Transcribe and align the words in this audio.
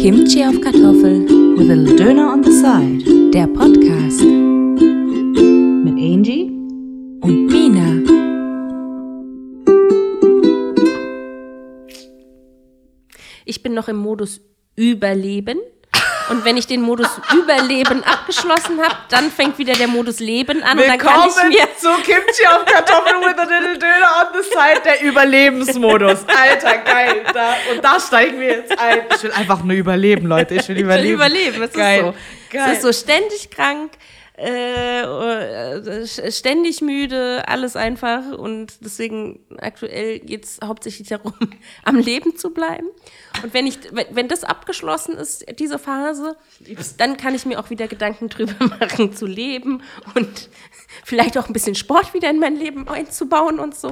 Kimchi 0.00 0.44
auf 0.44 0.60
Kartoffel, 0.60 1.26
With 1.56 1.70
a 1.70 1.74
little 1.74 1.96
Döner 1.96 2.32
on 2.32 2.42
the 2.42 2.52
side. 2.52 3.30
der 3.32 3.46
Podcast 3.48 4.22
Mit 5.84 5.94
Angie. 5.98 6.50
und 7.22 7.46
Mina. 7.46 7.98
Ich 13.44 13.62
bin 13.62 13.74
noch 13.74 13.88
im 13.88 13.96
Modus 13.96 14.40
Überleben. 14.76 15.58
Und 16.30 16.44
wenn 16.44 16.56
ich 16.56 16.66
den 16.66 16.82
Modus 16.82 17.08
Überleben 17.32 18.04
abgeschlossen 18.04 18.80
habe, 18.82 18.96
dann 19.08 19.30
fängt 19.30 19.58
wieder 19.58 19.72
der 19.74 19.88
Modus 19.88 20.20
Leben 20.20 20.62
an. 20.62 20.78
Und 20.78 20.86
dann 20.86 20.98
kann 20.98 21.28
ich 21.28 21.48
mir 21.48 21.66
zu 21.76 21.88
Kimchi 22.02 22.46
auf 22.46 22.64
Kartoffeln 22.66 23.20
with 23.22 23.38
a 23.38 23.44
little 23.44 23.78
Döner 23.78 24.08
on 24.20 24.26
the 24.34 24.48
side, 24.48 24.82
der 24.84 25.02
Überlebensmodus. 25.02 26.24
Alter, 26.26 26.78
geil. 26.78 27.24
Da, 27.32 27.54
und 27.72 27.82
da 27.84 27.98
steigen 28.00 28.40
wir 28.40 28.48
jetzt 28.48 28.78
ein. 28.78 29.00
Ich 29.14 29.22
will 29.22 29.32
einfach 29.32 29.62
nur 29.62 29.76
überleben, 29.76 30.26
Leute. 30.26 30.54
Ich 30.56 30.68
will 30.68 30.76
Ich 30.76 30.82
will 30.82 31.12
überleben. 31.12 31.14
überleben. 31.14 31.62
Es 31.62 31.72
Geil. 31.72 31.98
ist 32.00 32.04
so. 32.06 32.14
Geil. 32.50 32.72
Ist 32.72 32.82
so 32.82 32.92
ständig 32.92 33.50
krank, 33.50 33.92
äh, 34.38 35.02
äh, 35.02 36.30
ständig 36.30 36.80
müde, 36.80 37.42
alles 37.46 37.76
einfach. 37.76 38.22
Und 38.36 38.72
deswegen 38.80 39.40
aktuell 39.60 40.20
geht 40.20 40.44
es 40.44 40.58
hauptsächlich 40.64 41.08
darum, 41.08 41.34
am 41.84 41.96
Leben 41.96 42.36
zu 42.36 42.50
bleiben. 42.50 42.86
Und 43.42 43.54
wenn, 43.54 43.66
ich, 43.66 43.78
wenn, 43.92 44.28
das 44.28 44.44
abgeschlossen 44.44 45.16
ist, 45.16 45.44
diese 45.58 45.78
Phase, 45.78 46.36
dann 46.96 47.16
kann 47.16 47.34
ich 47.34 47.46
mir 47.46 47.58
auch 47.58 47.70
wieder 47.70 47.88
Gedanken 47.88 48.28
drüber 48.28 48.54
machen, 48.80 49.14
zu 49.14 49.26
leben 49.26 49.82
und 50.14 50.48
vielleicht 51.04 51.38
auch 51.38 51.46
ein 51.46 51.52
bisschen 51.52 51.74
Sport 51.74 52.14
wieder 52.14 52.30
in 52.30 52.38
mein 52.38 52.56
Leben 52.56 52.88
einzubauen 52.88 53.58
und 53.58 53.74
so. 53.74 53.90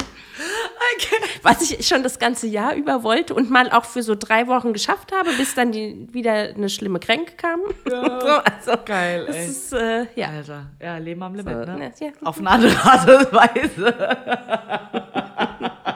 Was 1.42 1.62
ich 1.62 1.86
schon 1.86 2.02
das 2.02 2.19
ganze 2.19 2.46
Jahr 2.46 2.74
über 2.74 3.02
wollte 3.02 3.34
und 3.34 3.50
mal 3.50 3.70
auch 3.70 3.84
für 3.84 4.02
so 4.02 4.14
drei 4.14 4.46
Wochen 4.46 4.72
geschafft 4.72 5.12
habe, 5.12 5.30
bis 5.32 5.55
dann 5.55 5.72
die, 5.72 6.06
wieder 6.12 6.33
eine 6.33 6.69
schlimme 6.69 7.00
Kränke 7.00 7.34
kam. 7.36 7.61
so, 7.84 7.97
also, 7.97 8.72
Geil, 8.84 9.27
ey. 9.28 9.47
ist, 9.47 9.72
äh, 9.72 10.06
ja. 10.14 10.28
Alter, 10.28 10.67
ja, 10.80 10.98
Leben 10.98 11.22
am 11.22 11.34
Limit, 11.34 11.55
So, 11.55 11.61
ne? 11.61 11.78
ne, 11.78 11.92
ja. 12.00 12.08
Auf 12.22 12.39
eine 12.39 12.50
andere 12.50 12.77
Art 12.83 13.08
und 13.08 13.33
Weise. 13.33 13.94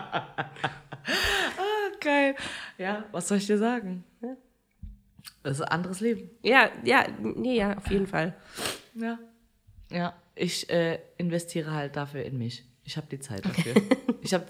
geil. 2.01 2.35
Ja, 2.79 3.05
was 3.13 3.29
soll 3.29 3.39
ich 3.39 3.47
dir 3.47 3.59
sagen? 3.59 4.05
Das 5.43 5.57
ist 5.59 5.63
ein 5.63 5.69
anderes 5.69 6.01
Leben. 6.01 6.31
Ja, 6.43 6.71
ja, 6.85 7.07
nee, 7.21 7.57
ja, 7.57 7.77
auf 7.77 7.91
jeden 7.91 8.07
Fall. 8.07 8.35
Ja. 8.95 9.19
Ja, 9.91 10.15
ich 10.35 10.69
äh, 10.71 10.99
investiere 11.17 11.73
halt 11.73 11.97
dafür 11.97 12.23
in 12.25 12.37
mich. 12.39 12.65
Ich 12.85 12.97
habe 12.97 13.07
die 13.11 13.19
Zeit 13.21 13.45
dafür. 13.45 13.75
ich 14.23 14.35
habe 14.35 14.47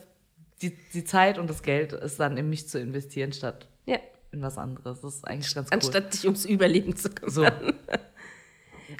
die, 0.62 0.76
die 0.92 1.04
Zeit 1.04 1.38
und 1.38 1.48
das 1.48 1.62
Geld 1.62 1.92
ist 1.92 2.18
dann 2.20 2.36
in 2.36 2.48
mich 2.50 2.68
zu 2.68 2.78
investieren, 2.80 3.32
statt 3.32 3.68
Ja. 3.86 3.98
in 4.32 4.42
was 4.42 4.58
anderes. 4.58 5.00
Das 5.00 5.14
ist 5.16 5.26
eigentlich 5.26 5.54
ganz 5.54 5.68
cool. 5.68 5.74
Anstatt 5.74 6.12
sich 6.12 6.24
ums 6.24 6.44
Überleben 6.44 6.94
zu 6.96 7.10
kümmern. 7.10 7.32
so. 7.32 7.44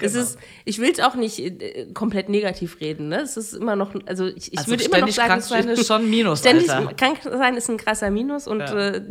Es 0.01 0.13
Genau. 0.13 0.23
ist, 0.25 0.37
ich 0.65 0.79
will 0.79 0.91
es 0.91 0.99
auch 0.99 1.15
nicht 1.15 1.39
äh, 1.39 1.87
komplett 1.93 2.29
negativ 2.29 2.79
reden. 2.81 3.09
Ne? 3.09 3.21
Es 3.21 3.37
ist 3.37 3.53
immer 3.53 3.75
noch, 3.75 3.93
also 4.05 4.27
ich, 4.27 4.51
ich 4.53 4.57
Also 4.59 4.71
würde 4.71 4.83
immer 4.83 4.99
noch 4.99 5.09
sagen, 5.09 5.27
krank 5.29 5.43
sein 5.43 5.67
ist 5.69 5.87
schon 5.87 6.01
ein 6.03 6.09
Minus, 6.09 6.39
Ständig 6.39 6.69
Alter. 6.71 6.93
krank 6.93 7.19
sein 7.23 7.55
ist 7.57 7.69
ein 7.69 7.77
krasser 7.77 8.09
Minus 8.11 8.47
und 8.47 8.59
Ja. 8.59 8.89
äh, 8.89 9.01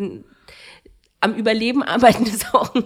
am 1.23 1.35
Überleben 1.35 1.83
arbeiten 1.83 2.25
ist 2.27 2.55
auch 2.55 2.75
ein 2.75 2.85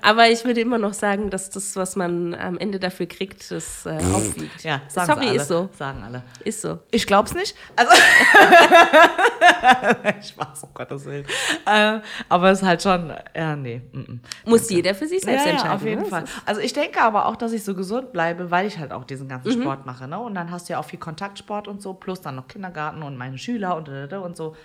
Aber 0.00 0.30
ich 0.30 0.44
würde 0.44 0.60
immer 0.60 0.78
noch 0.78 0.94
sagen, 0.94 1.30
dass 1.30 1.50
das, 1.50 1.76
was 1.76 1.94
man 1.94 2.34
am 2.34 2.58
Ende 2.58 2.78
dafür 2.78 3.06
kriegt, 3.06 3.50
das 3.50 3.84
äh, 3.84 3.98
aufwiegt. 4.14 4.64
Ja, 4.64 4.80
sagen 4.88 5.12
Sorry, 5.12 5.28
alle. 5.28 5.36
ist 5.36 5.48
so. 5.48 5.68
Sagen 5.76 6.02
alle. 6.02 6.22
Ist 6.42 6.62
so. 6.62 6.78
Ich 6.90 7.06
glaub's 7.06 7.34
nicht. 7.34 7.54
Also 7.76 7.92
Spaß, 10.22 10.64
um 10.64 10.70
Gottes 10.72 11.04
Willen. 11.04 11.26
Äh, 11.66 12.00
aber 12.28 12.50
es 12.50 12.62
ist 12.62 12.66
halt 12.66 12.82
schon, 12.82 13.12
ja, 13.34 13.56
nee. 13.56 13.82
mm, 13.92 13.98
mm. 13.98 14.20
Muss 14.46 14.70
jeder 14.70 14.94
für 14.94 15.06
sich 15.06 15.20
selbst 15.20 15.44
ja, 15.44 15.52
entscheiden. 15.52 15.70
Ja, 15.70 15.76
auf 15.76 15.84
jeden 15.84 16.02
ne? 16.02 16.08
Fall. 16.08 16.24
Also 16.46 16.62
ich 16.62 16.72
denke 16.72 17.02
aber 17.02 17.26
auch, 17.26 17.36
dass 17.36 17.52
ich 17.52 17.62
so 17.62 17.74
gesund 17.74 18.12
bleibe, 18.12 18.50
weil 18.50 18.66
ich 18.66 18.78
halt 18.78 18.92
auch 18.92 19.04
diesen 19.04 19.28
ganzen 19.28 19.60
Sport 19.60 19.84
mache. 19.84 20.08
Ne? 20.08 20.18
Und 20.18 20.34
dann 20.34 20.50
hast 20.50 20.68
du 20.68 20.72
ja 20.72 20.78
auch 20.78 20.86
viel 20.86 20.98
Kontaktsport 20.98 21.68
und 21.68 21.82
so, 21.82 21.92
plus 21.92 22.22
dann 22.22 22.36
noch 22.36 22.48
Kindergarten 22.48 23.02
und 23.02 23.18
meine 23.18 23.36
Schüler 23.36 23.76
und, 23.76 23.88
und 23.88 24.36
so. 24.36 24.56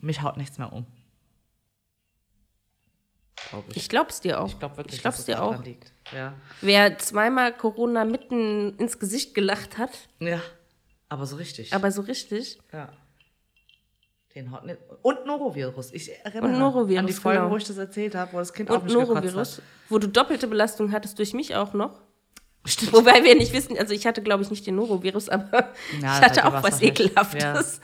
Mich 0.00 0.22
haut 0.22 0.36
nichts 0.36 0.58
mehr 0.58 0.72
um. 0.72 0.86
Glaub 3.50 3.64
ich. 3.70 3.76
Ich 3.76 3.88
glaub's 3.88 4.20
dir 4.20 4.40
auch. 4.40 4.48
Ich 4.48 4.58
glaube 4.58 4.76
wirklich, 4.76 4.96
ich 4.96 5.00
glaub's 5.02 5.16
dass 5.16 5.20
es 5.20 5.26
dir 5.26 5.36
daran 5.36 5.60
auch. 5.60 5.64
liegt. 5.64 5.92
Ja. 6.14 6.34
Wer 6.60 6.98
zweimal 6.98 7.52
Corona 7.56 8.04
mitten 8.04 8.76
ins 8.78 8.98
Gesicht 8.98 9.34
gelacht 9.34 9.78
hat, 9.78 9.90
ja, 10.20 10.40
aber 11.08 11.26
so 11.26 11.36
richtig. 11.36 11.72
aber 11.72 11.90
so 11.90 12.02
richtig, 12.02 12.58
Ja. 12.72 12.90
Den 14.34 14.54
nicht. 14.64 14.78
Und 15.02 15.24
Norovirus. 15.26 15.92
Ich 15.92 16.10
erinnere 16.24 16.52
Und 16.52 16.58
Norovirus, 16.58 17.00
an 17.00 17.06
die 17.06 17.12
Folge, 17.14 17.40
genau. 17.40 17.50
wo 17.50 17.56
ich 17.56 17.64
das 17.64 17.78
erzählt 17.78 18.14
habe, 18.14 18.34
wo 18.34 18.38
das 18.38 18.52
Kind 18.52 18.68
und 18.70 18.84
mich 18.84 18.92
gekotzt 18.92 19.08
Norovirus, 19.10 19.56
hat. 19.56 19.62
wo 19.88 19.98
du 19.98 20.06
doppelte 20.06 20.46
Belastung 20.46 20.92
hattest 20.92 21.18
durch 21.18 21.32
mich 21.32 21.56
auch 21.56 21.72
noch. 21.72 22.02
Stimmt. 22.66 22.92
Wobei 22.92 23.24
wir 23.24 23.34
nicht 23.34 23.52
wissen, 23.54 23.78
also 23.78 23.94
ich 23.94 24.06
hatte 24.06 24.22
glaube 24.22 24.42
ich 24.42 24.50
nicht 24.50 24.66
den 24.66 24.76
Norovirus, 24.76 25.28
aber 25.30 25.72
Ja, 26.02 26.18
ich 26.18 26.24
hatte 26.24 26.44
auch 26.46 26.62
was 26.62 26.80
nicht. 26.80 27.00
Ekelhaftes. 27.00 27.80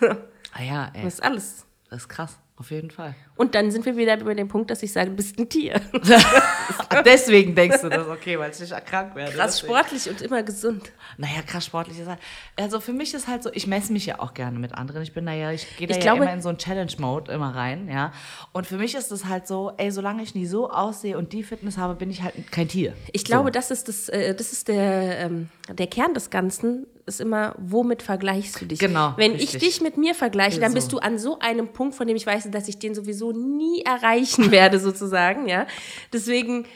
Ah 0.54 0.62
ja, 0.62 0.90
ey. 0.94 1.02
Das 1.04 1.14
ist 1.14 1.22
alles. 1.22 1.66
Das 1.88 2.02
ist 2.02 2.08
krass. 2.10 2.38
Auf 2.56 2.70
jeden 2.70 2.90
Fall. 2.90 3.14
Und 3.36 3.54
dann 3.54 3.70
sind 3.70 3.86
wir 3.86 3.96
wieder 3.96 4.16
bei 4.18 4.34
dem 4.34 4.46
Punkt, 4.46 4.70
dass 4.70 4.82
ich 4.82 4.92
sage, 4.92 5.10
du 5.10 5.16
bist 5.16 5.38
ein 5.38 5.48
Tier. 5.48 5.80
Deswegen 7.04 7.54
denkst 7.54 7.80
du 7.80 7.88
das, 7.88 8.06
okay, 8.06 8.38
weil 8.38 8.50
ich 8.50 8.60
nicht 8.60 8.86
krank 8.86 9.14
werde. 9.14 9.32
Krass 9.32 9.56
Deswegen. 9.56 9.72
sportlich 9.74 10.08
und 10.10 10.22
immer 10.22 10.42
gesund. 10.42 10.92
Naja, 11.16 11.42
krass 11.46 11.66
sportlich 11.66 11.98
ist 11.98 12.08
halt. 12.08 12.18
Also 12.56 12.80
für 12.80 12.92
mich 12.92 13.14
ist 13.14 13.26
halt 13.26 13.42
so, 13.42 13.50
ich 13.52 13.66
messe 13.66 13.92
mich 13.92 14.06
ja 14.06 14.20
auch 14.20 14.34
gerne 14.34 14.58
mit 14.58 14.74
anderen. 14.74 15.02
Ich 15.02 15.12
bin 15.12 15.26
da 15.26 15.32
ja, 15.32 15.50
ich 15.50 15.76
gehe 15.76 15.86
da 15.86 15.92
Ich 15.96 16.04
ja 16.04 16.12
glaube- 16.12 16.24
immer 16.24 16.34
in 16.34 16.42
so 16.42 16.50
einen 16.50 16.58
Challenge-Mode 16.58 17.32
immer 17.32 17.54
rein, 17.54 17.88
ja. 17.88 18.12
Und 18.52 18.66
für 18.66 18.76
mich 18.76 18.94
ist 18.94 19.10
es 19.10 19.24
halt 19.24 19.46
so, 19.46 19.72
ey, 19.78 19.90
solange 19.90 20.22
ich 20.22 20.34
nie 20.34 20.46
so 20.46 20.70
aussehe 20.70 21.16
und 21.18 21.32
die 21.32 21.42
Fitness 21.42 21.78
habe, 21.78 21.94
bin 21.94 22.10
ich 22.10 22.22
halt 22.22 22.34
kein 22.52 22.68
Tier. 22.68 22.94
Ich 23.12 23.24
glaube, 23.24 23.50
das 23.50 23.70
ist, 23.70 23.88
das, 23.88 24.08
äh, 24.08 24.34
das 24.34 24.52
ist 24.52 24.68
der, 24.68 25.18
ähm, 25.20 25.48
der 25.68 25.86
Kern 25.86 26.14
des 26.14 26.30
Ganzen, 26.30 26.86
ist 27.06 27.20
immer, 27.20 27.54
womit 27.58 28.02
vergleichst 28.02 28.60
du 28.60 28.66
dich? 28.66 28.78
Genau, 28.78 29.14
Wenn 29.16 29.32
richtig. 29.32 29.54
ich 29.54 29.58
dich 29.60 29.80
mit 29.80 29.96
mir 29.96 30.14
vergleiche, 30.14 30.60
dann 30.60 30.74
bist 30.74 30.92
du 30.92 30.98
an 30.98 31.18
so 31.18 31.38
einem 31.38 31.68
Punkt, 31.72 31.94
von 31.94 32.06
dem 32.06 32.16
ich 32.16 32.26
weiß, 32.26 32.50
dass 32.50 32.68
ich 32.68 32.78
den 32.78 32.94
sowieso 32.94 33.32
nie 33.32 33.82
erreichen 33.82 34.50
werde, 34.52 34.78
sozusagen, 34.78 35.48
ja. 35.48 35.66
Deswegen 36.12 36.66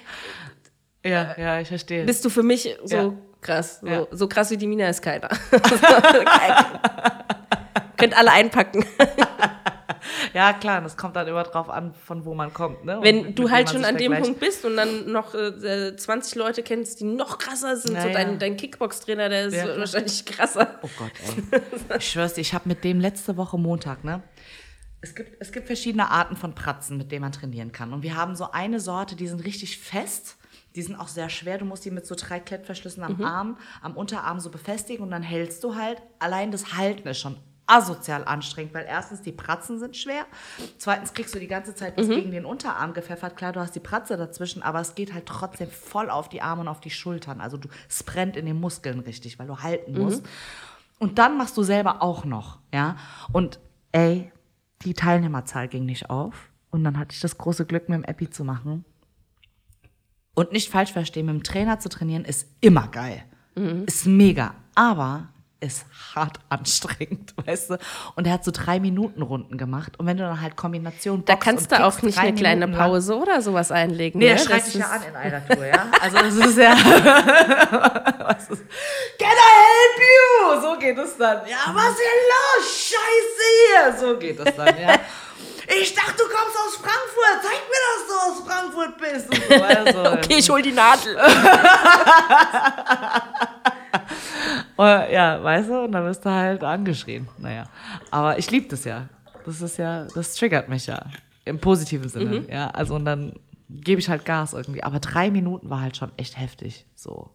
Ja, 1.05 1.35
ja, 1.39 1.61
ich 1.61 1.69
verstehe. 1.69 2.05
bist 2.05 2.25
du 2.25 2.31
für 2.31 2.43
mich 2.43 2.77
so 2.85 2.97
Ja. 2.97 3.13
krass. 3.41 3.81
So, 3.81 3.87
Ja. 3.87 4.07
so 4.11 4.29
krass 4.29 4.51
wie 4.51 4.57
die 4.57 4.67
Mina 4.67 4.89
ist 4.89 5.03
keiner. 5.03 5.29
Könnt 7.97 8.17
alle 8.17 8.33
einpacken. 8.33 8.85
Ja, 10.35 10.53
klar, 10.53 10.81
das 10.81 10.97
kommt 10.97 11.17
dann 11.17 11.27
immer 11.27 11.43
drauf 11.45 11.71
an, 11.71 11.95
von 11.95 12.25
wo 12.25 12.35
man 12.35 12.53
kommt. 12.53 12.85
Ne? 12.85 12.99
Und 12.99 13.05
Wenn 13.05 13.35
du 13.35 13.51
halt 13.51 13.71
schon 13.71 13.85
an 13.85 13.97
dem. 13.97 14.13
Punkt 14.17 14.41
bist 14.41 14.65
und 14.65 14.77
dann 14.77 15.11
noch 15.11 15.35
äh, 15.35 15.97
20 15.97 16.35
Leute 16.37 16.63
kennst, 16.63 17.01
die 17.01 17.05
noch 17.05 17.39
krasser 17.39 17.77
sind, 17.77 17.95
Ja, 17.95 18.03
so 18.03 18.09
dein, 18.11 18.39
dein 18.39 18.57
Kickbox-Trainer, 18.57 19.29
der 19.29 19.47
ist 19.47 19.55
Ja, 19.55 19.79
wahrscheinlich 19.79 20.25
krasser. 20.25 20.79
Oh 20.83 20.89
Gott, 20.99 21.13
ey. 21.25 21.61
Ich 21.99 22.11
schwör's 22.11 22.35
dir, 22.35 22.41
ich 22.41 22.55
habe 22.55 22.69
mit 22.69 22.85
dem 22.85 23.01
letzte 23.01 23.37
Woche 23.37 23.59
Montag, 23.59 24.05
ne? 24.05 24.23
Es 25.01 25.15
gibt, 25.15 25.37
es 25.41 25.53
gibt 25.53 25.67
verschiedene 25.67 26.11
Arten 26.11 26.37
von 26.37 26.55
Pratzen, 26.55 26.97
mit 26.97 27.13
denen 27.13 27.23
man 27.23 27.33
trainieren 27.33 27.71
kann. 27.73 27.93
Und 27.93 28.03
wir 28.03 28.17
haben 28.17 28.35
so 28.35 28.51
eine 28.51 28.81
Sorte, 28.81 29.15
die 29.15 29.29
sind 29.29 29.45
richtig 29.45 29.79
fest. 29.79 30.37
Die 30.75 30.83
sind 30.83 30.97
auch 30.97 31.09
sehr 31.09 31.29
schwer. 31.29 31.59
Du 31.59 31.65
musst 31.65 31.85
die 31.85 31.91
mit 31.91 32.07
so 32.07 32.15
drei 32.15 32.41
Klettverschlüssen 32.41 33.03
am 33.03 33.23
Arm, 33.23 33.57
am 33.83 33.97
Unterarm 33.97 34.41
so 34.41 34.51
befestigen 34.51 35.03
und 35.03 35.11
dann 35.11 35.23
hältst 35.23 35.63
du 35.65 35.75
halt. 35.75 36.03
Allein 36.19 36.51
das 36.51 36.77
Halten 36.77 37.07
ist 37.09 37.21
schon 37.21 37.37
asozial 37.67 38.25
anstrengend, 38.25 38.75
weil 38.75 38.87
erstens 38.89 39.23
die 39.23 39.33
Pratzen 39.33 39.79
sind 39.79 39.97
schwer, 39.97 40.25
zweitens 40.79 41.15
kriegst 41.15 41.35
du 41.35 41.39
die 41.39 41.49
ganze 41.49 41.75
Zeit 41.75 41.97
was 41.97 42.09
gegen 42.09 42.31
den 42.31 42.45
Unterarm 42.45 42.95
gepfeffert. 42.95 43.37
Klar, 43.37 43.53
du 43.53 43.61
hast 43.61 43.75
die 43.75 43.81
Pratze 43.81 44.17
dazwischen, 44.17 44.63
aber 44.63 44.81
es 44.81 44.95
geht 44.95 45.13
halt 45.13 45.27
trotzdem 45.27 45.69
voll 45.71 46.11
auf 46.11 46.29
die 46.29 46.43
Arme 46.43 46.63
und 46.63 46.69
auf 46.69 46.81
die 46.81 46.91
Schultern. 46.91 47.41
Also 47.41 47.57
du, 47.57 47.69
es 47.89 48.03
brennt 48.03 48.37
in 48.37 48.47
den 48.47 48.61
Muskeln 48.61 49.01
richtig, 49.01 49.39
weil 49.39 49.47
du 49.47 49.59
halten 49.59 49.99
musst. 49.99 50.25
Und 50.99 51.19
dann 51.19 51.37
machst 51.37 51.57
du 51.57 51.63
selber 51.63 52.03
auch 52.03 52.25
noch, 52.25 52.61
ja. 52.73 52.97
Und 53.33 53.59
ey, 53.93 54.33
die 54.83 54.95
Teilnehmerzahl 54.95 55.69
ging 55.69 55.85
nicht 55.85 56.09
auf. 56.09 56.51
Und 56.71 56.85
dann 56.85 56.99
hatte 56.99 57.15
ich 57.15 57.21
das 57.21 57.39
große 57.39 57.67
Glück, 57.67 57.89
mit 57.89 57.99
dem 57.99 58.05
Epi 58.05 58.31
zu 58.31 58.45
machen. 58.45 58.85
Und 60.35 60.53
nicht 60.53 60.71
falsch 60.71 60.93
verstehen, 60.93 61.27
mit 61.27 61.35
dem 61.35 61.43
Trainer 61.43 61.79
zu 61.79 61.89
trainieren 61.89 62.25
ist 62.25 62.49
immer 62.61 62.89
geil. 62.89 63.25
Ist 63.87 64.07
mega. 64.07 64.55
Aber 64.75 65.31
ist 65.67 65.85
hart 66.15 66.39
anstrengend, 66.49 67.35
weißt 67.47 67.71
du? 67.71 67.79
Und 68.15 68.27
er 68.27 68.33
hat 68.35 68.45
so 68.45 68.51
drei 68.51 68.81
Minuten 68.81 69.23
Runden 69.23 69.59
gemacht. 69.59 69.99
Und 69.99 70.07
wenn 70.07 70.17
du 70.17 70.23
dann 70.25 70.41
halt 70.41 70.57
Kombination 70.57 71.25
Da 71.25 71.37
kannst 71.37 71.73
du 71.73 71.85
auch 71.85 72.01
nicht 72.03 72.19
eine 72.19 72.35
kleine 72.35 72.67
Minuten 72.67 72.79
lang- 72.79 72.91
Pause 72.91 73.17
oder 73.17 73.43
sowas 73.43 73.71
einlegen. 73.73 74.19
Nee, 74.19 74.27
ne? 74.27 74.33
er 74.33 74.39
schreit 74.39 74.67
dich 74.67 74.75
ja 74.75 74.87
an 74.87 75.03
in 75.09 75.17
einer 75.17 75.47
Tour, 75.49 75.67
ja? 75.67 75.87
Also 76.01 76.17
das 76.19 76.35
ist 76.35 76.59
ja... 76.59 76.73
was 78.27 78.49
ist, 78.51 78.65
Can 79.19 79.29
I 79.29 79.53
help 79.63 79.99
you? 80.01 80.61
So 80.63 80.79
geht 80.79 80.99
es 80.99 81.17
dann. 81.17 81.47
Ja, 81.49 81.59
was 81.75 81.91
ist 81.91 81.99
denn 81.99 82.23
los? 82.33 82.91
Scheiße 82.91 83.45
hier! 83.59 83.99
So 83.99 84.19
geht 84.19 84.39
es 84.41 84.57
dann, 84.57 84.67
ja? 84.81 84.95
Ich 85.81 85.95
dachte, 85.95 86.15
du 86.17 86.25
kommst 86.25 86.57
aus 86.57 86.77
Frankfurt. 86.77 87.43
Zeig 87.43 87.61
mir, 87.69 87.83
dass 87.91 88.07
du 88.07 88.15
aus 88.23 88.39
Frankfurt 88.47 88.99
bist. 88.99 89.27
So, 89.49 89.65
also, 89.65 90.13
Okay, 90.19 90.37
ich 90.39 90.49
hol 90.49 90.63
die 90.63 90.71
Nadel. 90.73 91.17
Äh, 94.79 95.15
ja, 95.15 95.43
weißt 95.43 95.71
du, 95.71 95.85
und 95.85 95.93
dann 95.93 96.05
wirst 96.05 96.25
du 96.25 96.31
halt 96.31 96.63
angeschrien. 96.63 97.29
Naja, 97.39 97.69
aber 98.11 98.39
ich 98.39 98.51
liebe 98.51 98.69
das 98.69 98.85
ja. 98.85 99.09
Das 99.45 99.63
ist 99.63 99.77
ja, 99.79 100.05
das 100.15 100.35
triggert 100.35 100.69
mich 100.69 100.87
ja. 100.87 101.07
Im 101.45 101.59
positiven 101.61 102.09
Sinne, 102.09 102.45
ja. 102.51 102.71
Also 102.71 102.97
und 102.97 103.05
dann 103.05 103.33
gebe 103.71 104.01
ich 104.01 104.09
halt 104.09 104.25
Gas 104.25 104.53
irgendwie. 104.53 104.83
Aber 104.83 104.99
drei 104.99 105.31
Minuten 105.31 105.71
war 105.71 105.81
halt 105.81 105.97
schon 105.97 106.11
echt 106.17 106.39
heftig. 106.39 106.85
So. 106.95 107.31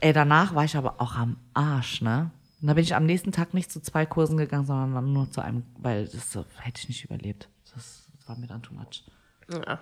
Ey, 0.00 0.12
danach 0.12 0.54
war 0.54 0.64
ich 0.64 0.76
aber 0.76 1.00
auch 1.00 1.16
am 1.16 1.36
Arsch, 1.54 2.02
ne? 2.02 2.30
Und 2.60 2.68
da 2.68 2.74
bin 2.74 2.82
ich 2.82 2.94
am 2.94 3.06
nächsten 3.06 3.32
Tag 3.32 3.54
nicht 3.54 3.70
zu 3.70 3.80
zwei 3.80 4.04
Kursen 4.04 4.36
gegangen, 4.36 4.66
sondern 4.66 5.12
nur 5.12 5.30
zu 5.30 5.40
einem, 5.40 5.64
weil 5.78 6.06
das 6.06 6.32
so, 6.32 6.44
hätte 6.56 6.80
ich 6.80 6.88
nicht 6.88 7.04
überlebt. 7.04 7.48
Das, 7.74 8.08
das 8.16 8.28
war 8.28 8.36
mir 8.36 8.46
dann 8.46 8.62
too 8.62 8.74
much. 8.74 9.04
Ja. 9.52 9.78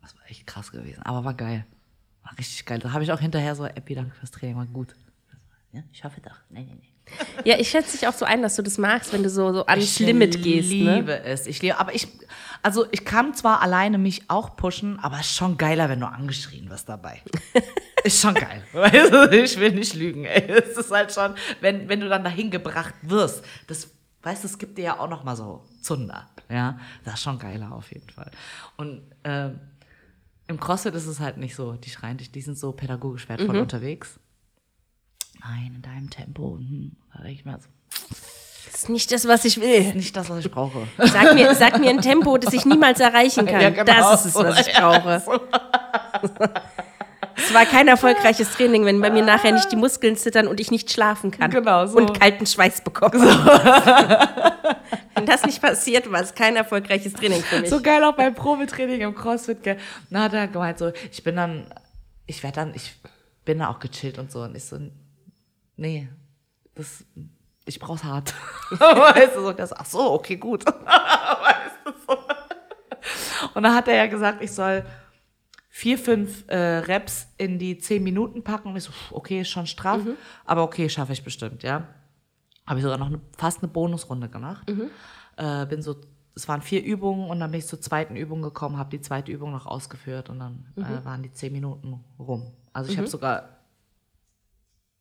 Das 0.00 0.16
war 0.16 0.28
echt 0.28 0.46
krass 0.46 0.72
gewesen. 0.72 1.02
Aber 1.02 1.24
war 1.24 1.34
geil. 1.34 1.66
War 2.22 2.36
richtig 2.38 2.64
geil. 2.64 2.78
Da 2.78 2.92
habe 2.92 3.04
ich 3.04 3.12
auch 3.12 3.20
hinterher 3.20 3.54
so, 3.54 3.64
Epi, 3.66 3.94
danke 3.94 4.14
fürs 4.16 4.30
Training, 4.30 4.56
war 4.56 4.66
gut. 4.66 4.94
Ja, 5.74 5.82
ich 5.92 6.04
hoffe 6.04 6.20
doch. 6.20 6.36
Nee, 6.50 6.66
nee, 6.68 6.76
nee. 6.80 6.94
Ja, 7.44 7.58
ich 7.58 7.68
schätze 7.68 7.98
dich 7.98 8.06
auch 8.06 8.12
so 8.12 8.24
ein, 8.24 8.42
dass 8.42 8.54
du 8.54 8.62
das 8.62 8.78
magst, 8.78 9.12
wenn 9.12 9.24
du 9.24 9.28
so, 9.28 9.52
so 9.52 9.66
ans 9.66 9.84
Ich 9.84 9.98
Limit 9.98 10.40
gehst. 10.40 10.70
Ne? 10.70 10.96
liebe 10.96 11.20
es. 11.24 11.48
Ich 11.48 11.60
liebe, 11.60 11.78
aber 11.78 11.92
ich, 11.94 12.06
also 12.62 12.86
ich 12.92 13.04
kann 13.04 13.34
zwar 13.34 13.60
alleine 13.60 13.98
mich 13.98 14.30
auch 14.30 14.56
pushen, 14.56 15.00
aber 15.00 15.16
es 15.16 15.26
ist 15.26 15.34
schon 15.34 15.58
geiler, 15.58 15.88
wenn 15.88 15.98
du 15.98 16.06
angeschrien 16.06 16.70
wirst 16.70 16.88
dabei. 16.88 17.22
ist 18.04 18.20
schon 18.20 18.34
geil. 18.34 18.62
Ich 19.32 19.58
will 19.58 19.72
nicht 19.72 19.94
lügen. 19.94 20.26
Ey. 20.26 20.48
Es 20.48 20.78
ist 20.78 20.92
halt 20.92 21.12
schon, 21.12 21.34
wenn, 21.60 21.88
wenn 21.88 21.98
du 21.98 22.08
dann 22.08 22.22
dahin 22.22 22.52
gebracht 22.52 22.94
wirst, 23.02 23.44
das, 23.66 23.90
weißt 24.22 24.44
du, 24.44 24.46
es 24.46 24.56
gibt 24.56 24.78
dir 24.78 24.84
ja 24.84 25.00
auch 25.00 25.10
noch 25.10 25.24
mal 25.24 25.34
so 25.34 25.64
Zunder. 25.82 26.28
Ja, 26.48 26.78
das 27.04 27.14
ist 27.14 27.22
schon 27.22 27.40
geiler 27.40 27.72
auf 27.72 27.92
jeden 27.92 28.10
Fall. 28.10 28.30
Und 28.76 29.02
ähm, 29.24 29.58
im 30.46 30.60
CrossFit 30.60 30.94
ist 30.94 31.06
es 31.06 31.20
halt 31.20 31.36
nicht 31.36 31.56
so. 31.56 31.72
Die 31.72 31.90
schreien 31.90 32.16
dich, 32.16 32.30
die 32.30 32.42
sind 32.42 32.56
so 32.56 32.72
pädagogisch 32.72 33.28
wertvoll 33.28 33.56
unterwegs. 33.56 34.20
Nein, 35.44 35.72
in 35.76 35.82
deinem 35.82 36.10
Tempo. 36.10 36.56
Hm, 36.58 36.92
da 37.12 37.22
denke 37.22 37.38
ich 37.38 37.44
mir 37.44 37.58
so, 37.58 37.68
Das 38.70 38.82
ist 38.82 38.88
nicht 38.88 39.12
das, 39.12 39.28
was 39.28 39.44
ich 39.44 39.60
will. 39.60 39.92
nicht 39.94 40.16
das, 40.16 40.30
was 40.30 40.44
ich 40.44 40.50
brauche. 40.50 40.88
Sag 40.98 41.34
mir, 41.34 41.54
sag 41.54 41.78
mir 41.78 41.90
ein 41.90 42.00
Tempo, 42.00 42.38
das 42.38 42.54
ich 42.54 42.64
niemals 42.64 42.98
erreichen 43.00 43.46
kann. 43.46 43.60
Ja, 43.60 43.70
genau. 43.70 43.84
Das 43.84 44.24
ist 44.24 44.34
es, 44.34 44.42
was 44.42 44.66
ich 44.66 44.74
brauche. 44.74 45.22
Es 47.36 47.52
war 47.52 47.66
kein 47.66 47.88
erfolgreiches 47.88 48.52
Training, 48.52 48.84
wenn 48.84 49.00
bei 49.00 49.10
mir 49.10 49.24
nachher 49.24 49.50
nicht 49.52 49.70
die 49.72 49.76
Muskeln 49.76 50.16
zittern 50.16 50.46
und 50.46 50.60
ich 50.60 50.70
nicht 50.70 50.92
schlafen 50.92 51.32
kann. 51.32 51.50
Genau, 51.50 51.84
so. 51.86 51.98
Und 51.98 52.18
kalten 52.18 52.46
Schweiß 52.46 52.82
bekomme. 52.82 53.12
wenn 55.14 55.26
das 55.26 55.44
nicht 55.44 55.60
passiert, 55.60 56.10
war 56.10 56.20
es 56.20 56.34
kein 56.34 56.56
erfolgreiches 56.56 57.12
Training 57.12 57.42
für 57.42 57.60
mich. 57.60 57.70
So 57.70 57.82
geil 57.82 58.02
auch 58.04 58.14
beim 58.14 58.34
Probetraining 58.34 59.00
im 59.00 59.14
CrossFit, 59.14 59.62
gell. 59.62 59.78
Na, 60.10 60.26
er 60.26 60.48
gemeint 60.48 60.78
so, 60.78 60.92
ich 61.10 61.22
bin 61.24 61.36
dann, 61.36 61.66
ich 62.26 62.42
werde 62.42 62.56
dann, 62.56 62.74
ich 62.74 62.94
bin 63.44 63.58
da 63.58 63.68
auch 63.68 63.80
gechillt 63.80 64.18
und 64.18 64.30
so. 64.30 64.42
Und 64.42 64.56
ich 64.56 64.64
so, 64.64 64.78
nee, 65.76 66.08
das, 66.74 67.04
ich 67.64 67.78
brauch's 67.78 68.04
hart. 68.04 68.34
weißt 68.70 69.36
du, 69.36 69.42
so, 69.42 69.52
das, 69.52 69.72
ach 69.72 69.86
so, 69.86 70.12
okay, 70.12 70.36
gut. 70.36 70.66
weißt 70.66 71.76
du, 71.84 71.92
so. 72.06 72.18
Und 73.54 73.62
dann 73.62 73.74
hat 73.74 73.88
er 73.88 73.96
ja 73.96 74.06
gesagt, 74.06 74.42
ich 74.42 74.52
soll 74.52 74.84
vier, 75.68 75.98
fünf 75.98 76.44
äh, 76.48 76.78
Reps 76.78 77.28
in 77.36 77.58
die 77.58 77.78
zehn 77.78 78.02
Minuten 78.02 78.42
packen. 78.42 78.68
Und 78.68 78.76
ich 78.76 78.84
so, 78.84 78.92
okay, 79.10 79.40
ist 79.40 79.50
schon 79.50 79.66
straff, 79.66 80.00
aber 80.44 80.62
okay, 80.62 80.88
schaffe 80.88 81.12
ich 81.12 81.24
bestimmt, 81.24 81.62
ja. 81.62 81.86
Habe 82.66 82.78
ich 82.78 82.82
sogar 82.82 82.98
noch 82.98 83.08
eine, 83.08 83.20
fast 83.36 83.62
eine 83.62 83.70
Bonusrunde 83.70 84.28
gemacht. 84.28 84.66
Äh, 85.36 85.66
bin 85.66 85.82
so, 85.82 85.96
es 86.34 86.48
waren 86.48 86.62
vier 86.62 86.82
Übungen 86.82 87.30
und 87.30 87.40
dann 87.40 87.50
bin 87.50 87.58
ich 87.58 87.66
zur 87.66 87.80
zweiten 87.80 88.16
Übung 88.16 88.42
gekommen, 88.42 88.78
habe 88.78 88.90
die 88.90 89.00
zweite 89.00 89.30
Übung 89.30 89.52
noch 89.52 89.66
ausgeführt 89.66 90.30
und 90.30 90.40
dann 90.40 90.66
äh, 90.76 91.04
waren 91.04 91.22
die 91.22 91.32
zehn 91.32 91.52
Minuten 91.52 92.00
rum. 92.18 92.52
Also 92.72 92.90
ich 92.90 92.98
habe 92.98 93.06
sogar 93.06 93.53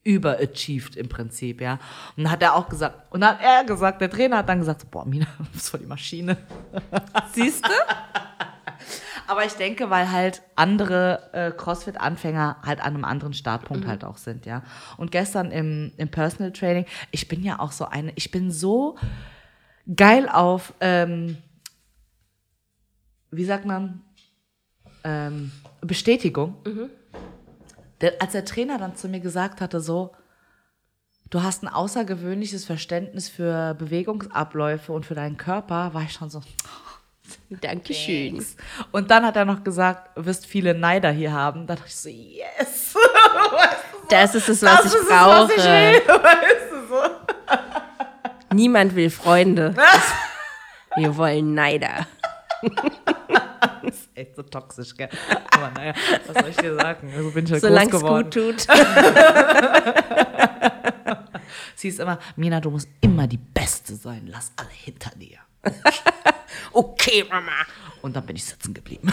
überachieved 0.04 0.96
im 0.96 1.08
Prinzip, 1.08 1.62
ja. 1.62 1.80
Und 2.16 2.24
dann 2.24 2.32
hat 2.32 2.42
er 2.42 2.56
auch 2.56 2.68
gesagt, 2.68 3.12
und 3.14 3.22
dann 3.22 3.38
hat 3.38 3.42
er 3.42 3.64
gesagt, 3.64 4.02
der 4.02 4.10
Trainer 4.10 4.38
hat 4.38 4.50
dann 4.50 4.60
gesagt, 4.60 4.82
so, 4.82 4.88
boah, 4.90 5.06
Mina, 5.06 5.28
du 5.38 5.46
bist 5.46 5.70
voll 5.70 5.80
die 5.80 5.86
Maschine. 5.86 6.38
Siehst 7.34 7.66
du? 7.66 7.72
Aber 9.28 9.46
ich 9.46 9.54
denke, 9.54 9.90
weil 9.90 10.12
halt 10.12 10.42
andere 10.56 11.30
äh, 11.32 11.52
CrossFit-Anfänger 11.52 12.58
halt 12.64 12.82
an 12.82 12.96
einem 12.96 13.06
anderen 13.06 13.34
Startpunkt 13.34 13.88
halt 13.88 14.04
auch 14.04 14.18
sind, 14.18 14.46
ja. 14.46 14.64
Und 14.98 15.12
gestern 15.12 15.52
im, 15.52 15.94
im 15.96 16.10
Personal 16.10 16.52
Training, 16.52 16.86
ich 17.12 17.30
bin 17.30 17.42
ja 17.42 17.60
auch 17.60 17.72
so 17.72 17.86
eine, 17.86 18.12
ich 18.16 18.32
bin 18.32 18.52
so 18.52 18.98
geil 19.96 20.28
auf, 20.28 20.74
ähm, 20.82 21.38
wie 23.32 23.46
sagt 23.46 23.66
man, 23.66 24.02
ähm, 25.06 25.52
Bestätigung. 25.82 26.56
Der, 28.02 28.14
als 28.22 28.32
der 28.34 28.46
Trainer 28.46 28.78
dann 28.78 28.96
zu 28.96 29.08
mir 29.08 29.20
gesagt 29.20 29.62
hatte, 29.62 29.80
so, 29.80 30.12
du 31.30 31.42
hast 31.44 31.64
ein 31.64 31.68
außergewöhnliches 31.68 32.66
Verständnis 32.66 33.30
für 33.30 33.74
Bewegungsabläufe 33.76 34.92
und 34.92 35.06
für 35.06 35.16
deinen 35.16 35.38
Körper, 35.38 35.94
war 35.94 36.02
ich 36.04 36.14
schon 36.14 36.30
so, 36.30 36.42
Dankeschön. 37.50 38.46
und 38.92 39.10
dann 39.10 39.26
hat 39.26 39.36
er 39.38 39.46
noch 39.46 39.64
gesagt, 39.64 40.10
wirst 40.16 40.46
viele 40.46 40.74
Neider 40.74 41.12
hier 41.12 41.32
haben. 41.32 41.66
Da 41.68 41.76
dachte 41.76 41.88
ich 41.88 41.96
so, 41.96 42.10
yes. 42.10 42.96
Das 44.10 44.36
ist 44.36 44.50
es, 44.50 44.62
was 44.62 44.84
das 44.84 44.94
ich 44.94 45.00
ist 45.00 45.08
brauche. 45.08 45.54
es, 45.54 45.58
was 45.58 45.66
ich 45.66 45.72
will. 45.72 46.08
Weißt 46.24 46.72
du 46.72 46.88
so? 46.90 48.56
Niemand 48.56 48.96
will 48.96 49.10
Freunde. 49.10 49.74
Wir 50.98 51.16
wollen 51.18 51.54
Neider. 51.56 52.06
Das 53.82 53.96
ist 53.96 54.10
echt 54.14 54.36
so 54.36 54.43
toxisch, 54.54 54.96
gell? 54.96 55.10
Aber 55.52 55.72
naja, 55.72 55.94
was 56.28 56.38
soll 56.42 56.50
ich 56.52 56.58
dir 56.58 56.76
sagen? 56.76 57.12
Also 57.16 57.32
bin 57.32 57.46
ich 57.46 57.52
halt 57.52 57.62
Solange 57.62 57.90
groß 57.90 58.02
es 58.02 58.04
geworden. 58.06 58.24
gut 58.24 58.34
tut. 58.34 58.68
Sie 61.76 61.88
ist 61.90 62.00
immer, 62.00 62.20
Mina, 62.36 62.60
du 62.62 62.70
musst 62.72 62.88
immer 63.02 63.28
die 63.28 63.38
Beste 63.38 63.96
sein. 63.96 64.28
Lass 64.28 64.52
alle 64.56 64.70
hinter 64.72 65.12
dir. 65.18 65.38
Okay, 66.72 67.26
Mama. 67.30 67.52
Und 68.02 68.16
dann 68.16 68.26
bin 68.26 68.36
ich 68.36 68.46
sitzen 68.46 68.74
geblieben. 68.74 69.12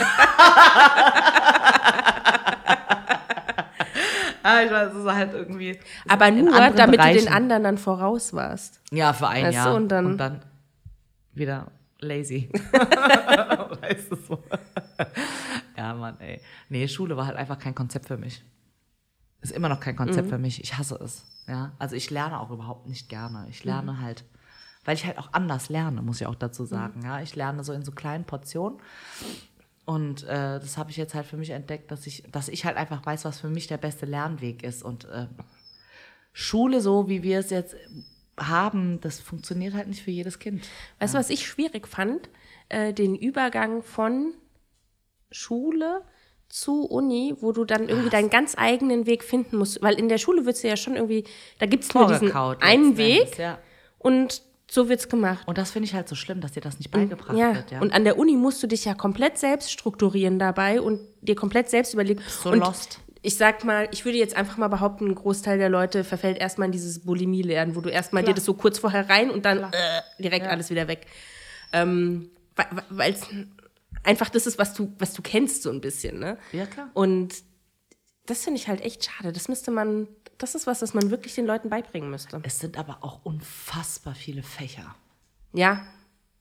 ah, 4.43 4.63
ich 4.65 4.71
weiß, 4.71 4.93
es 4.93 4.99
ist 5.05 5.13
halt 5.13 5.33
irgendwie. 5.35 5.79
Aber 6.09 6.31
nur, 6.31 6.51
damit 6.53 6.79
du 6.81 6.91
Bereichen. 6.99 7.25
den 7.27 7.33
anderen 7.33 7.65
dann 7.65 7.79
voraus 7.79 8.33
warst. 8.33 8.81
Ja, 8.91 9.13
für 9.13 9.29
ein 9.29 9.45
Weißt 9.47 9.53
du, 9.59 9.63
Jahr. 9.63 9.75
und 9.75 9.89
dann- 9.89 10.43
wieder 11.35 11.67
lazy. 12.03 12.49
weißt 13.81 14.11
du 14.13 14.17
so. 14.17 14.43
ja, 15.77 15.95
Mann, 15.95 16.19
ey. 16.21 16.41
Nee, 16.69 16.89
Schule 16.89 17.17
war 17.17 17.27
halt 17.27 17.37
einfach 17.37 17.59
kein 17.59 17.75
Konzept 17.75 18.07
für 18.07 18.17
mich. 18.17 18.43
Ist 19.41 19.53
immer 19.53 19.69
noch 19.69 19.81
kein 19.81 19.97
Konzept 19.97 20.27
Mhm. 20.27 20.31
für 20.31 20.39
mich. 20.39 20.63
Ich 20.63 20.77
hasse 20.77 20.97
es. 20.97 21.25
Ja, 21.49 21.73
also 21.79 21.97
ich 21.97 22.11
lerne 22.11 22.39
auch 22.41 22.51
überhaupt 22.51 22.87
nicht 22.87 23.09
gerne. 23.09 23.47
Ich 23.49 23.65
lerne 23.65 23.93
Mhm. 23.93 24.01
halt, 24.03 24.25
weil 24.85 24.95
ich 24.95 25.07
halt 25.07 25.19
auch 25.19 25.33
anders 25.33 25.69
lerne, 25.69 26.03
muss 26.03 26.21
ich 26.21 26.27
auch 26.27 26.35
dazu 26.35 26.65
sagen. 26.65 27.01
Ja, 27.05 27.21
ich 27.21 27.35
lerne 27.37 27.65
so 27.65 27.73
in 27.73 27.83
so 27.85 27.93
kleinen 27.93 28.25
Portionen. 28.25 28.79
Und 29.87 30.23
äh, 30.25 30.61
das 30.61 30.77
habe 30.77 30.91
ich 30.91 30.97
jetzt 30.97 31.15
halt 31.15 31.27
für 31.27 31.37
mich 31.37 31.51
entdeckt, 31.51 31.91
dass 31.91 32.07
ich, 32.07 32.23
dass 32.31 32.49
ich 32.49 32.65
halt 32.65 32.77
einfach 32.77 33.05
weiß, 33.05 33.25
was 33.25 33.41
für 33.41 33.49
mich 33.49 33.67
der 33.67 33.79
beste 33.79 34.07
Lernweg 34.07 34.63
ist. 34.63 34.83
Und 34.85 35.07
äh, 35.07 35.27
Schule, 36.33 36.81
so 36.81 37.09
wie 37.09 37.23
wir 37.25 37.41
es 37.41 37.51
jetzt 37.51 37.75
haben, 38.41 39.01
das 39.01 39.21
funktioniert 39.21 39.75
halt 39.75 39.89
nicht 39.89 40.03
für 40.03 40.11
jedes 40.11 40.39
Kind. 40.39 40.67
Weißt 40.99 41.15
du, 41.15 41.19
was 41.19 41.31
ich 41.31 41.47
schwierig 41.47 41.87
fand? 41.87 42.29
Äh, 42.69 42.93
den 42.93 43.15
Übergang 43.15 43.83
von 43.83 44.33
Schule 45.31 46.03
zu 46.49 46.85
Uni, 46.87 47.35
wo 47.41 47.53
du 47.53 47.65
dann 47.65 47.89
irgendwie 47.89 48.11
deinen 48.11 48.31
ganz 48.31 48.55
eigenen 48.59 49.07
Weg 49.07 49.23
finden 49.23 49.57
musst. 49.59 49.81
Weil 49.83 49.95
in 49.99 50.09
der 50.09 50.19
Schule 50.19 50.47
wird 50.47 50.57
es 50.57 50.63
ja 50.63 50.77
schon 50.77 50.97
irgendwie, 50.97 51.25
da 51.59 51.67
gibt 51.67 51.85
es 51.85 51.95
nur 51.95 52.09
diesen 52.09 52.33
einen 52.35 52.61
Endes, 52.61 52.99
Weg 52.99 53.39
Ja. 53.39 53.59
und 53.99 54.43
so 54.69 54.89
wird's 54.89 55.09
gemacht. 55.09 55.47
Und 55.47 55.59
das 55.59 55.71
finde 55.73 55.87
ich 55.87 55.95
halt 55.95 56.09
so 56.09 56.15
schlimm, 56.15 56.41
dass 56.41 56.53
dir 56.53 56.61
das 56.61 56.79
nicht 56.79 56.91
beigebracht 56.91 57.37
Ja. 57.37 57.55
wird. 57.55 57.71
Ja. 57.71 57.81
und 57.81 57.93
an 57.93 58.05
der 58.05 58.19
Uni 58.19 58.37
musst 58.37 58.63
du 58.63 58.67
dich 58.67 58.85
ja 58.85 58.95
komplett 58.95 59.39
selbst 59.39 59.71
strukturieren 59.71 60.39
dabei 60.39 60.81
und 60.81 61.01
dir 61.21 61.35
komplett 61.37 61.69
selbst 61.71 61.95
überlegen. 61.95 62.21
so 62.29 62.51
und 62.51 62.59
lost. 62.61 63.01
Ich 63.23 63.37
sag 63.37 63.65
mal, 63.65 63.89
ich 63.93 64.05
würde 64.05 64.17
jetzt 64.19 64.35
einfach 64.37 64.57
mal 64.57 64.69
behaupten, 64.69 65.07
ein 65.09 65.15
Großteil 65.15 65.59
der 65.59 65.69
Leute 65.69 66.05
verfällt 66.05 66.39
erstmal 66.39 66.67
in 66.67 66.73
dieses 66.73 67.05
Bulimie-Lernen, 67.05 67.77
wo 67.77 67.81
du 67.83 67.91
erstmal 67.91 68.25
dir 68.25 68.33
das 68.35 68.45
so 68.47 68.55
kurz 68.55 68.79
vorher 68.79 69.09
rein 69.11 69.31
und 69.31 69.45
dann 69.45 69.65
äh, 69.73 70.01
direkt 70.19 70.47
alles 70.47 70.71
wieder 70.71 70.89
weg. 70.89 71.07
Ähm, 71.73 72.31
Weil 72.89 73.13
es 73.13 73.27
einfach 74.05 74.31
das 74.31 74.47
ist, 74.47 74.59
was 74.59 74.73
du, 74.75 74.95
was 74.99 75.13
du 75.13 75.21
kennst, 75.23 75.63
so 75.63 75.71
ein 75.71 75.81
bisschen. 75.83 76.19
Ne? 76.19 76.39
Ja, 76.53 76.65
klar. 76.67 76.89
Und 76.95 77.35
das 78.27 78.45
finde 78.45 78.59
ich 78.59 78.69
halt 78.69 78.81
echt 78.81 79.05
schade. 79.05 79.33
Das 79.33 79.49
müsste 79.49 79.71
man, 79.71 80.09
das 80.39 80.55
ist 80.55 80.67
was, 80.67 80.79
das 80.81 80.95
man 80.95 81.11
wirklich 81.11 81.35
den 81.35 81.45
Leuten 81.47 81.69
beibringen 81.69 82.11
müsste. 82.11 82.41
es 82.43 82.59
sind 82.59 82.79
aber 82.79 82.99
auch 83.03 83.25
unfassbar 83.25 84.15
viele 84.15 84.43
Fächer. 84.43 84.95
Ja, 85.53 85.85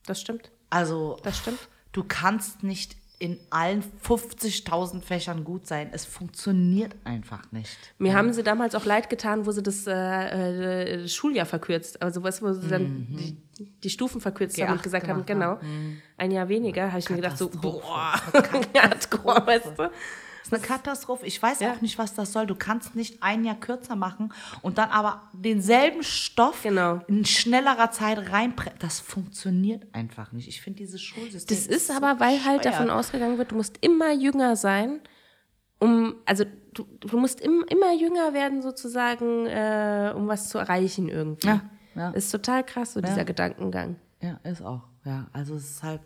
das 0.06 0.22
stimmt. 0.22 0.52
Also, 0.70 1.18
Das 1.24 1.38
stimmt. 1.40 1.60
du 1.92 2.04
kannst 2.08 2.64
nicht 2.64 2.96
in 3.20 3.38
allen 3.50 3.84
50.000 4.08 5.02
Fächern 5.02 5.44
gut 5.44 5.68
sein. 5.68 5.90
Es 5.92 6.06
funktioniert 6.06 6.96
einfach 7.04 7.52
nicht. 7.52 7.78
Mir 7.98 8.14
haben 8.14 8.32
sie 8.32 8.44
damals 8.44 8.76
auch 8.76 8.86
leid 8.86 9.10
getan, 9.10 9.46
wo 9.46 9.52
sie 9.52 9.62
das 9.62 9.86
äh, 9.88 11.04
äh, 11.04 11.08
Schuljahr 11.08 11.46
verkürzt, 11.46 12.02
also 12.02 12.24
was, 12.24 12.42
wo 12.42 12.54
sie 12.54 12.70
dann 12.70 13.08
die, 13.10 13.66
die 13.84 13.90
Stufen 13.90 14.22
verkürzt 14.22 14.58
haben 14.62 14.70
G8 14.70 14.72
und 14.72 14.84
gesagt 14.84 15.08
haben, 15.10 15.26
genau, 15.26 15.60
ein 16.18 16.32
Jahr 16.32 16.48
weniger, 16.48 16.88
habe 16.88 17.00
ich 17.00 17.10
mir 17.10 17.18
gedacht 17.18 17.38
so, 17.38 17.50
Katastrophe. 17.50 17.82
boah, 17.82 18.14
Hardcore, 18.82 19.46
weißt 19.46 19.78
du. 19.78 19.92
Das 20.40 20.48
ist 20.48 20.54
eine 20.54 20.62
Katastrophe. 20.62 21.26
Ich 21.26 21.42
weiß 21.42 21.60
Ja. 21.60 21.74
auch 21.74 21.82
nicht, 21.82 21.98
was 21.98 22.14
das 22.14 22.32
soll. 22.34 22.48
Du 22.48 22.56
kannst 22.56 22.96
nicht 22.96 23.22
ein 23.22 23.44
Jahr 23.46 23.56
kürzer 23.60 23.96
machen 23.96 24.34
und 24.62 24.78
dann 24.78 24.90
aber 24.90 25.22
denselben 25.34 26.02
Stoff 26.04 26.64
Genau. 26.64 27.02
in 27.08 27.26
schnellerer 27.26 27.92
Zeit 27.92 28.32
reinpressen. 28.32 28.80
Das 28.80 29.00
funktioniert 29.00 29.84
einfach 29.94 30.32
nicht. 30.32 30.48
Ich 30.48 30.62
finde 30.62 30.78
dieses 30.78 31.02
Schulsystem. 31.02 31.56
Das 31.58 31.68
ist 31.68 31.92
aber, 31.92 32.20
weil 32.20 32.44
halt 32.46 32.66
davon 32.66 32.90
ausgegangen 32.90 33.38
wird, 33.38 33.52
du 33.52 33.56
musst 33.56 33.78
immer 33.82 34.12
jünger 34.14 34.56
sein, 34.56 35.02
um, 35.80 36.16
also 36.26 36.44
du, 36.74 36.86
du 37.00 37.18
musst 37.18 37.40
im, 37.42 37.64
immer 37.70 37.94
jünger 37.94 38.34
werden 38.34 38.62
sozusagen, 38.62 39.46
äh, 39.46 40.14
um 40.16 40.28
was 40.28 40.50
zu 40.50 40.58
erreichen 40.58 41.08
irgendwie. 41.10 41.48
Ja, 41.48 41.62
ja. 41.96 42.10
Ist 42.12 42.32
total 42.32 42.64
krass, 42.66 42.94
so 42.94 43.02
dieser 43.02 43.24
Gedankengang. 43.26 43.96
Ja, 44.22 44.40
ist 44.44 44.62
auch. 44.62 44.82
Ja, 45.06 45.28
also 45.32 45.56
es 45.56 45.70
ist 45.72 45.84
halt, 45.84 46.02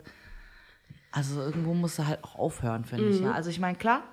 also 1.12 1.42
irgendwo 1.42 1.74
musst 1.74 2.00
du 2.00 2.06
halt 2.08 2.24
auch 2.24 2.36
aufhören, 2.36 2.86
finde 2.86 3.10
ich. 3.10 3.20
Ja, 3.20 3.30
Mhm. 3.30 3.34
also 3.34 3.50
ich 3.50 3.60
meine, 3.60 3.78
klar, 3.78 4.04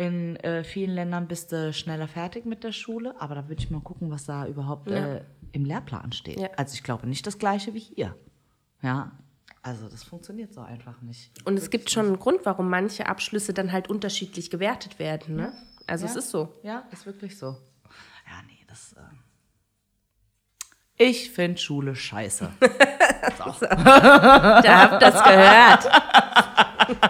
in 0.00 0.36
äh, 0.36 0.64
vielen 0.64 0.90
Ländern 0.94 1.28
bist 1.28 1.52
du 1.52 1.72
schneller 1.72 2.08
fertig 2.08 2.46
mit 2.46 2.64
der 2.64 2.72
Schule, 2.72 3.14
aber 3.20 3.34
da 3.34 3.48
würde 3.48 3.62
ich 3.62 3.70
mal 3.70 3.80
gucken, 3.82 4.10
was 4.10 4.24
da 4.24 4.46
überhaupt 4.46 4.90
äh, 4.90 5.22
im 5.52 5.64
Lehrplan 5.64 6.12
steht. 6.12 6.40
Ja. 6.40 6.48
Also 6.56 6.74
ich 6.74 6.82
glaube 6.82 7.06
nicht 7.06 7.26
das 7.26 7.38
Gleiche 7.38 7.74
wie 7.74 7.80
hier. 7.80 8.16
Ja, 8.82 9.12
also 9.62 9.88
das 9.88 10.02
funktioniert 10.02 10.54
so 10.54 10.62
einfach 10.62 11.02
nicht. 11.02 11.30
Und 11.46 11.58
es 11.58 11.68
gibt 11.68 11.90
schon 11.90 12.06
einen 12.06 12.18
Grund, 12.18 12.40
warum 12.44 12.70
manche 12.70 13.06
Abschlüsse 13.06 13.52
dann 13.52 13.72
halt 13.72 13.90
unterschiedlich 13.90 14.48
gewertet 14.50 14.98
werden. 14.98 15.36
Ne? 15.36 15.52
Also 15.86 16.06
es 16.06 16.14
Ja. 16.14 16.18
ist 16.20 16.30
so. 16.30 16.54
Ja, 16.62 16.84
ist 16.92 17.04
wirklich 17.04 17.36
so. 17.36 17.48
Ja, 18.26 18.42
nee, 18.46 18.64
das. 18.68 18.94
Äh 18.94 19.00
ich 20.96 21.30
finde 21.30 21.58
Schule 21.58 21.94
scheiße. 21.94 22.50
Da 23.38 24.90
habt 24.90 25.02
das 25.02 25.22
gehört. 25.22 27.09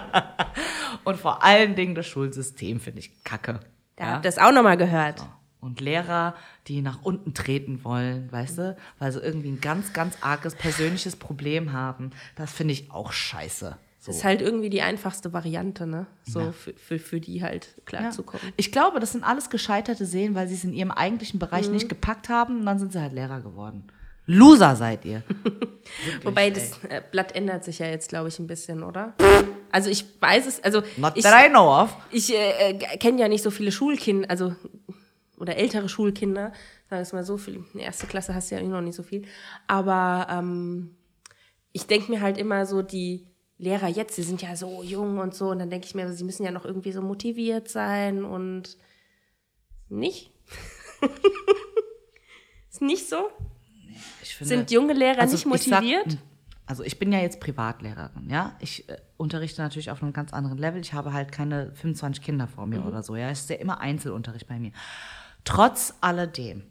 Vor 1.21 1.43
allen 1.43 1.75
Dingen 1.75 1.95
das 1.95 2.07
Schulsystem 2.07 2.79
finde 2.79 2.99
ich 2.99 3.23
kacke. 3.23 3.59
Da 3.95 4.03
ja? 4.05 4.11
habt 4.13 4.25
das 4.25 4.37
auch 4.37 4.51
nochmal 4.51 4.77
gehört. 4.77 5.25
Und 5.59 5.79
Lehrer, 5.79 6.33
die 6.67 6.81
nach 6.81 7.03
unten 7.03 7.35
treten 7.35 7.83
wollen, 7.83 8.31
weißt 8.31 8.57
du, 8.57 8.75
weil 8.97 9.11
sie 9.11 9.19
irgendwie 9.19 9.49
ein 9.51 9.61
ganz, 9.61 9.93
ganz 9.93 10.17
arges 10.21 10.55
persönliches 10.55 11.15
Problem 11.15 11.71
haben, 11.71 12.09
das 12.35 12.51
finde 12.51 12.73
ich 12.73 12.89
auch 12.89 13.11
scheiße. 13.11 13.77
So. 13.99 14.07
Das 14.09 14.17
ist 14.17 14.23
halt 14.23 14.41
irgendwie 14.41 14.71
die 14.71 14.81
einfachste 14.81 15.31
Variante, 15.33 15.85
ne? 15.85 16.07
So 16.23 16.51
für, 16.51 16.73
für, 16.73 16.97
für 16.97 17.19
die 17.19 17.43
halt 17.43 17.67
Ja. 17.77 17.83
klarzukommen. 17.85 18.51
Ich 18.57 18.71
glaube, 18.71 18.99
das 18.99 19.11
sind 19.11 19.23
alles 19.23 19.51
gescheiterte 19.51 20.07
Seelen, 20.07 20.33
weil 20.33 20.47
sie 20.47 20.55
es 20.55 20.63
in 20.63 20.73
ihrem 20.73 20.89
eigentlichen 20.89 21.39
Bereich 21.39 21.67
Mhm. 21.67 21.73
nicht 21.73 21.89
gepackt 21.89 22.27
haben 22.29 22.61
und 22.61 22.65
dann 22.65 22.79
sind 22.79 22.91
sie 22.93 22.99
halt 22.99 23.13
Lehrer 23.13 23.41
geworden. 23.41 23.83
Loser 24.25 24.75
seid 24.75 25.03
ihr. 25.05 25.23
Wobei 26.23 26.51
das 26.51 26.83
äh, 26.83 27.01
Blatt 27.11 27.35
ändert 27.35 27.63
sich 27.63 27.79
ja 27.79 27.87
jetzt, 27.87 28.09
glaube 28.09 28.29
ich, 28.29 28.39
ein 28.39 28.47
bisschen, 28.47 28.83
oder? 28.83 29.13
Also 29.71 29.89
ich 29.89 30.05
weiß 30.21 30.47
es, 30.47 30.63
also 30.63 30.83
Not 30.97 31.13
ich, 31.15 31.23
that 31.23 31.45
I 31.45 31.49
know 31.49 31.67
of. 31.81 31.95
ich 32.11 32.33
äh, 32.33 32.73
kenne 32.97 33.19
ja 33.19 33.27
nicht 33.27 33.41
so 33.41 33.51
viele 33.51 33.71
Schulkinder, 33.71 34.29
also 34.29 34.55
oder 35.37 35.57
ältere 35.57 35.89
Schulkinder, 35.89 36.53
sagen 36.87 36.99
wir 36.99 36.99
es 36.99 37.13
mal 37.13 37.23
so, 37.23 37.37
viel, 37.37 37.55
in 37.55 37.65
der 37.73 37.87
ersten 37.87 38.07
Klasse 38.07 38.35
hast 38.35 38.51
du 38.51 38.55
ja 38.55 38.61
eh 38.61 38.67
noch 38.67 38.81
nicht 38.81 38.95
so 38.95 39.01
viel. 39.01 39.25
Aber 39.67 40.27
ähm, 40.29 40.95
ich 41.71 41.87
denke 41.87 42.11
mir 42.11 42.21
halt 42.21 42.37
immer 42.37 42.65
so, 42.67 42.83
die 42.83 43.27
Lehrer 43.57 43.87
jetzt, 43.87 44.17
die 44.17 44.23
sind 44.23 44.41
ja 44.41 44.55
so 44.55 44.83
jung 44.83 45.17
und 45.17 45.33
so, 45.33 45.49
und 45.49 45.59
dann 45.59 45.69
denke 45.71 45.87
ich 45.87 45.95
mir, 45.95 46.11
sie 46.13 46.23
müssen 46.23 46.43
ja 46.43 46.51
noch 46.51 46.65
irgendwie 46.65 46.91
so 46.91 47.01
motiviert 47.01 47.69
sein 47.69 48.23
und 48.23 48.77
nicht. 49.89 50.31
Ist 52.71 52.81
nicht 52.81 53.09
so? 53.09 53.29
Finde, 54.23 54.45
Sind 54.55 54.71
junge 54.71 54.93
Lehrer 54.93 55.23
nicht 55.23 55.33
ich 55.33 55.39
sag- 55.41 55.81
motiviert? 55.81 56.17
also 56.65 56.83
ich 56.83 56.97
bin 56.99 57.11
ja 57.11 57.19
jetzt 57.19 57.39
Privatlehrerin, 57.39 58.29
ja. 58.29 58.55
Ich 58.59 58.87
äh, 58.89 58.97
unterrichte 59.17 59.61
natürlich 59.61 59.91
auf 59.91 60.01
einem 60.01 60.13
ganz 60.13 60.31
anderen 60.33 60.57
Level. 60.57 60.79
Ich 60.81 60.93
habe 60.93 61.13
halt 61.13 61.31
keine 61.31 61.71
25 61.73 62.23
Kinder 62.23 62.47
vor 62.47 62.65
Mhm. 62.65 62.69
mir 62.71 62.85
oder 62.85 63.03
so, 63.03 63.15
ja. 63.15 63.29
Es 63.29 63.41
ist 63.41 63.49
ja 63.49 63.57
immer 63.57 63.79
Einzelunterricht 63.81 64.47
bei 64.47 64.57
mir. 64.59 64.71
Trotz 65.43 65.93
alledem, 66.01 66.63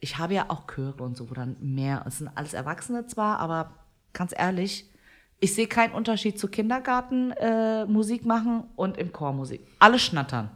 ich 0.00 0.18
habe 0.18 0.34
ja 0.34 0.46
auch 0.48 0.66
Chöre 0.66 1.02
und 1.02 1.16
so, 1.16 1.30
wo 1.30 1.34
dann 1.34 1.56
mehr, 1.60 2.04
es 2.06 2.18
sind 2.18 2.28
alles 2.34 2.54
Erwachsene 2.54 3.06
zwar, 3.06 3.38
aber 3.38 3.72
ganz 4.12 4.32
ehrlich, 4.36 4.90
ich 5.38 5.54
sehe 5.54 5.66
keinen 5.68 5.92
Unterschied 5.92 6.38
zu 6.38 6.48
Kindergarten 6.48 7.30
äh, 7.32 7.84
Musik 7.86 8.24
machen 8.26 8.64
und 8.76 8.96
im 8.96 9.12
Chor 9.12 9.32
Musik. 9.32 9.60
Alle 9.78 9.98
schnattern. 9.98 10.50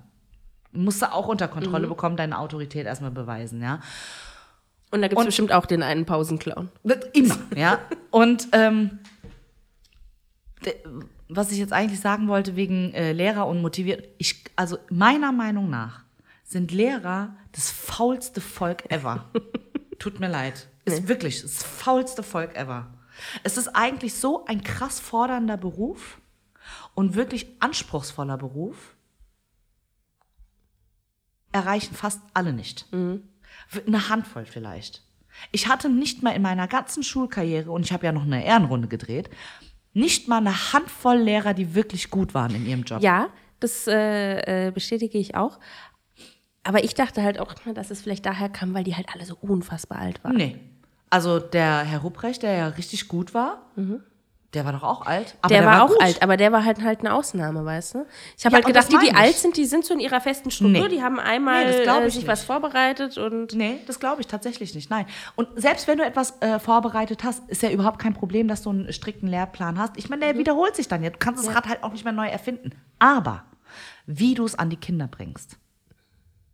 Musst 0.72 1.00
du 1.00 1.12
auch 1.12 1.28
unter 1.28 1.46
Mhm. 1.46 1.52
Kontrolle 1.52 1.86
bekommen, 1.88 2.16
deine 2.16 2.38
Autorität 2.38 2.86
erstmal 2.86 3.10
beweisen, 3.12 3.62
ja. 3.62 3.80
Und 4.90 5.02
da 5.02 5.08
gibt 5.08 5.20
es 5.20 5.26
bestimmt 5.26 5.52
auch 5.52 5.66
den 5.66 5.82
einen 5.82 6.06
Pausenclown. 6.06 6.70
Immer, 7.12 7.38
ja. 7.56 7.80
Und 8.10 8.48
ähm, 8.52 8.98
was 11.28 11.50
ich 11.50 11.58
jetzt 11.58 11.72
eigentlich 11.72 12.00
sagen 12.00 12.28
wollte 12.28 12.56
wegen 12.56 12.92
äh, 12.94 13.12
Lehrer 13.12 13.46
und 13.46 13.60
motiviert, 13.60 14.08
ich, 14.18 14.44
also 14.54 14.78
meiner 14.90 15.32
Meinung 15.32 15.68
nach 15.70 16.04
sind 16.44 16.70
Lehrer 16.70 17.36
das 17.52 17.70
faulste 17.70 18.40
Volk 18.40 18.90
ever. 18.90 19.24
Tut 19.98 20.20
mir 20.20 20.28
leid. 20.28 20.68
Ist 20.84 21.08
wirklich 21.08 21.42
das 21.42 21.64
faulste 21.64 22.22
Volk 22.22 22.54
ever. 22.54 22.94
Es 23.42 23.56
ist 23.56 23.68
eigentlich 23.68 24.14
so 24.14 24.44
ein 24.44 24.62
krass 24.62 25.00
fordernder 25.00 25.56
Beruf 25.56 26.20
und 26.94 27.14
wirklich 27.16 27.48
anspruchsvoller 27.60 28.36
Beruf. 28.36 28.94
Erreichen 31.50 31.94
fast 31.94 32.20
alle 32.34 32.52
nicht. 32.52 32.86
Eine 33.86 34.08
Handvoll 34.08 34.44
vielleicht. 34.44 35.02
Ich 35.52 35.68
hatte 35.68 35.88
nicht 35.88 36.22
mal 36.22 36.30
in 36.30 36.42
meiner 36.42 36.66
ganzen 36.66 37.02
Schulkarriere, 37.02 37.70
und 37.70 37.84
ich 37.84 37.92
habe 37.92 38.06
ja 38.06 38.12
noch 38.12 38.22
eine 38.22 38.44
Ehrenrunde 38.44 38.88
gedreht, 38.88 39.28
nicht 39.92 40.28
mal 40.28 40.38
eine 40.38 40.72
Handvoll 40.72 41.16
Lehrer, 41.16 41.54
die 41.54 41.74
wirklich 41.74 42.10
gut 42.10 42.34
waren 42.34 42.54
in 42.54 42.66
ihrem 42.66 42.82
Job. 42.82 43.02
Ja, 43.02 43.28
das 43.60 43.86
äh, 43.86 44.66
äh, 44.68 44.70
bestätige 44.70 45.18
ich 45.18 45.34
auch. 45.34 45.58
Aber 46.62 46.84
ich 46.84 46.94
dachte 46.94 47.22
halt 47.22 47.38
auch, 47.38 47.54
dass 47.74 47.90
es 47.90 48.02
vielleicht 48.02 48.26
daher 48.26 48.48
kam, 48.48 48.74
weil 48.74 48.84
die 48.84 48.96
halt 48.96 49.08
alle 49.14 49.24
so 49.24 49.36
unfassbar 49.40 49.98
alt 49.98 50.22
waren. 50.24 50.36
Nee. 50.36 50.58
Also 51.10 51.38
der 51.38 51.84
Herr 51.84 52.00
Rupprecht, 52.00 52.42
der 52.42 52.52
ja 52.52 52.68
richtig 52.68 53.08
gut 53.08 53.32
war, 53.34 53.70
der 54.56 54.64
war 54.64 54.72
doch 54.72 54.82
auch 54.82 55.06
alt. 55.06 55.36
Aber 55.42 55.54
der, 55.54 55.64
war, 55.64 55.84
auch 55.84 55.88
gut. 55.88 56.00
alt, 56.00 56.22
aber 56.22 56.36
der 56.36 56.50
war 56.50 56.64
halt 56.64 56.82
halt 56.82 57.00
eine 57.00 57.14
Ausnahme, 57.14 57.64
weißt 57.64 57.94
du? 57.94 58.06
Ich 58.36 58.44
habe 58.44 58.54
Ja, 58.54 58.56
halt 58.56 58.66
gedacht, 58.66 58.90
die, 58.90 58.98
die 58.98 59.14
alt 59.14 59.36
sind, 59.36 59.56
die 59.56 59.66
sind 59.66 59.84
so 59.84 59.94
in 59.94 60.00
ihrer 60.00 60.20
festen 60.20 60.50
Struktur, 60.50 60.82
Nee. 60.82 60.88
die 60.88 61.02
haben 61.02 61.20
einmal 61.20 61.64
Nee, 61.66 61.70
äh, 61.72 62.06
ich 62.06 62.12
sich 62.14 62.22
nicht. 62.22 62.26
was 62.28 62.42
vorbereitet 62.42 63.18
und 63.18 63.52
Nee, 63.54 63.78
das 63.86 64.00
glaube 64.00 64.20
ich 64.22 64.26
tatsächlich 64.26 64.74
nicht. 64.74 64.90
Nein. 64.90 65.06
Und 65.36 65.48
selbst 65.54 65.86
wenn 65.86 65.98
du 65.98 66.04
etwas 66.04 66.40
äh, 66.40 66.58
vorbereitet 66.58 67.22
hast, 67.22 67.48
ist 67.48 67.62
ja 67.62 67.70
überhaupt 67.70 67.98
kein 67.98 68.14
Problem, 68.14 68.48
dass 68.48 68.62
du 68.62 68.70
einen 68.70 68.92
strikten 68.92 69.28
Lehrplan 69.28 69.78
hast. 69.78 69.96
Ich 69.96 70.08
meine, 70.08 70.24
der 70.24 70.38
wiederholt 70.38 70.74
sich 70.74 70.88
dann 70.88 71.04
ja. 71.04 71.10
Du 71.10 71.18
kannst 71.18 71.46
das 71.46 71.54
Rad 71.54 71.68
halt 71.68 71.82
auch 71.84 71.92
nicht 71.92 72.04
mehr 72.04 72.12
neu 72.14 72.26
erfinden. 72.26 72.70
Aber 72.98 73.44
wie 74.06 74.34
du 74.34 74.44
es 74.44 74.54
an 74.54 74.70
die 74.70 74.76
Kinder 74.76 75.06
bringst, 75.06 75.58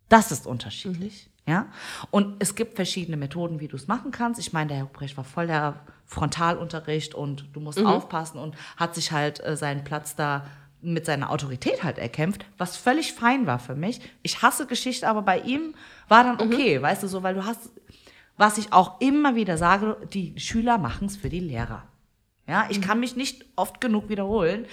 das 0.09 0.31
ist 0.31 0.45
unterschiedlich. 0.45 1.29
Ja? 1.45 1.67
Und 2.11 2.35
es 2.39 2.55
gibt 2.55 2.75
verschiedene 2.75 3.17
Methoden, 3.17 3.59
wie 3.59 3.67
du 3.67 3.75
es 3.75 3.87
machen 3.87 4.11
kannst. 4.11 4.39
Ich 4.39 4.53
meine, 4.53 4.69
der 4.69 4.77
Herr 4.77 4.85
Ruprecht 4.85 5.17
war 5.17 5.23
voll 5.23 5.47
der 5.47 5.81
Frontalunterricht 6.05 7.15
und 7.15 7.45
du 7.53 7.59
musst 7.59 7.83
aufpassen 7.83 8.37
und 8.39 8.55
hat 8.77 8.95
sich 8.95 9.11
halt 9.11 9.43
äh, 9.43 9.57
seinen 9.57 9.83
Platz 9.83 10.15
da 10.15 10.45
mit 10.81 11.05
seiner 11.05 11.29
Autorität 11.31 11.83
halt 11.83 11.97
erkämpft, 11.97 12.45
was 12.57 12.75
völlig 12.75 13.13
fein 13.13 13.47
war 13.47 13.57
für 13.57 13.75
mich. 13.75 14.01
Ich 14.21 14.41
hasse 14.41 14.67
Geschichte, 14.67 15.07
aber 15.07 15.21
bei 15.21 15.39
ihm 15.39 15.75
war 16.09 16.23
dann 16.25 16.41
okay, 16.41 16.81
weißt 16.81 17.03
du 17.03 17.07
so, 17.07 17.23
weil 17.23 17.35
du 17.35 17.45
hast, 17.45 17.71
was 18.35 18.57
ich 18.57 18.73
auch 18.73 18.99
immer 18.99 19.35
wieder 19.35 19.57
sage, 19.57 19.97
die 20.13 20.37
Schüler 20.37 20.77
machen 20.77 21.07
es 21.07 21.15
für 21.15 21.29
die 21.29 21.39
Lehrer. 21.39 21.83
Ja, 22.47 22.67
ich 22.69 22.81
kann 22.81 22.99
mich 22.99 23.15
nicht 23.15 23.45
oft 23.55 23.79
genug 23.79 24.09
wiederholen. 24.09 24.65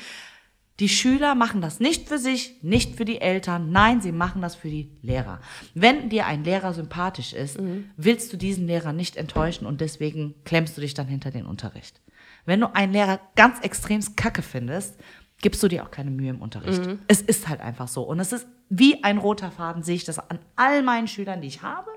Die 0.81 0.89
Schüler 0.89 1.35
machen 1.35 1.61
das 1.61 1.79
nicht 1.79 2.09
für 2.09 2.19
sich, 2.19 2.57
nicht 2.63 2.97
für 2.97 3.05
die 3.05 3.21
Eltern. 3.21 3.71
Nein, 3.71 4.01
sie 4.01 4.13
machen 4.13 4.41
das 4.41 4.55
für 4.55 4.69
die 4.69 4.91
Lehrer. 5.03 5.41
Wenn 5.75 6.09
dir 6.09 6.27
ein 6.27 6.43
Lehrer 6.43 6.73
sympathisch 6.73 7.35
ist, 7.35 7.59
willst 7.97 8.33
du 8.33 8.39
diesen 8.39 8.67
Lehrer 8.67 8.95
nicht 8.95 9.17
enttäuschen 9.17 9.67
und 9.67 9.83
deswegen 9.83 10.35
klemmst 10.45 10.77
du 10.77 10.81
dich 10.81 10.95
dann 10.95 11.07
hinter 11.07 11.31
den 11.31 11.45
Unterricht. 11.45 12.01
Wenn 12.47 12.61
du 12.61 12.75
einen 12.75 12.93
Lehrer 12.95 13.21
ganz 13.37 13.61
extrem 13.61 14.01
kacke 14.17 14.41
findest, 14.41 14.99
gibst 15.43 15.63
du 15.63 15.69
dir 15.69 15.85
auch 15.85 15.91
keine 15.91 16.11
Mühe 16.11 16.31
im 16.31 16.41
Unterricht. 16.41 16.81
Es 17.09 17.21
ist 17.21 17.49
halt 17.49 17.61
einfach 17.61 17.89
so. 17.89 18.03
Und 18.03 18.19
es 18.19 18.33
ist 18.33 18.47
wie 18.71 19.05
ein 19.05 19.19
roter 19.19 19.51
Faden, 19.51 19.83
sehe 19.83 19.97
ich 19.97 20.05
das 20.05 20.19
an 20.19 20.39
all 20.57 20.83
meinen 20.83 21.09
Schülern, 21.09 21.43
die 21.43 21.49
ich 21.49 21.63
habe. 21.63 21.91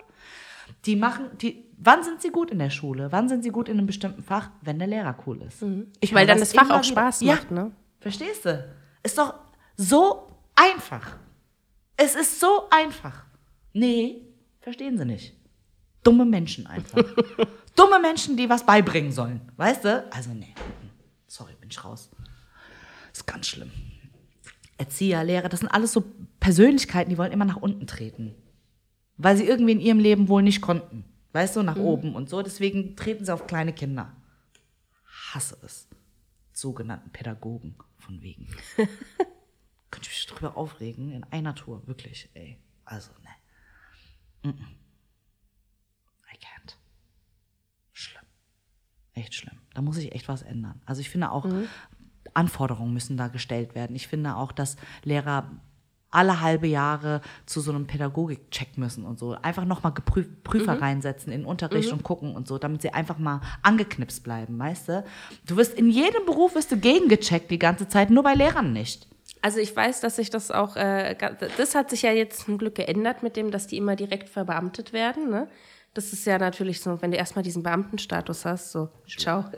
Die 0.86 0.98
machen, 0.98 1.28
die, 1.42 1.66
wann 1.78 2.04
sind 2.04 2.22
sie 2.22 2.30
gut 2.30 2.52
in 2.52 2.60
der 2.60 2.70
Schule? 2.70 3.12
Wann 3.12 3.30
sind 3.30 3.44
sie 3.44 3.50
gut 3.50 3.70
in 3.70 3.78
einem 3.78 3.88
bestimmten 3.88 4.24
Fach? 4.24 4.50
Wenn 4.62 4.80
der 4.80 4.88
Lehrer 4.88 5.16
cool 5.26 5.42
ist. 5.42 5.64
Ich 6.02 6.14
weil 6.14 6.28
dann 6.28 6.40
das 6.40 6.54
Fach 6.54 6.66
immer 6.66 6.80
auch 6.80 6.84
Spaß 6.84 7.22
wieder. 7.22 7.36
macht, 7.36 7.52
ne? 7.52 7.72
Verstehst 8.04 8.44
du? 8.44 8.70
Ist 9.02 9.18
doch 9.18 9.34
so 9.78 10.28
einfach. 10.56 11.16
Es 11.96 12.16
ist 12.16 12.38
so 12.38 12.68
einfach. 12.70 13.24
Nee, 13.72 14.28
verstehen 14.60 14.98
sie 14.98 15.06
nicht. 15.06 15.34
Dumme 16.04 16.26
Menschen 16.26 16.68
einfach. 16.68 17.02
Dumme 17.78 18.02
Menschen, 18.02 18.36
die 18.36 18.50
was 18.50 18.66
beibringen 18.66 19.14
sollen. 19.14 19.40
Weißt 19.56 19.86
du? 19.86 20.06
Also, 20.12 20.32
nee. 20.32 20.54
Sorry, 21.28 21.54
bin 21.62 21.70
ich 21.70 21.82
raus. 21.82 22.10
Ist 23.14 23.26
ganz 23.26 23.48
schlimm. 23.48 23.72
Erzieher, 24.78 25.24
Lehrer, 25.24 25.48
das 25.48 25.62
sind 25.62 25.70
alles 25.70 25.94
so 25.94 26.04
Persönlichkeiten, 26.42 27.10
die 27.10 27.18
wollen 27.18 27.32
immer 27.32 27.46
nach 27.46 27.56
unten 27.56 27.88
treten. 27.88 28.36
Weil 29.16 29.38
sie 29.38 29.48
irgendwie 29.48 29.72
in 29.72 29.80
ihrem 29.80 30.00
Leben 30.00 30.28
wohl 30.28 30.44
nicht 30.44 30.60
konnten. 30.60 31.06
Weißt 31.32 31.56
du, 31.56 31.64
nach 31.64 31.78
oben 31.78 32.16
und 32.16 32.28
so. 32.28 32.42
Deswegen 32.42 32.98
treten 32.98 33.24
sie 33.24 33.34
auf 33.34 33.48
kleine 33.48 33.72
Kinder. 33.72 34.12
Hasse 35.32 35.58
es. 35.64 35.88
Sogenannten 36.52 37.12
Pädagogen 37.12 37.78
von 38.04 38.22
wegen. 38.22 38.48
könnte 39.94 40.10
ich 40.10 40.18
mich 40.18 40.26
drüber 40.26 40.58
aufregen 40.58 41.12
in 41.12 41.24
einer 41.26 41.54
Tour, 41.54 41.86
wirklich, 41.88 42.30
ey. 42.34 42.58
Also, 42.84 43.12
ne. 43.22 44.52
Mm 44.52 44.56
-mm. 44.56 44.68
I 46.34 46.38
can't. 46.38 46.78
Schlimm. 47.92 48.26
Echt 49.14 49.36
schlimm. 49.36 49.60
Da 49.74 49.82
muss 49.82 49.96
sich 49.96 50.12
echt 50.14 50.28
was 50.28 50.42
ändern. 50.42 50.82
Also 50.86 51.02
ich 51.02 51.10
finde 51.10 51.32
auch, 51.32 51.46
Anforderungen 52.34 52.94
müssen 52.94 53.18
da 53.18 53.28
gestellt 53.28 53.76
werden. 53.76 53.96
Ich 53.96 54.08
finde 54.08 54.36
auch, 54.36 54.52
dass 54.52 54.78
Lehrer 55.04 55.52
alle 56.14 56.42
halbe 56.42 56.68
Jahre 56.68 57.22
zu 57.46 57.62
so 57.62 57.72
einem 57.72 57.88
Pädagogik-Check 57.88 58.78
müssen 58.78 59.06
und 59.06 59.20
so. 59.20 59.36
Einfach 59.42 59.66
nochmal 59.66 59.94
Prüfer 59.94 60.82
reinsetzen 60.82 61.32
in 61.32 61.42
den 61.42 61.46
Unterricht 61.46 61.92
und 61.92 62.04
gucken 62.04 62.36
und 62.36 62.48
so, 62.48 62.58
damit 62.58 62.82
sie 62.82 62.92
einfach 62.92 63.18
mal 63.18 63.42
angeknipst 63.62 64.24
bleiben, 64.24 64.58
weißt 64.60 64.90
du? 64.90 65.06
Du 65.46 65.58
wirst 65.58 65.74
in 65.78 65.90
jedem 65.90 66.26
Beruf 66.26 66.56
wirst 66.56 66.72
du 66.72 66.78
gegengecheckt 66.78 67.50
die 67.52 67.60
ganze 67.60 67.88
Zeit, 67.88 68.10
nur 68.10 68.24
bei 68.24 68.34
Lehrern 68.34 68.74
nicht. 68.74 69.08
Also 69.42 69.60
ich 69.60 69.76
weiß, 69.76 70.00
dass 70.00 70.16
sich 70.16 70.30
das 70.30 70.52
auch, 70.52 70.78
äh, 70.78 71.16
das 71.58 71.76
hat 71.76 71.90
sich 71.90 72.04
ja 72.04 72.12
jetzt 72.12 72.46
zum 72.46 72.58
Glück 72.58 72.76
geändert 72.76 73.24
mit 73.24 73.36
dem, 73.36 73.52
dass 73.52 73.68
die 73.68 73.78
immer 73.78 73.96
direkt 73.98 74.30
verbeamtet 74.30 74.94
werden. 74.94 75.30
Ne? 75.30 75.50
Das 75.94 76.14
ist 76.14 76.26
ja 76.26 76.38
natürlich 76.38 76.82
so, 76.82 77.02
wenn 77.02 77.12
du 77.12 77.18
erstmal 77.18 77.44
diesen 77.44 77.62
Beamtenstatus 77.62 78.46
hast, 78.46 78.72
so, 78.72 78.90
ciao. 79.08 79.46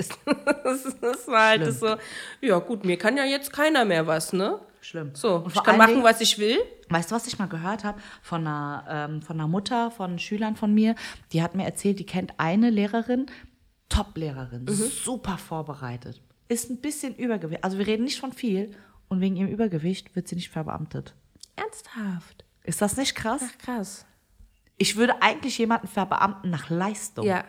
Das, 0.65 1.27
war 1.27 1.49
halt 1.49 1.61
das 1.61 1.79
so, 1.79 1.95
ja 2.41 2.57
gut, 2.57 2.83
mir 2.83 2.97
kann 2.97 3.15
ja 3.15 3.23
jetzt 3.23 3.53
keiner 3.53 3.85
mehr 3.85 4.07
was, 4.07 4.33
ne? 4.33 4.59
Schlimm. 4.85 5.11
So, 5.15 5.45
ich 5.47 5.63
kann 5.63 5.77
machen, 5.77 5.91
Dingen- 5.95 6.03
was 6.03 6.21
ich 6.21 6.37
will. 6.37 6.57
Weißt 6.89 7.09
du, 7.09 7.15
was 7.15 7.25
ich 7.27 7.39
mal 7.39 7.47
gehört 7.47 7.83
habe 7.83 7.99
von 8.21 8.41
einer, 8.45 8.85
ähm, 8.87 9.21
von 9.21 9.37
einer 9.39 9.47
Mutter, 9.47 9.89
von 9.91 10.19
Schülern 10.19 10.55
von 10.55 10.73
mir? 10.73 10.95
Die 11.33 11.41
hat 11.41 11.55
mir 11.55 11.65
erzählt, 11.65 11.97
die 11.99 12.05
kennt 12.05 12.33
eine 12.39 12.69
Lehrerin, 12.69 13.25
Top-Lehrerin, 13.89 14.67
super 14.67 15.37
vorbereitet, 15.37 16.21
ist 16.47 16.69
ein 16.69 16.81
bisschen 16.81 17.15
übergewichtig. 17.15 17.63
Also 17.63 17.77
wir 17.77 17.87
reden 17.87 18.03
nicht 18.03 18.19
von 18.19 18.33
viel 18.33 18.71
und 19.09 19.21
wegen 19.21 19.35
ihrem 19.35 19.49
Übergewicht 19.49 20.15
wird 20.15 20.27
sie 20.27 20.35
nicht 20.35 20.49
verbeamtet. 20.49 21.13
Ernsthaft. 21.55 22.43
Ist 22.63 22.81
das 22.81 22.97
nicht 22.97 23.15
krass? 23.15 23.41
Ach, 23.45 23.57
krass. 23.57 24.05
Ich 24.77 24.95
würde 24.97 25.21
eigentlich 25.21 25.57
jemanden 25.57 25.87
verbeamten 25.87 26.49
nach 26.49 26.69
Leistung. 26.69 27.25
Ja. 27.25 27.45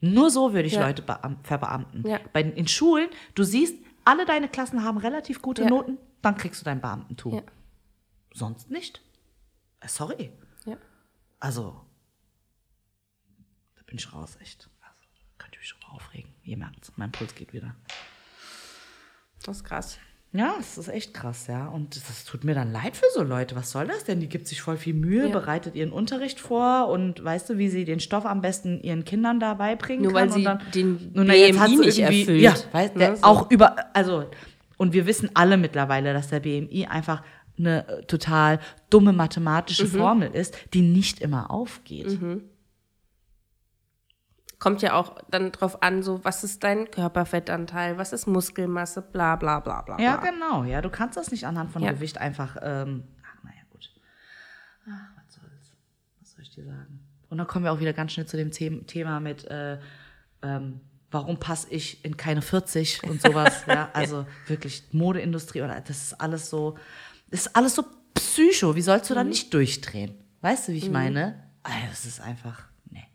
Nur 0.00 0.30
so 0.30 0.52
würde 0.54 0.66
ich 0.66 0.74
Ja. 0.74 0.86
Leute 0.86 1.02
beam- 1.02 1.36
verbeamten. 1.44 2.08
Ja. 2.08 2.18
Bei, 2.32 2.42
in 2.42 2.66
Schulen, 2.66 3.08
du 3.34 3.42
siehst, 3.44 3.74
alle 4.04 4.24
deine 4.24 4.48
Klassen 4.48 4.82
haben 4.82 4.98
relativ 4.98 5.42
gute 5.42 5.62
Ja. 5.62 5.68
Noten, 5.68 5.98
dann 6.22 6.36
kriegst 6.36 6.60
du 6.60 6.64
dein 6.64 6.80
Beamtentum. 6.80 7.34
Ja. 7.34 7.42
Sonst 8.34 8.70
nicht. 8.70 9.02
Äh, 9.80 9.88
Sorry. 9.88 10.32
Ja. 10.64 10.76
Also, 11.40 11.80
da 13.76 13.82
bin 13.86 13.98
ich 13.98 14.12
raus, 14.12 14.36
echt. 14.40 14.68
Also, 14.80 15.00
könnte 15.38 15.56
ich 15.56 15.60
mich 15.60 15.68
schon 15.68 15.82
aufregen. 15.90 16.32
Ihr 16.44 16.56
merkt 16.56 16.92
mein 16.96 17.12
Puls 17.12 17.34
geht 17.34 17.52
wieder. 17.52 17.74
Das 19.44 19.56
ist 19.58 19.64
krass. 19.64 19.98
Ja, 20.34 20.54
es 20.58 20.78
ist 20.78 20.88
echt 20.88 21.12
krass, 21.12 21.46
ja. 21.46 21.66
Und 21.68 21.94
das 22.08 22.24
tut 22.24 22.42
mir 22.42 22.54
dann 22.54 22.72
leid 22.72 22.96
für 22.96 23.04
so 23.12 23.22
Leute. 23.22 23.54
Was 23.54 23.70
soll 23.70 23.86
das 23.86 24.04
denn? 24.04 24.18
Die 24.20 24.30
gibt 24.30 24.48
sich 24.48 24.62
voll 24.62 24.78
viel 24.78 24.94
Mühe, 24.94 25.26
Ja. 25.26 25.32
bereitet 25.32 25.74
ihren 25.74 25.92
Unterricht 25.92 26.40
vor 26.40 26.88
und 26.88 27.22
weißt 27.22 27.50
du, 27.50 27.58
wie 27.58 27.68
sie 27.68 27.84
den 27.84 28.00
Stoff 28.00 28.24
am 28.24 28.40
besten 28.40 28.80
ihren 28.80 29.04
Kindern 29.04 29.40
dabei 29.40 29.76
bringen 29.76 30.04
Nur 30.04 30.12
kann. 30.14 30.30
weil 30.30 30.32
sie 30.32 30.44
den 30.72 31.12
jetzt 31.14 31.58
BMI 31.58 31.76
nicht 31.76 31.98
erfüllt. 31.98 32.40
Ja, 32.40 32.54
weißt, 32.72 32.96
der 32.96 33.16
so. 33.16 33.24
auch 33.24 33.50
über, 33.50 33.94
also, 33.94 34.30
und 34.82 34.92
wir 34.92 35.06
wissen 35.06 35.30
alle 35.34 35.56
mittlerweile, 35.58 36.12
dass 36.12 36.26
der 36.26 36.40
BMI 36.40 36.86
einfach 36.90 37.22
eine 37.56 37.86
äh, 37.86 38.02
total 38.06 38.58
dumme 38.90 39.12
mathematische 39.12 39.84
Mhm. 39.84 39.88
Formel 39.90 40.30
ist, 40.34 40.56
die 40.74 40.82
nicht 40.82 41.20
immer 41.20 41.52
aufgeht. 41.52 42.18
Kommt 44.58 44.82
ja 44.82 44.94
auch 44.94 45.20
dann 45.30 45.52
drauf 45.52 45.82
an, 45.84 46.02
so, 46.02 46.24
was 46.24 46.42
ist 46.42 46.64
dein 46.64 46.90
Körperfettanteil, 46.90 47.96
was 47.96 48.12
ist 48.12 48.26
Muskelmasse, 48.26 49.02
bla 49.02 49.36
bla 49.36 49.60
bla 49.60 49.82
bla. 49.82 50.00
Ja, 50.00 50.16
genau. 50.16 50.64
Ja, 50.64 50.80
du 50.82 50.90
kannst 50.90 51.16
das 51.16 51.30
nicht 51.30 51.46
anhand 51.46 51.70
von 51.70 51.82
Ja. 51.82 51.92
Gewicht 51.92 52.18
einfach. 52.18 52.56
Ähm, 52.60 53.04
ach, 53.24 53.44
naja, 53.44 53.62
gut. 53.70 53.88
Ach, 54.88 55.10
was 55.16 55.34
soll's. 55.34 55.72
Was 56.20 56.32
soll 56.32 56.42
ich 56.42 56.50
dir 56.50 56.64
sagen? 56.64 56.98
Und 57.28 57.38
dann 57.38 57.46
kommen 57.46 57.64
wir 57.64 57.70
auch 57.72 57.78
wieder 57.80 57.92
ganz 57.92 58.12
schnell 58.14 58.26
zu 58.26 58.36
dem 58.36 58.50
The 58.50 58.82
Thema 58.86 59.20
mit, 59.20 59.44
äh, 59.48 59.78
ähm, 60.42 60.80
warum 61.12 61.38
passe 61.38 61.68
ich 61.70 62.04
in 62.04 62.16
keine 62.16 62.42
40 62.42 63.04
und 63.04 63.22
sowas. 63.22 63.64
ja, 63.66 63.90
also 63.92 64.26
wirklich 64.46 64.84
Modeindustrie 64.92 65.62
oder 65.62 65.80
das 65.80 66.02
ist 66.02 66.20
alles 66.20 66.50
so, 66.50 66.76
das 67.30 67.46
ist 67.46 67.56
alles 67.56 67.74
so 67.74 67.84
psycho. 68.14 68.74
Wie 68.74 68.82
sollst 68.82 69.10
du 69.10 69.14
da 69.14 69.24
nicht 69.24 69.54
durchdrehen? 69.54 70.14
Weißt 70.40 70.68
du, 70.68 70.72
wie 70.72 70.78
ich 70.78 70.90
meine? 70.90 71.50
Also, 71.62 71.86
das 71.90 72.04
ist 72.04 72.20
einfach, 72.20 72.64
nee. 72.90 73.06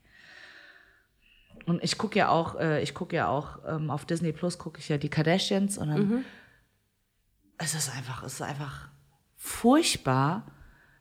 Und 1.66 1.84
ich 1.84 1.98
gucke 1.98 2.18
ja 2.18 2.30
auch, 2.30 2.56
äh, 2.56 2.82
ich 2.82 2.94
gucke 2.94 3.16
ja 3.16 3.28
auch 3.28 3.60
ähm, 3.68 3.92
auf 3.92 4.06
Disney 4.06 4.32
Plus 4.32 4.58
gucke 4.58 4.80
ich 4.80 4.88
ja 4.88 4.98
die 4.98 5.10
Kardashians 5.10 5.78
und 5.78 5.90
dann 5.90 6.26
es 7.58 7.74
ist 7.74 7.94
einfach, 7.96 8.24
es 8.24 8.34
ist 8.34 8.42
einfach 8.42 8.90
furchtbar, 9.36 10.46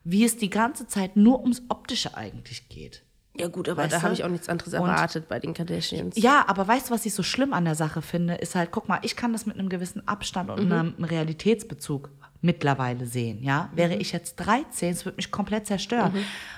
wie 0.03 0.23
es 0.23 0.37
die 0.37 0.49
ganze 0.49 0.87
Zeit 0.87 1.15
nur 1.15 1.41
ums 1.41 1.63
Optische 1.69 2.15
eigentlich 2.15 2.69
geht. 2.69 3.03
Ja 3.39 3.47
gut, 3.47 3.69
aber 3.69 3.83
Weißt 3.83 3.93
da 3.93 4.01
habe 4.01 4.13
ich 4.13 4.23
auch 4.23 4.29
nichts 4.29 4.49
anderes 4.49 4.73
Und- 4.73 4.81
erwartet 4.81 5.27
bei 5.27 5.39
den 5.39 5.53
Kardashians. 5.53 6.15
Ja, 6.17 6.45
aber 6.47 6.67
weißt 6.67 6.89
du, 6.89 6.93
was 6.93 7.05
ich 7.05 7.13
so 7.13 7.23
schlimm 7.23 7.53
an 7.53 7.65
der 7.65 7.75
Sache 7.75 8.01
finde, 8.01 8.35
ist 8.35 8.55
halt, 8.55 8.71
guck 8.71 8.87
mal, 8.89 8.99
ich 9.03 9.15
kann 9.15 9.31
das 9.33 9.45
mit 9.45 9.57
einem 9.59 9.69
gewissen 9.69 10.07
Abstand 10.07 10.49
und 10.49 10.71
einem 10.71 10.95
Realitätsbezug 11.03 12.09
mittlerweile 12.41 13.05
sehen, 13.05 13.43
ja. 13.43 13.69
Wäre 13.73 13.95
ich 13.95 14.11
jetzt 14.11 14.35
13, 14.37 14.91
es 14.91 15.05
würde 15.05 15.17
mich 15.17 15.31
komplett 15.31 15.67
zerstören, 15.67 16.13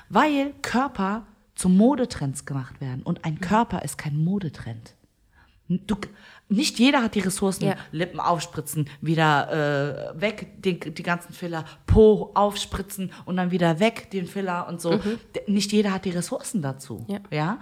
weil 0.10 0.54
Körper 0.62 1.26
zu 1.56 1.70
Modetrends 1.70 2.46
gemacht 2.46 2.80
werden. 2.80 3.02
Und 3.04 3.26
ein 3.26 3.40
Körper 3.42 3.82
ist 3.84 3.98
kein 3.98 4.16
Modetrend. 4.18 4.96
Du, 5.68 5.96
nicht 6.50 6.80
jeder 6.80 7.04
hat 7.04 7.16
die 7.16 7.20
Ressourcen, 7.20 7.66
Ja. 7.66 7.76
Lippen 7.92 8.20
aufspritzen, 8.20 8.90
wieder 9.02 10.14
äh, 10.16 10.20
weg, 10.22 10.62
den, 10.62 10.80
die 10.96 11.04
ganzen 11.04 11.32
Filler, 11.34 11.64
Po 11.86 12.32
aufspritzen 12.34 13.12
und 13.26 13.38
dann 13.38 13.52
wieder 13.52 13.80
weg, 13.80 14.10
den 14.12 14.26
Filler 14.28 14.68
und 14.68 14.82
so. 14.82 14.98
D- 14.98 15.42
Nicht 15.48 15.72
jeder 15.72 15.94
hat 15.94 16.06
die 16.06 16.10
Ressourcen 16.10 16.62
dazu. 16.62 17.06
Ja. 17.08 17.20
ja? 17.32 17.60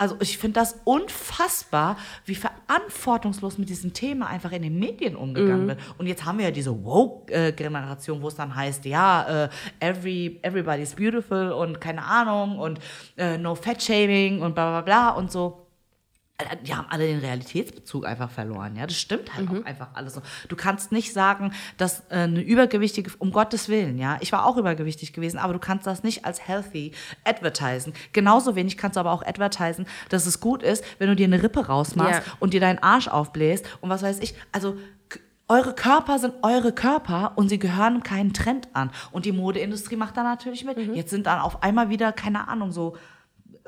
Also 0.00 0.14
ich 0.20 0.38
finde 0.38 0.60
das 0.60 0.76
unfassbar, 0.84 1.96
wie 2.24 2.36
verantwortungslos 2.36 3.58
mit 3.58 3.68
diesem 3.68 3.92
Thema 3.92 4.28
einfach 4.28 4.52
in 4.52 4.62
den 4.62 4.78
Medien 4.78 5.16
umgegangen 5.16 5.66
wird. 5.66 5.80
Und 5.98 6.06
jetzt 6.06 6.24
haben 6.24 6.38
wir 6.38 6.44
ja 6.44 6.50
diese 6.52 6.84
Woke-Generation, 6.84 8.22
wo 8.22 8.28
es 8.28 8.36
dann 8.36 8.54
heißt, 8.54 8.84
ja, 8.84 9.44
äh, 9.46 9.48
every, 9.80 10.38
everybody's 10.42 10.94
beautiful 10.94 11.50
und 11.50 11.80
keine 11.80 12.04
Ahnung 12.04 12.58
und 12.60 12.78
äh, 13.16 13.38
no 13.38 13.54
fat 13.56 13.82
shaming 13.82 14.40
und 14.42 14.54
bla 14.54 14.70
bla 14.70 14.80
bla 14.82 15.10
und 15.10 15.32
so. 15.32 15.64
Die 16.62 16.72
haben 16.72 16.86
alle 16.88 17.04
den 17.04 17.18
Realitätsbezug 17.18 18.06
einfach 18.06 18.30
verloren, 18.30 18.76
ja. 18.76 18.86
Das 18.86 18.96
stimmt 18.96 19.34
halt 19.34 19.48
auch 19.50 19.64
einfach 19.64 19.88
alles 19.94 20.14
so. 20.14 20.22
Du 20.48 20.54
kannst 20.54 20.92
nicht 20.92 21.12
sagen, 21.12 21.52
dass 21.78 22.00
äh, 22.10 22.18
eine 22.18 22.40
übergewichtige, 22.40 23.10
um 23.18 23.32
Gottes 23.32 23.68
Willen, 23.68 23.98
ja. 23.98 24.18
Ich 24.20 24.30
war 24.30 24.46
auch 24.46 24.56
übergewichtig 24.56 25.12
gewesen, 25.12 25.38
aber 25.38 25.52
du 25.52 25.58
kannst 25.58 25.84
das 25.88 26.04
nicht 26.04 26.24
als 26.24 26.46
healthy 26.46 26.92
advertisen. 27.24 27.92
Genauso 28.12 28.54
wenig 28.54 28.78
kannst 28.78 28.94
du 28.94 29.00
aber 29.00 29.10
auch 29.10 29.26
advertisen, 29.26 29.86
dass 30.10 30.26
es 30.26 30.38
gut 30.38 30.62
ist, 30.62 30.84
wenn 31.00 31.08
du 31.08 31.16
dir 31.16 31.26
eine 31.26 31.42
Rippe 31.42 31.66
rausmachst 31.66 32.24
Ja. 32.24 32.32
und 32.38 32.54
dir 32.54 32.60
deinen 32.60 32.78
Arsch 32.78 33.08
aufbläst 33.08 33.66
und 33.80 33.90
was 33.90 34.04
weiß 34.04 34.20
ich. 34.20 34.34
Also 34.52 34.76
eure 35.48 35.74
Körper 35.74 36.18
sind 36.20 36.34
eure 36.42 36.72
Körper 36.72 37.32
und 37.36 37.48
sie 37.48 37.58
gehören 37.58 38.02
keinen 38.04 38.32
Trend 38.32 38.68
an. 38.74 38.90
Und 39.10 39.24
die 39.24 39.32
Modeindustrie 39.32 39.96
macht 39.96 40.16
da 40.16 40.22
natürlich 40.22 40.64
mit. 40.64 40.78
Jetzt 40.94 41.10
sind 41.10 41.26
dann 41.26 41.40
auf 41.40 41.62
einmal 41.64 41.88
wieder, 41.88 42.12
keine 42.12 42.46
Ahnung, 42.48 42.70
so 42.70 42.96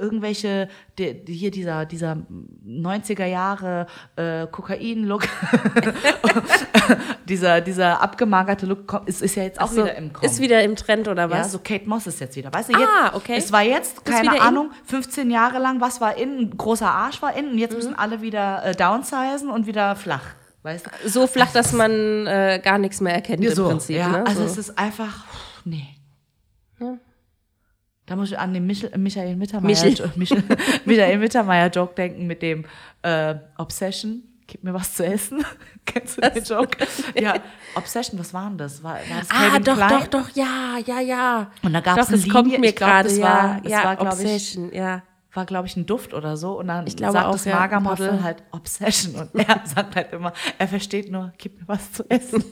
irgendwelche, 0.00 0.68
die, 0.98 1.24
die 1.24 1.34
hier 1.34 1.50
dieser, 1.50 1.84
dieser 1.86 2.16
90er 2.66 3.26
Jahre 3.26 3.86
äh, 4.16 4.46
Kokain-Look, 4.46 5.28
dieser, 7.28 7.60
dieser 7.60 8.00
abgemagerte 8.02 8.66
Look 8.66 9.02
ist, 9.06 9.22
ist 9.22 9.34
ja 9.36 9.44
jetzt 9.44 9.60
auch 9.60 9.68
so, 9.70 9.84
wieder 9.84 9.94
im 9.94 10.12
Kommen. 10.12 10.30
Ist 10.30 10.40
wieder 10.40 10.62
im 10.62 10.76
Trend 10.76 11.08
oder 11.08 11.22
ja, 11.22 11.30
was? 11.30 11.52
so 11.52 11.58
Kate 11.58 11.88
Moss 11.88 12.06
ist 12.06 12.20
jetzt 12.20 12.36
wieder. 12.36 12.52
Weißt 12.52 12.68
du, 12.70 12.78
jetzt, 12.78 12.88
Ah, 12.88 13.12
okay. 13.14 13.34
es 13.36 13.52
war 13.52 13.62
jetzt, 13.62 14.04
keine? 14.04 14.40
Ahnung, 14.40 14.70
15 14.86 15.30
Jahre 15.30 15.58
lang, 15.58 15.80
was 15.80 16.00
war 16.00 16.16
in, 16.16 16.38
ein 16.38 16.56
großer 16.56 16.90
Arsch 16.90 17.20
war 17.22 17.34
in 17.36 17.46
und 17.46 17.52
Mhm. 17.52 17.58
jetzt 17.58 17.74
müssen 17.74 17.94
alle 17.94 18.22
wieder 18.22 18.64
äh, 18.64 18.74
downsizen 18.74 19.50
und 19.50 19.66
wieder 19.66 19.96
flach. 19.96 20.22
Weißt 20.62 20.86
du? 20.86 21.08
so 21.08 21.26
flach, 21.26 21.52
dass 21.52 21.72
man 21.72 22.26
äh, 22.26 22.60
gar 22.62 22.78
nichts 22.78 23.00
mehr 23.00 23.14
erkennt 23.14 23.42
Ja, 23.42 23.50
im 23.50 23.56
so, 23.56 23.68
Prinzip. 23.68 23.96
ja, 23.96 24.08
ne? 24.08 24.26
also 24.26 24.40
so. 24.42 24.46
es 24.46 24.58
ist 24.58 24.78
einfach, 24.78 25.24
nee. 25.64 25.86
Da 28.10 28.16
muss 28.16 28.32
ich 28.32 28.38
an 28.40 28.52
den 28.52 28.66
Michel, 28.66 28.90
Michael 28.98 29.36
Mittermeier, 29.36 29.68
Michel. 29.70 30.10
Michel, 30.16 30.42
Michael 30.84 31.18
Mittermeier 31.18 31.68
Joke 31.70 31.94
denken 31.94 32.26
mit 32.26 32.42
dem 32.42 32.64
äh, 33.02 33.36
Obsession. 33.56 34.24
Gib 34.48 34.64
mir 34.64 34.74
was 34.74 34.94
zu 34.96 35.06
essen. 35.06 35.44
Kennst 35.86 36.16
du 36.16 36.28
den 36.28 36.42
Joke? 36.42 36.76
ja, 37.14 37.34
Obsession, 37.76 38.18
was 38.18 38.34
war 38.34 38.48
denn 38.48 38.58
das? 38.58 38.82
War, 38.82 38.94
war 38.94 39.00
das 39.20 39.28
Ah, 39.30 39.60
doch, 39.60 39.76
Klein? 39.76 39.90
doch, 40.00 40.06
doch, 40.08 40.28
ja, 40.34 40.78
ja, 40.84 40.98
ja. 40.98 41.52
Und 41.62 41.72
da 41.72 41.80
doch, 41.82 42.08
eine 42.08 42.16
das 42.16 42.28
kommt 42.28 42.58
mir 42.58 42.72
gerade, 42.72 43.08
das 43.10 43.16
ja, 43.16 43.60
war- 43.62 43.70
ja, 43.70 43.84
war, 43.84 43.94
glaub 43.94 44.14
ich, 44.14 44.20
Obsession, 44.24 44.74
ja. 44.74 45.02
war, 45.32 45.46
glaube 45.46 45.68
ich, 45.68 45.76
ein 45.76 45.86
Duft 45.86 46.12
oder 46.12 46.36
so. 46.36 46.58
Und 46.58 46.66
dann 46.66 46.88
Ich 46.88 46.96
glaube 46.96 47.12
sagt 47.12 47.26
auch, 47.26 47.32
das 47.34 47.44
ja, 47.44 47.54
Magermodel 47.60 48.24
halt 48.24 48.42
Obsession. 48.50 49.14
Und 49.14 49.32
er 49.36 49.60
sagt 49.64 49.94
halt 49.94 50.12
immer, 50.12 50.32
er 50.58 50.66
versteht 50.66 51.12
nur, 51.12 51.32
gib 51.38 51.60
mir 51.60 51.68
was 51.68 51.92
zu 51.92 52.04
essen. 52.10 52.42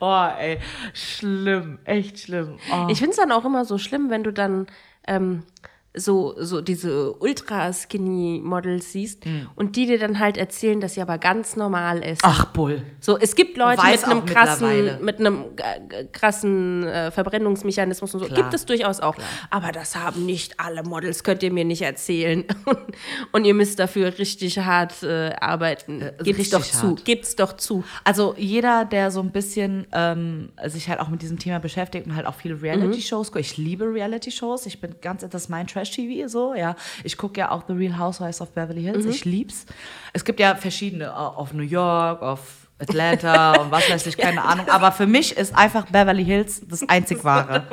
Oh, 0.00 0.28
ey, 0.38 0.58
schlimm, 0.94 1.78
echt 1.84 2.20
schlimm. 2.20 2.58
Oh. 2.72 2.86
Ich 2.88 2.98
finde 2.98 3.10
es 3.10 3.16
dann 3.16 3.32
auch 3.32 3.44
immer 3.44 3.64
so 3.64 3.78
schlimm, 3.78 4.10
wenn 4.10 4.24
du 4.24 4.32
dann 4.32 4.66
ähm, 5.06 5.42
so, 5.92 6.36
so 6.38 6.60
diese 6.60 7.14
ultra-skinny-Models 7.14 8.92
siehst 8.92 9.24
und 9.56 9.74
die 9.74 9.86
dir 9.86 9.98
dann 9.98 10.20
halt 10.20 10.36
erzählen, 10.36 10.80
dass 10.80 10.94
sie 10.94 11.02
aber 11.02 11.18
ganz 11.18 11.56
normal 11.56 12.04
ist. 12.04 12.20
Ach, 12.22 12.46
Bull. 12.46 12.82
So, 13.00 13.18
es 13.18 13.34
gibt 13.34 13.56
Leute 13.56 13.82
mit 13.84 14.04
einem 14.04 14.24
krassen, 14.24 15.04
mit 15.04 15.18
einem 15.18 15.44
äh, 15.56 16.04
krassen 16.12 16.84
äh, 16.84 17.10
Verbrennungsmechanismus 17.10 18.14
und 18.14 18.20
so. 18.20 18.26
Klar. 18.26 18.38
Gibt 18.38 18.54
es 18.54 18.66
durchaus 18.66 19.00
auch. 19.00 19.16
Aber 19.50 19.72
das 19.72 19.96
haben 19.96 20.26
nicht 20.26 20.60
alle 20.60 20.84
Models, 20.84 21.24
könnt 21.24 21.42
ihr 21.42 21.52
mir 21.52 21.64
nicht 21.64 21.82
erzählen. 21.82 22.44
und 23.32 23.44
ihr 23.44 23.54
müsst 23.54 23.80
dafür 23.80 24.16
richtig 24.18 24.58
hart 24.60 25.02
äh, 25.02 25.32
arbeiten. 25.40 26.00
Gibt's 26.22 26.26
richtig 26.26 26.50
doch 26.50 26.62
zu. 26.62 26.88
hart. 26.90 27.04
Gibt's 27.04 27.34
doch 27.34 27.56
zu. 27.56 27.82
Also 28.04 28.36
jeder, 28.38 28.84
der 28.84 29.10
so 29.10 29.20
ein 29.20 29.32
bisschen 29.32 29.88
ähm, 29.92 30.50
sich 30.66 30.88
halt 30.88 31.00
auch 31.00 31.08
mit 31.08 31.22
diesem 31.22 31.40
Thema 31.40 31.58
beschäftigt 31.58 32.06
und 32.06 32.14
halt 32.14 32.26
auch 32.26 32.36
viele 32.36 32.62
Reality-Shows 32.62 33.32
guckt. 33.32 33.44
Ich 33.44 33.56
liebe 33.56 33.92
Reality-Shows. 33.92 34.66
Ich 34.66 34.80
bin 34.80 34.94
ganz, 35.00 35.26
das 35.28 35.42
ist 35.42 35.48
mein 35.48 35.66
Trash-TV 35.80 36.28
so, 36.28 36.54
ja. 36.54 36.76
Ich 37.04 37.16
gucke 37.16 37.40
ja 37.40 37.50
auch 37.50 37.64
The 37.66 37.72
Real 37.72 37.98
Housewives 37.98 38.40
of 38.40 38.50
Beverly 38.50 38.82
Hills. 38.82 39.04
Ich 39.06 39.24
lieb's. 39.24 39.64
Es 40.12 40.24
gibt 40.24 40.40
ja 40.40 40.54
verschiedene, 40.54 41.04
äh, 41.06 41.08
auf 41.08 41.52
New 41.52 41.62
York, 41.62 42.20
auf 42.22 42.68
Atlanta 42.78 43.52
und 43.60 43.70
was 43.70 43.88
weiß 43.90 44.06
ich, 44.06 44.16
keine 44.16 44.42
Ahnung. 44.44 44.68
Aber 44.68 44.92
für 44.92 45.06
mich 45.06 45.36
ist 45.36 45.54
einfach 45.56 45.86
Beverly 45.86 46.24
Hills 46.24 46.62
das 46.68 46.86
einzig 46.88 47.24
wahre. 47.24 47.64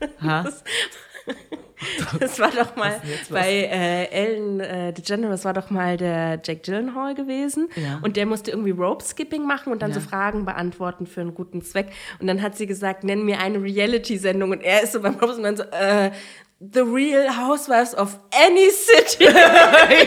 Das 2.18 2.40
war 2.40 2.50
doch 2.50 2.74
mal 2.74 3.00
bei 3.30 3.48
äh, 3.70 4.06
Ellen 4.10 4.58
äh, 4.58 4.92
DeGeneres 4.92 5.44
war 5.44 5.52
doch 5.52 5.70
mal 5.70 5.96
der 5.96 6.40
Jack 6.44 6.64
Gyllenhaal 6.64 7.14
gewesen 7.14 7.68
Ja. 7.76 8.00
und 8.02 8.16
der 8.16 8.26
musste 8.26 8.50
irgendwie 8.50 8.72
Rope 8.72 9.04
Skipping 9.04 9.46
machen 9.46 9.72
und 9.72 9.80
dann 9.80 9.90
Ja. 9.92 10.00
so 10.00 10.00
Fragen 10.00 10.44
beantworten 10.44 11.06
für 11.06 11.20
einen 11.20 11.34
guten 11.34 11.62
Zweck 11.62 11.92
und 12.18 12.26
dann 12.26 12.42
hat 12.42 12.56
sie 12.56 12.66
gesagt, 12.66 13.04
nenn 13.04 13.24
mir 13.24 13.38
eine 13.38 13.62
Reality-Sendung 13.62 14.50
und 14.50 14.60
er 14.62 14.82
ist 14.82 14.92
so 14.92 15.00
beim 15.00 15.14
Rope 15.14 15.34
und 15.34 15.42
dann 15.44 15.56
so, 15.56 15.62
äh, 15.64 16.10
The 16.60 16.80
Real 16.80 17.28
Housewives 17.36 17.94
of 17.94 18.18
Any 18.34 18.68
City. 18.70 19.24
ja, 19.30 19.38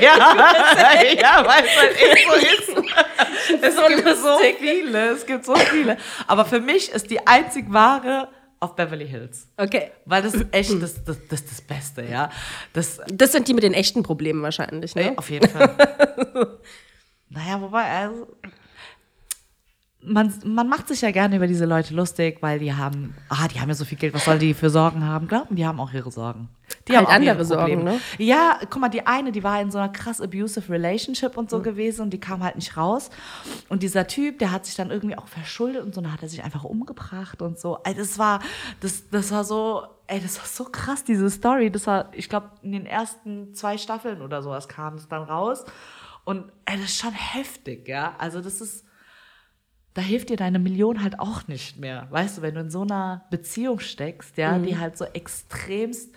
ja, 0.02 1.46
weil 1.46 1.64
es 1.64 1.78
halt 1.78 1.96
echt 1.96 2.28
so 2.28 2.34
ist. 2.36 3.64
Es 3.64 3.76
so 3.76 3.88
gibt 3.88 4.18
so 4.18 4.38
viele, 4.60 5.12
es 5.12 5.26
gibt 5.26 5.46
so 5.46 5.56
viele. 5.56 5.98
Aber 6.28 6.44
für 6.44 6.60
mich 6.60 6.92
ist 6.92 7.10
die 7.10 7.26
einzig 7.26 7.66
wahre 7.70 8.28
auf 8.60 8.76
Beverly 8.76 9.08
Hills. 9.08 9.48
Okay. 9.58 9.92
Weil 10.06 10.22
das 10.22 10.34
ist 10.34 10.46
echt 10.52 10.82
das, 10.82 11.04
das, 11.04 11.18
das, 11.30 11.46
das 11.46 11.62
Beste, 11.62 12.04
ja. 12.04 12.30
Das, 12.74 13.00
Das 13.08 13.32
sind 13.32 13.48
die 13.48 13.54
mit 13.54 13.64
den 13.64 13.74
echten 13.74 14.04
Problemen 14.04 14.44
wahrscheinlich, 14.44 14.94
ne? 14.94 15.14
Auf 15.16 15.30
jeden 15.30 15.50
Fall. 15.50 15.76
naja, 17.30 17.62
wobei, 17.62 17.84
also, 17.90 18.28
man, 20.04 20.34
man 20.44 20.68
macht 20.68 20.88
sich 20.88 21.02
ja 21.02 21.12
gerne 21.12 21.36
über 21.36 21.48
diese 21.48 21.66
Leute 21.66 21.94
lustig, 21.94 22.38
weil 22.42 22.60
die 22.60 22.74
haben, 22.74 23.16
ah, 23.30 23.48
die 23.48 23.60
haben 23.60 23.70
ja 23.70 23.76
so 23.76 23.86
viel 23.86 23.98
Geld, 23.98 24.14
was 24.14 24.26
soll 24.26 24.40
die 24.40 24.54
für 24.54 24.70
Sorgen 24.70 25.06
haben? 25.06 25.28
Glauben, 25.28 25.56
die 25.56 25.66
haben 25.66 25.80
auch 25.80 25.94
ihre 25.94 26.10
Sorgen. 26.12 26.50
Die 26.88 26.94
Halt 26.96 27.02
haben 27.08 27.12
auch 27.12 27.16
andere 27.16 27.36
ihre 27.36 27.46
Sorgen, 27.46 27.84
ne? 27.84 28.00
Ja, 28.18 28.58
guck 28.70 28.80
mal, 28.82 28.90
die 28.90 29.06
eine, 29.06 29.32
die 29.32 29.44
war 29.44 29.62
in 29.62 29.70
so 29.72 29.78
einer 29.78 29.90
krass 29.90 30.22
abusive 30.22 30.72
Relationship 30.72 31.38
und 31.38 31.50
so 31.50 31.60
Mhm. 31.60 31.64
gewesen 31.64 32.02
und 32.04 32.10
die 32.12 32.20
kam 32.20 32.42
halt 32.44 32.56
nicht 32.56 32.78
raus. 32.78 33.10
Und 33.70 33.84
dieser 33.84 34.08
Typ, 34.08 34.40
der 34.40 34.52
hat 34.52 34.66
sich 34.66 34.76
dann 34.76 34.90
irgendwie 34.90 35.18
auch 35.18 35.28
verschuldet 35.28 35.84
und 35.84 35.94
so, 35.94 36.02
dann 36.02 36.12
hat 36.14 36.24
er 36.24 36.30
sich 36.30 36.44
einfach 36.44 36.64
umgebracht 36.64 37.42
und 37.42 37.60
so. 37.60 37.78
Ey, 37.84 37.94
das 37.94 38.18
war, 38.18 38.40
das, 38.80 39.10
das 39.10 39.32
war 39.32 39.44
so, 39.44 39.84
ey, 40.08 40.20
das 40.22 40.38
war 40.40 40.46
so 40.46 40.64
krass, 40.66 41.04
diese 41.04 41.30
Story. 41.30 41.70
Das 41.72 41.86
war, 41.88 42.10
ich 42.14 42.30
glaube, 42.30 42.50
in 42.64 42.72
den 42.72 42.86
ersten 42.86 43.54
zwei 43.54 43.78
Staffeln 43.78 44.22
oder 44.22 44.42
sowas 44.42 44.68
kam 44.68 44.96
es 44.96 45.08
dann 45.08 45.24
raus. 45.24 45.66
Und 46.24 46.46
ey, 46.66 46.78
das 46.78 46.86
ist 46.86 47.00
schon 47.00 47.12
heftig, 47.14 47.88
ja. 47.88 48.16
Also 48.18 48.42
das 48.42 48.62
ist, 48.62 48.86
da 49.94 50.02
hilft 50.02 50.30
dir 50.30 50.38
deine 50.38 50.60
Million 50.60 51.04
halt 51.04 51.20
auch 51.20 51.48
nicht 51.48 51.78
mehr. 51.78 52.08
Weißt 52.10 52.38
du, 52.38 52.42
wenn 52.42 52.56
du 52.56 52.62
in 52.62 52.72
so 52.72 52.82
einer 52.82 53.26
Beziehung 53.30 53.80
steckst, 53.80 54.38
ja, 54.38 54.58
die 54.58 54.78
halt 54.78 54.98
so 54.98 55.06
extremst 55.06 56.12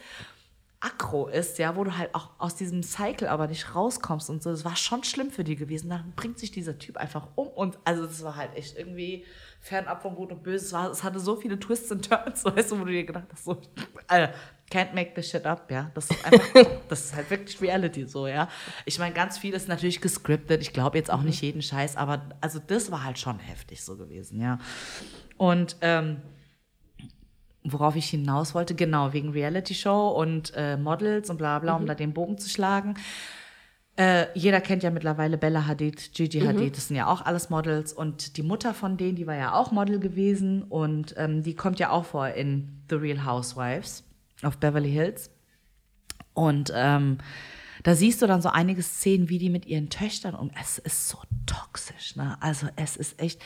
aggro 0.84 1.28
ist, 1.28 1.58
ja, 1.58 1.76
wo 1.76 1.84
du 1.84 1.96
halt 1.96 2.14
auch 2.14 2.30
aus 2.38 2.56
diesem 2.56 2.82
Cycle 2.82 3.28
aber 3.28 3.48
nicht 3.48 3.74
rauskommst 3.74 4.28
und 4.28 4.42
so. 4.42 4.50
Das 4.50 4.64
war 4.64 4.76
schon 4.76 5.02
schlimm 5.02 5.30
für 5.30 5.42
die 5.42 5.56
gewesen. 5.56 5.88
Dann 5.88 6.12
bringt 6.14 6.38
sich 6.38 6.50
dieser 6.50 6.78
Typ 6.78 6.98
einfach 6.98 7.28
um 7.36 7.48
und 7.48 7.78
also 7.84 8.04
das 8.04 8.22
war 8.22 8.36
halt 8.36 8.54
echt 8.54 8.76
irgendwie 8.76 9.24
fernab 9.60 10.02
von 10.02 10.14
Gut 10.14 10.30
und 10.30 10.42
Böse. 10.42 10.66
Es, 10.66 10.72
war, 10.74 10.90
es 10.90 11.02
hatte 11.02 11.20
so 11.20 11.36
viele 11.36 11.58
Twists 11.58 11.90
und 11.90 12.06
Turns, 12.08 12.44
weißt 12.44 12.72
du, 12.72 12.80
wo 12.80 12.84
du 12.84 12.92
dir 12.92 13.04
gedacht 13.04 13.28
hast, 13.32 13.44
so, 13.44 13.60
Alter, 14.06 14.34
can't 14.70 14.94
make 14.94 15.14
this 15.14 15.30
shit 15.30 15.46
up, 15.46 15.70
ja. 15.70 15.90
Das 15.94 16.10
ist 16.10 16.24
einfach, 16.24 16.70
das 16.88 17.04
ist 17.06 17.14
halt 17.14 17.30
wirklich 17.30 17.60
Reality 17.60 18.06
so, 18.06 18.26
ja. 18.26 18.48
Ich 18.84 18.98
meine, 18.98 19.14
ganz 19.14 19.38
viel 19.38 19.54
ist 19.54 19.68
natürlich 19.68 20.00
gescriptet. 20.00 20.62
Ich 20.62 20.72
glaube 20.72 20.98
jetzt 20.98 21.10
auch 21.10 21.22
nicht 21.22 21.42
jeden 21.42 21.62
Scheiß, 21.62 21.96
aber 21.96 22.22
also 22.40 22.60
das 22.64 22.90
war 22.90 23.04
halt 23.04 23.18
schon 23.18 23.38
heftig 23.38 23.82
so 23.82 23.96
gewesen, 23.96 24.40
ja. 24.40 24.58
Und 25.36 25.76
ähm, 25.80 26.22
worauf 27.64 27.96
ich 27.96 28.08
hinaus 28.10 28.54
wollte, 28.54 28.74
genau, 28.74 29.12
wegen 29.12 29.30
Reality-Show 29.30 30.08
und 30.08 30.52
äh, 30.54 30.76
Models 30.76 31.30
und 31.30 31.38
bla 31.38 31.58
bla, 31.58 31.76
um 31.76 31.86
da 31.86 31.94
den 31.94 32.12
Bogen 32.12 32.38
zu 32.38 32.48
schlagen. 32.48 32.94
Äh, 33.96 34.26
jeder 34.34 34.60
kennt 34.60 34.82
ja 34.82 34.90
mittlerweile 34.90 35.38
Bella 35.38 35.66
Hadid, 35.66 36.12
Gigi 36.14 36.40
Hadid, 36.40 36.76
das 36.76 36.88
sind 36.88 36.96
ja 36.96 37.06
auch 37.06 37.22
alles 37.22 37.48
Models. 37.48 37.92
Und 37.92 38.36
die 38.36 38.42
Mutter 38.42 38.74
von 38.74 38.96
denen, 38.96 39.14
die 39.14 39.26
war 39.26 39.36
ja 39.36 39.54
auch 39.54 39.70
Model 39.70 40.00
gewesen 40.00 40.64
und 40.64 41.14
ähm, 41.16 41.42
die 41.42 41.54
kommt 41.54 41.78
ja 41.78 41.90
auch 41.90 42.04
vor 42.04 42.28
in 42.28 42.82
The 42.90 42.96
Real 42.96 43.24
Housewives 43.24 44.03
auf 44.42 44.58
Beverly 44.58 44.90
Hills. 44.90 45.30
Und 46.32 46.72
ähm, 46.74 47.18
da 47.82 47.94
siehst 47.94 48.22
du 48.22 48.26
dann 48.26 48.42
so 48.42 48.48
einige 48.48 48.82
Szenen, 48.82 49.28
wie 49.28 49.38
die 49.38 49.50
mit 49.50 49.66
ihren 49.66 49.90
Töchtern 49.90 50.34
um. 50.34 50.50
Es 50.60 50.78
ist 50.78 51.08
so 51.08 51.18
toxisch, 51.46 52.16
ne? 52.16 52.36
Also 52.40 52.66
es 52.76 52.96
ist 52.96 53.20
echt. 53.20 53.40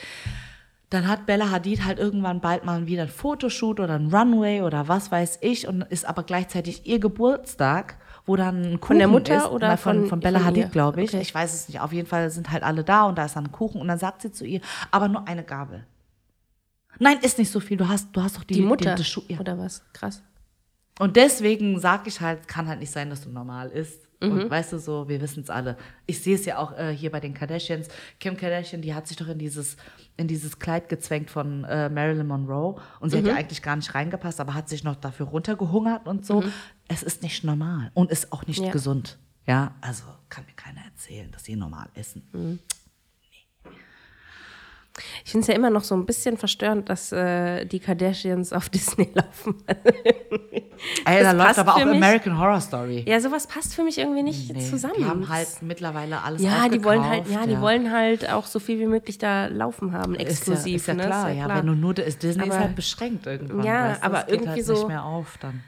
Dann 0.90 1.06
hat 1.06 1.26
Bella 1.26 1.50
Hadid 1.50 1.84
halt 1.84 1.98
irgendwann 1.98 2.40
bald 2.40 2.64
mal 2.64 2.86
wieder 2.86 3.02
ein 3.02 3.08
Fotoshoot 3.10 3.78
oder 3.78 3.94
ein 3.96 4.14
Runway 4.14 4.62
oder 4.62 4.88
was 4.88 5.10
weiß 5.12 5.40
ich 5.42 5.68
und 5.68 5.82
ist 5.82 6.06
aber 6.06 6.22
gleichzeitig 6.22 6.86
ihr 6.86 6.98
Geburtstag, 6.98 7.98
wo 8.24 8.36
dann 8.36 8.62
ein 8.64 8.80
Kuchen 8.80 8.98
der 8.98 9.08
Mutter 9.08 9.36
ist. 9.36 9.46
oder 9.50 9.76
von, 9.76 10.00
von- 10.00 10.08
von 10.08 10.20
Bella 10.20 10.38
von? 10.38 10.46
Hadid, 10.48 10.72
glaube 10.72 11.02
ich. 11.02 11.10
Okay. 11.10 11.20
Ich 11.20 11.34
weiß 11.34 11.52
es 11.52 11.68
nicht. 11.68 11.80
Auf 11.80 11.92
jeden 11.92 12.08
Fall 12.08 12.30
sind 12.30 12.50
halt 12.50 12.62
alle 12.62 12.84
da 12.84 13.02
und 13.04 13.18
da 13.18 13.26
ist 13.26 13.36
dann 13.36 13.46
ein 13.46 13.52
Kuchen 13.52 13.82
und 13.82 13.88
dann 13.88 13.98
sagt 13.98 14.22
sie 14.22 14.32
zu 14.32 14.46
ihr, 14.46 14.62
aber 14.90 15.08
nur 15.08 15.28
eine 15.28 15.44
Gabel. 15.44 15.84
Nein, 16.98 17.18
ist 17.20 17.38
nicht 17.38 17.50
so 17.50 17.60
viel. 17.60 17.76
Du 17.76 17.86
hast, 17.86 18.08
du 18.16 18.22
hast 18.22 18.38
doch 18.38 18.44
die, 18.44 18.54
Die 18.54 18.62
Mutter 18.62 18.94
Die, 18.94 19.02
die 19.02 19.32
ja. 19.34 19.40
oder 19.40 19.58
was? 19.58 19.82
Krass. 19.92 20.22
Und 20.98 21.16
deswegen 21.16 21.78
sage 21.80 22.08
ich 22.08 22.20
halt, 22.20 22.48
kann 22.48 22.66
halt 22.68 22.80
nicht 22.80 22.90
sein, 22.90 23.10
dass 23.10 23.22
du 23.22 23.30
normal 23.30 23.70
isst. 23.70 24.02
Mhm. 24.20 24.32
Und 24.32 24.50
weißt 24.50 24.72
du 24.72 24.78
so, 24.78 25.08
wir 25.08 25.20
wissen 25.20 25.44
es 25.44 25.50
alle. 25.50 25.76
Ich 26.06 26.20
sehe 26.22 26.34
es 26.34 26.44
ja 26.44 26.58
auch 26.58 26.76
äh, 26.76 26.92
hier 26.92 27.10
bei 27.12 27.20
den 27.20 27.34
Kardashians. 27.34 27.86
Kim 28.18 28.36
Kardashian, 28.36 28.82
die 28.82 28.92
hat 28.92 29.06
sich 29.06 29.16
doch 29.16 29.28
in 29.28 29.38
dieses, 29.38 29.76
in 30.16 30.26
dieses 30.26 30.58
Kleid 30.58 30.88
gezwängt 30.88 31.30
von 31.30 31.62
äh, 31.64 31.88
Marilyn 31.88 32.26
Monroe. 32.26 32.80
Und 32.98 33.10
sie 33.10 33.18
Mhm. 33.18 33.26
hat 33.26 33.30
ja 33.32 33.36
eigentlich 33.38 33.62
gar 33.62 33.76
nicht 33.76 33.94
reingepasst, 33.94 34.40
aber 34.40 34.54
hat 34.54 34.68
sich 34.68 34.82
noch 34.82 34.96
dafür 34.96 35.26
runtergehungert 35.26 36.08
und 36.08 36.26
so. 36.26 36.42
Es 36.88 37.04
ist 37.04 37.22
nicht 37.22 37.44
normal 37.44 37.92
und 37.94 38.10
ist 38.10 38.32
auch 38.32 38.44
nicht 38.46 38.58
Mhm. 38.58 38.66
Ja. 38.66 38.72
gesund. 38.72 39.18
Ja, 39.46 39.74
also 39.80 40.02
kann 40.28 40.44
mir 40.46 40.52
keiner 40.56 40.80
erzählen, 40.84 41.30
dass 41.30 41.44
sie 41.44 41.54
normal 41.56 41.88
essen. 41.94 42.58
Ich 45.24 45.30
finde 45.30 45.42
es 45.42 45.48
ja 45.48 45.54
immer 45.54 45.70
noch 45.70 45.84
so 45.84 45.94
ein 45.94 46.06
bisschen 46.06 46.36
verstörend, 46.36 46.88
dass 46.88 47.12
äh, 47.12 47.64
die 47.66 47.80
Kardashians 47.80 48.52
auf 48.52 48.68
Disney 48.70 49.10
laufen. 49.14 49.56
Ey, 51.04 51.22
da 51.22 51.32
läuft 51.32 51.58
aber 51.58 51.74
auch 51.74 51.84
mich. 51.84 51.96
American 51.96 52.38
Horror 52.38 52.60
Story. 52.60 53.04
ja, 53.06 53.20
sowas 53.20 53.46
passt 53.46 53.74
für 53.74 53.82
mich 53.82 53.98
irgendwie 53.98 54.22
nicht 54.22 54.52
Nee, 54.54 54.60
zusammen. 54.64 54.94
Die 54.98 55.04
haben 55.04 55.28
halt 55.28 55.48
mittlerweile 55.62 56.22
alles 56.22 56.42
ja, 56.42 56.68
die 56.68 56.82
wollen 56.84 57.04
halt, 57.04 57.22
aufgekauft, 57.22 57.46
ja, 57.48 57.54
die 57.56 57.60
wollen 57.60 57.92
halt 57.92 58.30
auch 58.30 58.46
so 58.46 58.58
viel 58.60 58.78
wie 58.78 58.86
möglich 58.86 59.18
da 59.18 59.46
laufen 59.46 59.92
haben, 59.92 60.14
exklusiv. 60.14 60.76
Ist 60.76 60.86
ja, 60.86 60.94
ist 60.94 60.98
ja 60.98 61.04
ne? 61.04 61.06
klar, 61.06 61.30
Ist 61.32 61.36
ja, 61.38 61.48
wenn 61.56 61.66
du 61.66 61.74
nur 61.74 61.98
ist 61.98 62.22
Disney 62.22 62.44
ist 62.46 62.50
Aber- 62.52 62.60
halt 62.60 62.76
beschränkt 62.76 63.26
irgendwann. 63.26 63.64
Ja, 63.64 63.88
weißt 63.90 64.02
du, 64.02 64.06
aber 64.06 64.24
es 64.26 64.32
irgendwie 64.32 64.50
halt 64.50 64.64
so- 64.64 64.72
nicht 64.74 64.88
mehr 64.88 65.04
auf 65.04 65.38
dann. 65.40 65.62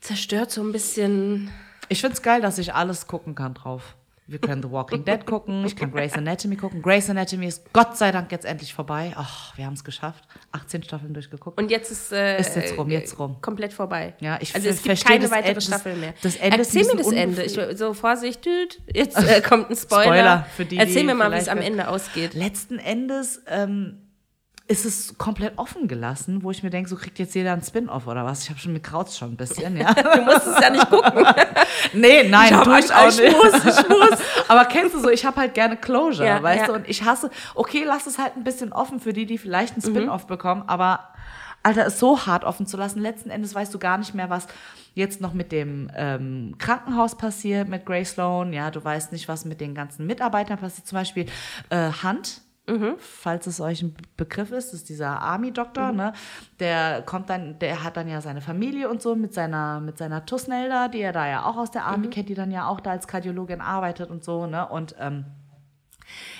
zerstört 0.00 0.50
so 0.50 0.62
ein 0.62 0.72
bisschen. 0.72 1.50
Ich 1.88 2.00
find's 2.00 2.20
geil, 2.22 2.40
dass 2.40 2.58
ich 2.58 2.74
alles 2.74 3.06
gucken 3.06 3.34
kann 3.34 3.54
drauf. 3.54 3.96
Wir 4.28 4.40
können 4.40 4.60
The 4.60 4.70
Walking 4.72 5.04
Dead 5.04 5.24
gucken, 5.24 5.64
ich 5.66 5.76
kann 5.76 5.92
Grey's 5.92 6.14
Anatomy 6.14 6.56
gucken. 6.56 6.82
Grey's 6.82 7.08
Anatomy 7.08 7.46
ist 7.46 7.72
Gott 7.72 7.96
sei 7.96 8.10
Dank 8.10 8.32
jetzt 8.32 8.44
endlich 8.44 8.74
vorbei. 8.74 9.12
Ach, 9.14 9.56
wir 9.56 9.66
haben 9.66 9.74
es 9.74 9.84
geschafft. 9.84 10.24
18 10.50 10.82
Staffeln 10.82 11.14
durchgeguckt. 11.14 11.56
Und 11.60 11.70
jetzt 11.70 11.92
ist, 11.92 12.10
äh, 12.12 12.40
Ist 12.40 12.56
jetzt 12.56 12.76
rum, 12.76 12.90
jetzt 12.90 13.16
rum. 13.20 13.40
komplett 13.40 13.72
vorbei. 13.72 14.14
Ja, 14.18 14.38
ich 14.40 14.52
also 14.54 14.68
es 14.68 14.82
gibt 14.82 15.04
keine 15.04 15.30
weitere 15.30 15.50
Ende- 15.50 15.60
Staffel 15.60 15.94
mehr. 15.94 16.12
das 16.22 16.34
Ende 16.36 16.58
Erzähl 16.58 16.84
mir 16.86 16.96
das 16.96 17.12
Ende. 17.12 17.42
Ich, 17.44 17.78
so 17.78 17.94
Vorsicht, 17.94 18.44
düt, 18.44 18.80
jetzt 18.92 19.16
äh, 19.16 19.40
kommt 19.42 19.70
ein 19.70 19.76
Spoiler. 19.76 20.04
Spoiler 20.04 20.46
für 20.56 20.64
die, 20.64 20.76
Erzähl 20.78 21.04
mir 21.04 21.14
mal, 21.14 21.30
wie 21.30 21.36
es 21.36 21.48
am 21.48 21.58
Ende 21.58 21.86
ausgeht. 21.86 22.34
Letzten 22.34 22.80
Endes 22.80 23.42
ähm, 23.46 24.05
ist 24.68 24.84
es 24.84 25.16
komplett 25.16 25.58
offen 25.58 25.86
gelassen, 25.86 26.42
wo 26.42 26.50
ich 26.50 26.62
mir 26.64 26.70
denke, 26.70 26.88
so 26.88 26.96
kriegt 26.96 27.18
jetzt 27.20 27.34
jeder 27.36 27.52
ein 27.52 27.62
Spin-off 27.62 28.06
oder 28.08 28.24
was. 28.24 28.42
Ich 28.42 28.50
habe 28.50 28.58
schon 28.58 28.72
mit 28.72 28.82
Krautz 28.82 29.16
schon 29.16 29.32
ein 29.32 29.36
bisschen, 29.36 29.76
ja. 29.76 29.94
Du 30.16 30.22
musst 30.22 30.46
es 30.46 30.60
ja 30.60 30.70
nicht 30.70 30.88
gucken. 30.90 31.12
Nee, 31.92 32.28
nein, 32.28 32.52
Ich 32.52 32.84
ich 32.84 32.92
ein- 32.92 32.92
auch 32.92 33.08
ich 33.08 33.20
nicht. 33.20 33.36
muss, 33.36 33.54
ich 33.78 33.88
muss. 33.88 34.18
Aber 34.48 34.64
kennst 34.64 34.94
du 34.94 35.00
so, 35.00 35.08
ich 35.08 35.24
habe 35.24 35.36
halt 35.40 35.54
gerne 35.54 35.76
Closure, 35.76 36.26
Ja, 36.26 36.42
weißt 36.42 36.62
ja. 36.62 36.66
du? 36.66 36.72
Und 36.74 36.88
ich 36.88 37.04
hasse, 37.04 37.30
okay, 37.54 37.84
lass 37.86 38.06
es 38.08 38.18
halt 38.18 38.36
ein 38.36 38.42
bisschen 38.44 38.72
offen 38.72 38.98
für 38.98 39.12
die, 39.12 39.24
die 39.24 39.38
vielleicht 39.38 39.74
einen 39.74 39.82
Mhm. 39.92 39.96
Spin-off 39.96 40.26
bekommen, 40.26 40.64
aber 40.66 41.00
Alter, 41.62 41.86
es 41.86 41.98
so 41.98 42.26
hart 42.26 42.44
offen 42.44 42.66
zu 42.66 42.76
lassen. 42.76 43.00
Letzten 43.00 43.30
Endes 43.30 43.54
weißt 43.54 43.72
du 43.74 43.78
gar 43.80 43.98
nicht 43.98 44.14
mehr, 44.14 44.30
was 44.30 44.46
jetzt 44.94 45.20
noch 45.20 45.32
mit 45.32 45.50
dem 45.52 45.90
ähm, 45.96 46.54
Krankenhaus 46.58 47.16
passiert, 47.16 47.68
mit 47.68 47.84
Grace 47.86 48.10
Sloan. 48.12 48.52
Ja, 48.52 48.70
du 48.70 48.84
weißt 48.84 49.10
nicht, 49.12 49.26
was 49.28 49.44
mit 49.44 49.60
den 49.60 49.74
ganzen 49.74 50.06
Mitarbeitern 50.06 50.58
passiert. 50.58 50.86
Zum 50.86 50.96
Beispiel 50.96 51.26
äh, 51.70 51.90
Hunt, 52.04 52.40
falls 52.98 53.46
es 53.46 53.60
euch 53.60 53.82
ein 53.82 53.94
Begriff 54.16 54.50
ist, 54.50 54.74
ist 54.74 54.88
dieser 54.88 55.20
Army-Doktor, 55.20 55.92
ne? 55.92 56.12
Der 56.58 57.02
kommt 57.02 57.30
dann, 57.30 57.58
der 57.60 57.84
hat 57.84 57.96
dann 57.96 58.08
ja 58.08 58.20
seine 58.20 58.40
Familie 58.40 58.88
und 58.88 59.00
so 59.00 59.14
mit 59.14 59.32
seiner, 59.34 59.78
mit 59.80 59.98
seiner 59.98 60.26
Tusnelda, 60.26 60.88
die 60.88 61.00
er 61.00 61.12
da 61.12 61.28
ja 61.28 61.44
auch 61.44 61.56
aus 61.56 61.70
der 61.70 61.84
Army 61.84 62.08
kennt, 62.08 62.28
die 62.28 62.34
dann 62.34 62.50
ja 62.50 62.66
auch 62.66 62.80
da 62.80 62.90
als 62.90 63.06
Kardiologin 63.06 63.60
arbeitet 63.60 64.10
und 64.10 64.24
so, 64.24 64.46
ne? 64.46 64.66
Und 64.68 64.96
ähm, 64.98 65.26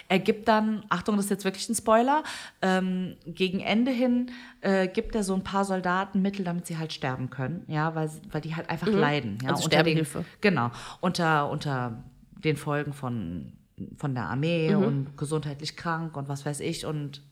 er 0.09 0.19
gibt 0.21 0.47
dann, 0.49 0.85
Achtung, 0.89 1.17
das 1.17 1.27
ist 1.27 1.31
jetzt 1.31 1.45
wirklich 1.45 1.69
ein 1.69 1.75
Spoiler, 1.75 2.23
ähm, 2.63 3.17
gegen 3.27 3.61
Ende 3.61 3.91
hin 3.91 4.31
äh, 4.61 4.87
gibt 4.87 5.15
er 5.17 5.25
so 5.25 5.35
ein 5.35 5.43
paar 5.43 5.65
Soldaten 5.65 6.23
Mittel, 6.23 6.45
damit 6.45 6.67
sie 6.67 6.79
halt 6.79 6.93
sterben 6.93 7.31
können, 7.31 7.65
ja, 7.67 7.95
weil, 7.95 8.11
weil 8.31 8.41
die 8.41 8.55
halt 8.55 8.71
einfach 8.71 8.87
leiden. 8.89 9.39
Ja, 9.43 9.51
Also 9.51 9.65
unter 9.65 9.83
den- 9.83 10.05
Sterbehilfe. 10.05 10.25
Genau, 10.41 10.71
unter, 11.01 11.51
unter 11.51 12.05
den 12.33 12.57
Folgen 12.57 12.93
von, 12.93 13.53
von 13.97 14.15
der 14.15 14.25
Armee 14.25 14.75
Mhm. 14.75 14.83
und 14.83 15.17
gesundheitlich 15.19 15.77
krank 15.77 16.17
und 16.17 16.29
was 16.29 16.47
weiß 16.47 16.61
ich 16.61 16.87
und 16.87 17.23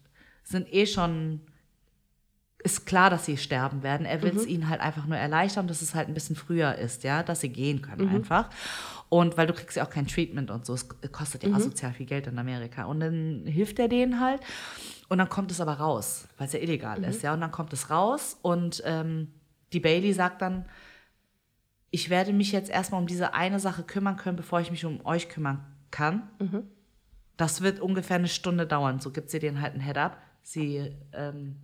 sind 0.42 0.72
eh 0.72 0.87
schon, 0.87 1.40
ist 2.62 2.87
klar, 2.87 3.11
dass 3.11 3.26
sie 3.26 3.37
sterben 3.37 3.83
werden. 3.83 4.07
Er 4.07 4.22
will 4.22 4.33
Mhm. 4.33 4.38
es 4.38 4.46
ihnen 4.46 4.68
halt 4.68 4.80
einfach 4.80 5.07
nur 5.07 5.16
erleichtern, 5.18 5.66
dass 5.68 5.83
es 5.83 5.94
halt 5.94 6.09
ein 6.09 6.14
bisschen 6.14 6.37
früher 6.37 6.74
ist, 6.76 7.02
ja, 7.04 7.22
dass 7.22 7.40
sie 7.40 7.50
gehen 7.50 7.83
können 7.83 8.02
Mhm. 8.09 8.14
einfach. 8.14 8.48
Und 9.11 9.37
weil 9.37 9.46
du 9.46 9.52
kriegst 9.52 9.76
ja 9.76 9.85
auch 9.87 9.90
kein 9.90 10.07
Treatment 10.07 10.50
und 10.50 10.64
so, 10.66 10.74
es 10.74 10.88
kostet 11.12 11.44
Mhm. 11.44 11.50
ja 11.50 11.57
asozial 11.57 11.92
viel 11.92 12.07
Geld 12.07 12.26
in 12.26 12.38
Amerika. 12.38 12.85
Und 12.85 13.00
dann 13.00 13.42
hilft 13.46 13.78
er 13.78 13.88
denen 13.88 14.20
halt 14.20 14.40
und 15.09 15.18
dann 15.18 15.28
kommt 15.28 15.50
es 15.50 15.61
aber 15.61 15.74
raus, 15.74 16.26
weil 16.38 16.46
es 16.46 16.52
ja 16.54 16.59
illegal 16.61 16.98
Mhm. 16.98 17.04
ist, 17.04 17.22
ja. 17.22 17.33
Und 17.35 17.40
dann 17.40 17.52
kommt 17.52 17.72
es 17.72 17.90
raus 17.90 18.38
und 18.42 18.83
ähm, 18.87 19.33
die 19.72 19.80
Bailey 19.80 20.12
sagt 20.12 20.40
dann, 20.42 20.64
ich 21.90 22.11
werde 22.11 22.33
mich 22.33 22.50
jetzt 22.52 22.70
erstmal 22.70 23.00
um 23.00 23.07
diese 23.07 23.35
eine 23.35 23.61
Sache 23.61 23.83
kümmern 23.83 24.16
können, 24.16 24.37
bevor 24.37 24.61
ich 24.61 24.70
mich 24.70 24.85
um 24.85 25.04
euch 25.07 25.28
kümmern 25.28 25.57
kann. 25.59 25.73
Das 27.37 27.62
wird 27.62 27.80
ungefähr 27.80 28.16
eine 28.16 28.28
Stunde 28.28 28.66
dauern. 28.66 29.00
So 29.00 29.11
gibt 29.11 29.30
sie 29.30 29.38
denen 29.38 29.61
halt 29.61 29.74
ein 29.74 29.80
Head-up. 29.80 30.18
Sie 30.42 30.94
ähm, 31.12 31.57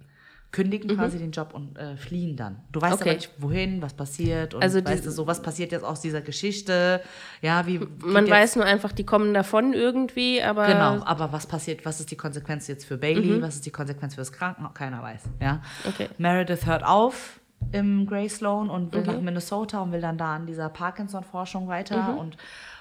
kündigen 0.53 0.97
quasi 0.97 1.19
den 1.19 1.31
Job 1.31 1.55
und 1.55 1.79
äh, 1.79 1.97
fliehen 1.97 2.35
dann. 2.37 2.57
Du 2.73 2.81
weißt 2.81 2.97
Mhm. 2.97 3.01
Okay. 3.03 3.11
aber 3.11 3.15
nicht, 3.19 3.31
wohin, 3.39 3.83
was 3.83 3.95
passiert 3.95 4.55
und 4.55 4.63
Also 4.63 4.85
weißt 4.85 5.07
du 5.07 5.11
so, 5.13 5.27
was 5.29 5.43
passiert 5.43 5.71
jetzt 5.71 5.85
aus 5.85 6.01
dieser 6.01 6.23
Geschichte. 6.23 7.03
Ja, 7.41 7.67
wie 7.69 7.79
Man 7.99 8.29
weiß 8.29 8.57
nur 8.57 8.65
einfach, 8.65 8.91
die 8.91 9.05
kommen 9.05 9.33
davon 9.33 9.75
irgendwie, 9.75 10.43
aber 10.43 10.67
Genau, 10.67 11.05
aber 11.05 11.31
was 11.33 11.47
passiert, 11.47 11.85
was 11.87 12.01
ist 12.01 12.11
die 12.11 12.17
Konsequenz 12.17 12.67
jetzt 12.67 12.85
für 12.85 12.97
Bailey, 12.99 13.41
was 13.41 13.57
ist 13.57 13.67
die 13.67 13.71
Konsequenz 13.71 14.15
für 14.15 14.23
das 14.23 14.33
Krankenhaus? 14.33 14.75
Keiner 14.75 15.03
weiß, 15.03 15.23
ja. 15.41 15.53
Mhm. 15.55 15.61
Okay. 15.91 16.09
Meredith 16.19 16.67
hört 16.67 16.83
auf 16.85 17.39
im 17.73 18.07
Grey 18.07 18.29
Sloan 18.29 18.71
und 18.71 18.93
will 18.93 19.03
Okay. 19.03 19.13
nach 19.13 19.21
Minnesota 19.21 19.81
und 19.83 19.93
will 19.93 20.01
dann 20.01 20.19
da 20.19 20.35
an 20.35 20.47
dieser 20.47 20.69
Parkinson-Forschung 20.71 21.69
weiter 21.69 22.15
Mhm. 22.15 22.19
und, 22.19 22.37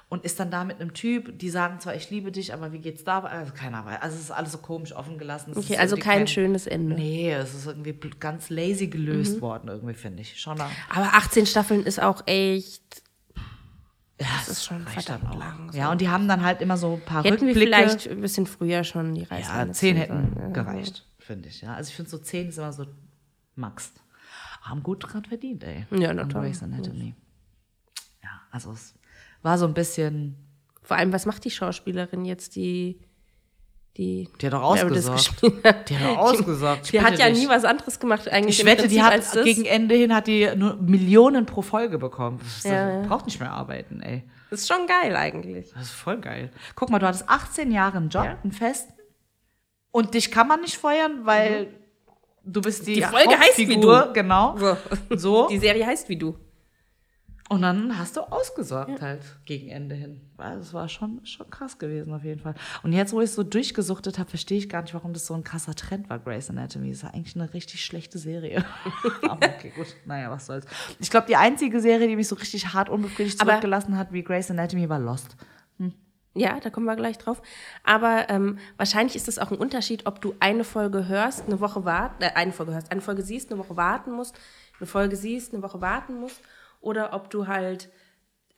und 0.09 0.25
ist 0.25 0.39
dann 0.39 0.49
da 0.49 0.63
mit 0.63 0.81
einem 0.81 0.93
Typ, 0.93 1.37
die 1.37 1.49
sagen 1.51 1.79
zwar, 1.79 1.93
ich 1.95 2.09
liebe 2.09 2.31
dich, 2.31 2.53
aber 2.53 2.71
wie 2.73 2.79
geht's 2.79 3.03
da? 3.03 3.19
Also 3.19 3.53
keiner 3.53 3.85
weiß. 3.85 4.01
Also 4.01 4.15
es 4.17 4.23
ist 4.23 4.31
alles 4.31 4.51
so 4.51 4.57
komisch 4.57 4.93
offen 4.95 5.17
gelassen. 5.19 5.51
Es 5.51 5.57
okay, 5.57 5.77
also 5.77 5.95
irgendwie 5.95 6.09
kein 6.09 6.27
schönes 6.27 6.65
Ende. 6.67 6.95
Nee, 6.95 7.31
es 7.31 7.53
ist 7.53 7.67
irgendwie 7.67 7.93
ganz 8.19 8.49
lazy 8.49 8.87
gelöst 8.87 9.37
Mhm. 9.37 9.41
worden, 9.41 9.69
irgendwie, 9.69 9.93
finde 9.93 10.21
ich. 10.23 10.39
Schon 10.39 10.57
da. 10.57 10.69
Aber 10.89 11.13
18 11.13 11.45
Staffeln 11.45 11.83
ist 11.83 12.01
auch 12.01 12.23
echt. 12.25 13.03
Ja, 14.21 14.27
Das 14.39 14.49
ist 14.49 14.65
schon 14.65 14.81
verdammt 14.85 15.33
lang, 15.35 15.71
so. 15.71 15.77
Ja, 15.77 15.91
und 15.91 16.01
die 16.01 16.09
haben 16.09 16.27
dann 16.27 16.43
halt 16.43 16.61
immer 16.61 16.75
so 16.75 16.95
ein 16.95 17.01
paar 17.05 17.23
Hätten 17.23 17.41
wir 17.47 17.55
Rückblicke. 17.55 17.67
vielleicht 17.67 18.07
ein 18.09 18.19
bisschen 18.19 18.47
früher 18.47 18.83
schon 18.83 19.15
die 19.15 19.23
Reise. 19.23 19.49
Ja, 19.49 19.71
zehn 19.71 19.95
hätten 19.95 20.51
gereicht, 20.51 21.05
finde 21.19 21.47
ich. 21.47 21.61
Ja. 21.61 21.75
Also 21.75 21.89
ich 21.89 21.95
finde 21.95 22.11
so 22.11 22.17
zehn 22.17 22.49
ist 22.49 22.57
immer 22.57 22.73
so 22.73 22.85
max. 23.55 23.93
Haben 24.61 24.83
gut 24.83 25.05
dran 25.07 25.23
verdient, 25.23 25.63
ey. 25.63 25.85
Ja, 25.91 26.13
na 26.13 26.23
An 26.23 26.29
toll. 26.29 26.41
Grey's 26.41 26.61
Anatomy. 26.61 27.15
Ja, 28.21 28.29
also 28.51 28.73
es 28.73 28.93
war 29.41 29.57
so 29.57 29.65
ein 29.65 29.73
bisschen, 29.73 30.35
Vor 30.83 30.97
allem, 30.97 31.13
was 31.13 31.25
macht 31.25 31.45
die 31.45 31.51
Schauspielerin 31.51 32.25
jetzt, 32.25 32.55
die. 32.55 32.99
Die, 33.97 34.29
Die 34.39 34.45
hat 34.45 34.53
doch 34.53 34.61
hat? 34.61 35.89
die 35.89 35.97
hat 35.97 36.17
auch 36.17 36.17
ausgesagt. 36.19 36.85
ich 36.85 36.91
Die 36.91 37.01
hat 37.01 37.17
ja 37.19 37.27
dich. 37.29 37.39
nie 37.39 37.49
was 37.49 37.65
anderes 37.65 37.99
gemacht 37.99 38.29
eigentlich. 38.29 38.55
Ich 38.55 38.61
im 38.61 38.67
wette, 38.67 38.87
die 38.87 39.01
hat 39.01 39.11
als 39.11 39.31
das. 39.31 39.43
gegen 39.43 39.65
Ende 39.65 39.95
hin 39.95 40.13
hat 40.15 40.27
die 40.27 40.49
nur 40.55 40.75
Millionen 40.77 41.45
pro 41.45 41.61
Folge 41.61 41.97
bekommen. 41.97 42.39
Ja, 42.63 43.01
braucht 43.07 43.25
nicht 43.25 43.39
mehr 43.41 43.51
arbeiten, 43.51 43.99
ey. 44.01 44.23
Das 44.51 44.61
ist 44.61 44.67
schon 44.69 44.87
geil 44.87 45.15
eigentlich. 45.17 45.71
Das 45.73 45.83
ist 45.83 45.91
voll 45.91 46.19
geil. 46.21 46.49
Guck 46.75 46.91
mal, 46.91 46.99
du 46.99 47.07
hattest 47.07 47.27
18 47.27 47.71
Jahre 47.71 47.97
einen 47.97 48.09
Job, 48.09 48.23
Ja. 48.25 48.37
einen 48.41 48.53
festen. 48.53 48.93
Und 49.91 50.13
dich 50.13 50.31
kann 50.31 50.47
man 50.47 50.61
nicht 50.61 50.77
feuern, 50.77 51.25
weil 51.25 51.73
du 52.45 52.61
bist 52.61 52.87
die, 52.87 52.93
Die 52.93 53.01
Folge 53.01 53.37
heißt 53.37 53.57
wie 53.57 53.79
du. 53.79 54.13
Genau. 54.13 54.55
So. 54.57 54.77
So. 55.15 55.47
Die 55.49 55.57
Serie 55.59 55.85
heißt 55.85 56.07
wie 56.09 56.17
du. 56.17 56.37
Und 57.49 57.63
dann 57.63 57.97
hast 57.97 58.15
du 58.15 58.21
ausgesorgt 58.21 59.01
halt 59.01 59.21
gegen 59.45 59.69
Ende 59.69 59.95
hin. 59.95 60.21
Weil 60.37 60.57
Das 60.59 60.71
war 60.71 60.87
schon, 60.87 61.25
schon 61.25 61.49
krass 61.49 61.79
gewesen 61.79 62.13
auf 62.13 62.23
jeden 62.23 62.39
Fall. 62.39 62.53
Und 62.83 62.93
jetzt, 62.93 63.11
wo 63.11 63.21
ich 63.21 63.25
es 63.31 63.35
so 63.35 63.41
durchgesuchtet 63.43 64.19
habe, 64.19 64.29
verstehe 64.29 64.59
ich 64.59 64.69
gar 64.69 64.83
nicht, 64.83 64.93
warum 64.93 65.13
das 65.13 65.25
so 65.25 65.33
ein 65.33 65.43
krasser 65.43 65.73
Trend 65.73 66.09
war, 66.11 66.19
Grey's 66.19 66.49
Anatomy. 66.51 66.89
Das 66.89 66.97
ist 66.97 67.03
ja 67.03 67.09
eigentlich 67.09 67.35
eine 67.35 67.51
richtig 67.53 67.83
schlechte 67.83 68.19
Serie. 68.19 68.63
Aber 69.23 69.47
okay, 69.47 69.73
gut. 69.75 69.87
Naja, 70.05 70.29
was 70.29 70.45
soll's. 70.45 70.65
Ich 70.99 71.09
glaube, 71.09 71.25
die 71.27 71.35
einzige 71.35 71.81
Serie, 71.81 72.07
die 72.07 72.15
mich 72.15 72.27
so 72.27 72.35
richtig 72.35 72.71
hart 72.73 72.87
unbefriedigt 72.87 73.41
Aber- 73.41 73.49
zurückgelassen 73.51 73.97
hat 73.97 74.13
wie 74.13 74.23
Grey's 74.23 74.51
Anatomy, 74.51 74.87
war 74.87 74.99
Lost. 74.99 75.35
Ja, 76.35 76.59
da 76.59 76.69
kommen 76.69 76.85
wir 76.85 76.95
gleich 76.95 77.17
drauf. 77.17 77.41
Aber 77.83 78.29
ähm, 78.29 78.59
wahrscheinlich 78.77 79.15
ist 79.15 79.27
es 79.27 79.39
auch 79.39 79.49
ein 79.49 79.57
Unterschied, 79.57 80.05
ob 80.05 80.21
du 80.21 80.35
eine 80.39 80.63
Folge 80.63 81.07
hörst, 81.07 81.47
eine 81.47 81.59
Woche 81.59 81.83
warten, 81.85 82.21
äh, 82.21 82.29
eine 82.35 82.51
Folge 82.53 82.73
hörst, 82.73 82.91
eine 82.91 83.01
Folge 83.01 83.23
siehst, 83.23 83.51
eine 83.51 83.59
Woche 83.59 83.75
warten 83.75 84.11
musst, 84.11 84.39
eine 84.79 84.85
Folge 84.85 85.15
siehst, 85.15 85.53
eine 85.53 85.63
Woche 85.63 85.81
warten 85.81 86.19
musst, 86.19 86.39
oder 86.79 87.13
ob 87.13 87.29
du 87.29 87.47
halt 87.47 87.89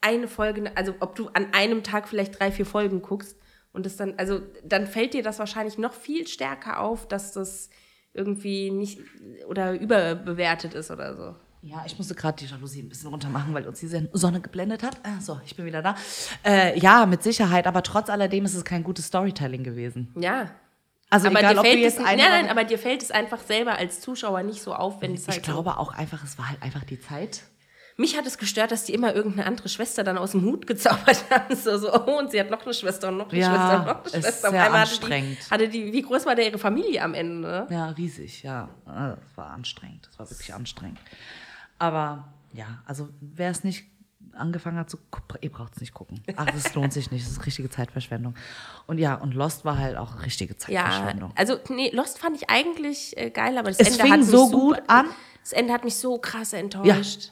eine 0.02 0.28
Folge, 0.28 0.72
also 0.76 0.96
ob 1.00 1.16
du 1.16 1.30
an 1.30 1.54
einem 1.54 1.84
Tag 1.84 2.08
vielleicht 2.08 2.40
drei, 2.40 2.52
vier 2.52 2.66
Folgen 2.66 3.02
guckst 3.02 3.38
und 3.74 3.86
das 3.86 3.98
dann, 3.98 4.16
also 4.18 4.42
dann 4.64 4.88
fällt 4.88 5.14
dir 5.14 5.24
das 5.24 5.40
wahrscheinlich 5.40 5.78
noch 5.78 5.94
viel 5.94 6.28
stärker 6.28 6.80
auf, 6.80 7.08
dass 7.08 7.32
das 7.32 7.70
irgendwie 8.14 8.72
nicht 8.72 9.00
oder 9.48 9.80
überbewertet 9.80 10.74
ist 10.74 10.92
oder 10.92 11.16
so. 11.16 11.36
Ja, 11.64 11.84
ich 11.86 11.96
musste 11.98 12.16
gerade 12.16 12.44
die 12.44 12.52
Jalousie 12.52 12.82
ein 12.82 12.90
bisschen 12.90 13.10
runter 13.10 13.30
machen, 13.30 13.54
weil 13.54 13.68
uns 13.68 13.80
die 13.80 14.08
Sonne 14.14 14.42
geblendet 14.42 14.82
hat. 14.82 15.00
Ah, 15.04 15.22
so, 15.22 15.40
ich 15.46 15.56
bin 15.56 15.66
wieder 15.66 15.84
da. 15.84 15.96
Äh, 16.44 16.78
ja, 16.80 17.06
mit 17.06 17.22
Sicherheit, 17.22 17.68
aber 17.68 17.84
trotz 17.84 18.10
alledem 18.10 18.46
ist 18.46 18.56
es 18.56 18.66
kein 18.66 18.84
gutes 18.84 19.06
Storytelling 19.06 19.64
gewesen. 19.64 20.12
Ja. 20.20 20.50
Also 21.12 21.28
aber 21.28 21.40
egal, 21.40 21.54
dir 21.54 21.60
ob 21.60 21.66
du 21.66 21.70
fällt 21.70 21.84
jetzt 21.84 21.98
es, 22.00 22.04
nein, 22.04 22.18
nein, 22.18 22.50
aber 22.50 22.64
dir 22.64 22.80
fällt 22.80 23.04
es 23.04 23.12
einfach 23.12 23.42
selber 23.42 23.78
als 23.78 24.02
Zuschauer 24.02 24.42
nicht 24.42 24.62
so 24.62 24.74
auf, 24.74 25.02
wenn 25.02 25.14
es 25.14 25.28
halt 25.28 25.38
Ich 25.38 25.44
glaube 25.44 25.78
auch 25.78 25.94
einfach, 25.94 26.24
es 26.24 26.40
war 26.40 26.50
halt 26.50 26.64
einfach 26.64 26.84
die 26.84 27.00
Zeit. 27.00 27.44
Mich 27.98 28.18
hat 28.18 28.26
es 28.26 28.38
gestört, 28.38 28.72
dass 28.72 28.86
die 28.86 28.94
immer 28.94 29.14
irgendeine 29.14 29.46
andere 29.48 29.70
Schwester 29.70 30.04
dann 30.04 30.18
aus 30.18 30.32
dem 30.32 30.44
Hut 30.44 30.66
gezaubert 30.68 31.24
haben. 31.30 31.56
So, 31.56 31.78
so, 31.78 31.94
oh, 31.94 32.20
und 32.20 32.32
sie 32.32 32.40
hat 32.40 32.50
noch 32.50 32.64
eine 32.64 32.74
Schwester 32.74 33.10
und 33.10 33.18
noch 33.18 33.30
eine 33.32 33.40
Ja, 33.40 33.50
Schwester 33.50 33.80
und 33.80 33.86
noch 33.86 33.96
eine 33.98 34.06
ist 34.06 34.12
Schwester. 34.26 34.48
Auf 34.48 34.54
sehr 34.54 34.74
anstrengend. 34.74 35.38
Hatte 35.52 35.68
die, 35.68 35.80
hatte 35.80 35.88
die, 35.88 35.94
wie 35.94 36.02
groß 36.02 36.26
war 36.26 36.36
da 36.36 36.42
ihre 36.42 36.58
Familie 36.58 37.02
am 37.04 37.14
Ende? 37.14 37.42
ne? 37.48 37.68
Ja, 37.70 37.90
riesig, 37.90 38.44
ja. 38.44 38.70
Das 38.86 39.18
war 39.36 39.52
anstrengend. 39.52 40.08
Das 40.10 40.20
war 40.20 40.30
wirklich 40.30 40.54
anstrengend. 40.54 41.00
Aber 41.80 42.28
ja, 42.54 42.82
also 42.86 43.10
wer 43.22 43.50
es 43.52 43.64
nicht 43.64 43.86
angefangen 44.34 44.78
hat 44.78 44.90
zu 44.90 44.98
gucken, 45.10 45.40
ihr 45.42 45.52
braucht 45.52 45.74
es 45.76 45.82
nicht 45.82 45.94
gucken. 45.94 46.24
Ach, 46.38 46.46
das 46.46 46.74
lohnt 46.74 46.94
sich 46.94 47.12
nicht. 47.12 47.26
Das 47.26 47.34
ist 47.34 47.46
richtige 47.46 47.70
Zeitverschwendung. 47.70 48.36
Und 48.88 48.98
ja, 48.98 49.16
und 49.16 49.34
Lost 49.34 49.66
war 49.66 49.78
halt 49.78 49.98
auch 49.98 50.24
richtige 50.24 50.54
Ja, 50.54 50.60
Zeitverschwendung. 50.60 51.34
also 51.36 51.58
nee, 51.70 51.90
Lost 51.94 52.18
fand 52.20 52.38
ich 52.38 52.50
eigentlich 52.50 53.18
äh, 53.18 53.30
geil, 53.30 53.58
aber 53.58 53.70
das 53.70 53.80
Es 53.80 53.88
Ende 53.90 54.04
fing 54.04 54.12
hat 54.12 54.20
mich 54.20 54.30
so 54.30 54.46
super, 54.46 54.58
gut 54.58 54.82
an. 54.88 55.06
Das 55.42 55.52
Ende 55.54 55.74
hat 55.74 55.84
mich 55.84 55.96
so 55.98 56.18
krass 56.20 56.54
enttäuscht. 56.54 57.32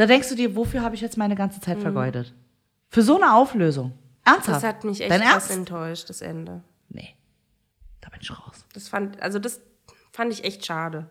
Da 0.00 0.06
denkst 0.06 0.30
du 0.30 0.34
dir, 0.34 0.56
wofür 0.56 0.80
habe 0.80 0.94
ich 0.94 1.02
jetzt 1.02 1.18
meine 1.18 1.34
ganze 1.34 1.60
Zeit 1.60 1.78
vergeudet? 1.78 2.32
Für 2.88 3.02
so 3.02 3.20
eine 3.20 3.34
Auflösung. 3.34 3.92
Ernsthaft? 4.24 4.48
Mhm. 4.48 4.52
Das 4.52 4.64
hat 4.64 4.84
mich 4.84 5.00
echt 5.02 5.10
Dein 5.10 5.20
krass 5.20 5.50
enttäuscht, 5.50 6.08
das 6.08 6.22
Ende. 6.22 6.62
Nee. 6.88 7.16
Da 8.00 8.08
bin 8.08 8.18
ich 8.22 8.30
raus. 8.30 8.64
Das 8.72 8.88
fand, 8.88 9.20
also 9.20 9.38
das 9.38 9.60
fand 10.10 10.32
ich 10.32 10.44
echt 10.44 10.64
schade. 10.64 11.06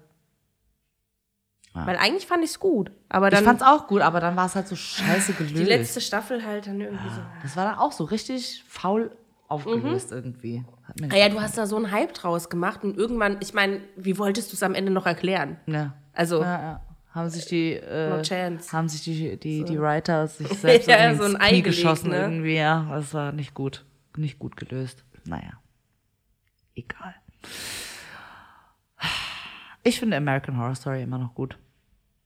Ja. 1.75 1.85
Weil 1.85 1.97
eigentlich 1.97 2.25
fand 2.25 2.43
ich 2.43 2.49
es 2.49 2.59
gut. 2.59 2.89
Aber 3.09 3.27
Ich 3.27 3.35
dann 3.35 3.43
fand's 3.43 3.61
auch 3.61 3.85
gut, 3.85 4.01
aber 4.01 4.19
dann 4.21 4.35
war 4.35 4.47
es 4.47 4.55
halt 4.55 4.67
so 4.67 4.75
scheiße 4.75 5.33
gelöst. 5.33 5.55
die 5.55 5.65
letzte 5.65 6.01
Staffel 6.01 6.43
halt 6.43 6.65
dann 6.65 6.81
irgendwie 6.81 7.09
so. 7.09 7.21
das 7.43 7.55
war 7.55 7.65
dann 7.65 7.77
auch 7.77 7.91
so 7.91 8.05
richtig 8.05 8.63
faul 8.67 9.15
aufgelöst 9.47 10.11
irgendwie. 10.11 10.65
Hat 10.87 10.95
mir 10.99 11.05
nicht 11.05 11.11
Naja, 11.15 11.29
du 11.29 11.39
hast 11.39 11.59
da 11.59 11.67
so 11.67 11.75
einen 11.75 11.91
Hype 11.91 12.15
draus 12.15 12.49
gemacht 12.49 12.83
und 12.83 12.97
irgendwann, 12.97 13.37
ich 13.39 13.53
meine, 13.53 13.81
wie 13.97 14.17
wolltest 14.17 14.51
du 14.51 14.55
es 14.55 14.63
am 14.63 14.73
Ende 14.73 14.91
noch 14.91 15.05
erklären? 15.05 15.57
Ja. 15.67 15.93
Also, 16.11 16.41
Ja, 16.41 16.61
ja. 16.61 16.81
Haben 17.19 17.29
sich 17.29 17.45
die, 17.45 17.73
äh, 17.73 18.09
No 18.09 18.23
haben 18.23 18.89
sich 18.89 19.03
die, 19.03 19.37
die, 19.37 19.63
die 19.63 19.79
Writer 19.79 20.27
sich 20.27 20.47
selbst 20.59 20.87
Ja, 20.87 21.13
so 21.15 21.23
ein 21.23 21.35
Ei 21.35 21.49
Knie 21.49 21.61
gelegt, 21.61 21.65
geschossen 21.65 22.09
ne? 22.11 22.21
irgendwie, 22.21 22.55
ja. 22.55 22.87
Das 22.89 23.13
war 23.13 23.31
nicht 23.31 23.53
gut. 23.53 23.85
Nicht 24.17 24.39
gut 24.39 24.55
gelöst. 24.55 25.03
Naja. 25.25 25.53
Egal. 26.75 27.15
Ich 29.83 29.99
finde 29.99 30.17
American 30.17 30.57
Horror 30.57 30.75
Story 30.75 31.03
immer 31.03 31.17
noch 31.17 31.35
gut. 31.35 31.57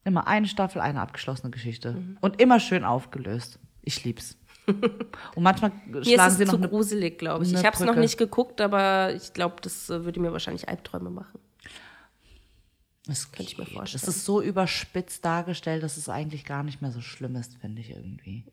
Immer 0.06 0.27
eine 0.27 0.47
Staffel, 0.47 0.82
eine 0.82 1.01
abgeschlossene 1.01 1.49
Geschichte. 1.49 1.93
Mhm. 1.93 2.17
Und 2.21 2.41
immer 2.41 2.60
schön 2.60 2.84
aufgelöst. 2.84 3.60
Ich 3.82 4.03
lieb's. 4.03 4.38
Und 5.36 5.43
manchmal 5.43 5.71
mir 5.86 6.03
schlagen 6.03 6.32
ist 6.32 6.38
sie 6.38 6.43
es 6.43 6.51
noch 6.51 6.62
zu 6.62 6.69
gruselig, 6.69 7.17
glaube 7.17 7.43
ich. 7.43 7.53
Ich 7.53 7.65
habe 7.65 7.75
es 7.75 7.79
noch 7.82 7.95
nicht 7.95 8.17
geguckt, 8.17 8.62
aber 8.62 9.13
ich 9.13 9.34
glaube, 9.34 9.56
das 9.62 9.89
äh, 9.89 10.06
würde 10.06 10.19
mir 10.19 10.32
wahrscheinlich 10.32 10.69
Albträume 10.69 11.10
machen. 11.10 11.39
Das 13.05 13.31
Könnte 13.31 13.51
ich 13.51 13.57
mir 13.57 13.65
vorstellen. 13.65 14.01
Es 14.01 14.07
ist 14.07 14.23
so 14.25 14.41
überspitzt 14.41 15.25
dargestellt, 15.25 15.83
dass 15.83 15.97
es 15.97 16.07
eigentlich 16.09 16.45
gar 16.45 16.63
nicht 16.63 16.81
mehr 16.81 16.91
so 16.91 17.01
schlimm 17.01 17.35
ist, 17.35 17.57
finde 17.57 17.81
ich 17.81 17.89
irgendwie. 17.91 18.45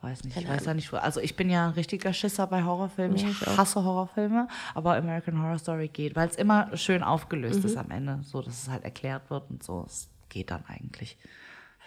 Weiß 0.00 0.24
nicht, 0.24 0.36
ich 0.36 0.48
weiß 0.48 0.64
ja 0.64 0.74
nicht, 0.74 0.92
wo- 0.92 0.96
also 0.96 1.20
ich 1.20 1.36
bin 1.36 1.48
ja 1.48 1.68
ein 1.68 1.74
richtiger 1.74 2.12
Schisser 2.12 2.48
bei 2.48 2.64
Horrorfilmen. 2.64 3.16
Ich 3.16 3.46
hasse 3.46 3.84
Horrorfilme, 3.84 4.48
aber 4.74 4.96
American 4.96 5.40
Horror 5.40 5.60
Story 5.60 5.86
geht, 5.86 6.16
weil 6.16 6.28
es 6.28 6.34
immer 6.34 6.76
schön 6.76 7.04
aufgelöst 7.04 7.60
Mhm. 7.60 7.66
ist 7.66 7.76
am 7.76 7.90
Ende, 7.92 8.18
so 8.24 8.42
dass 8.42 8.62
es 8.62 8.68
halt 8.68 8.82
erklärt 8.82 9.30
wird 9.30 9.48
und 9.48 9.62
so. 9.62 9.84
Es 9.86 10.08
geht 10.28 10.50
dann 10.50 10.64
eigentlich, 10.66 11.16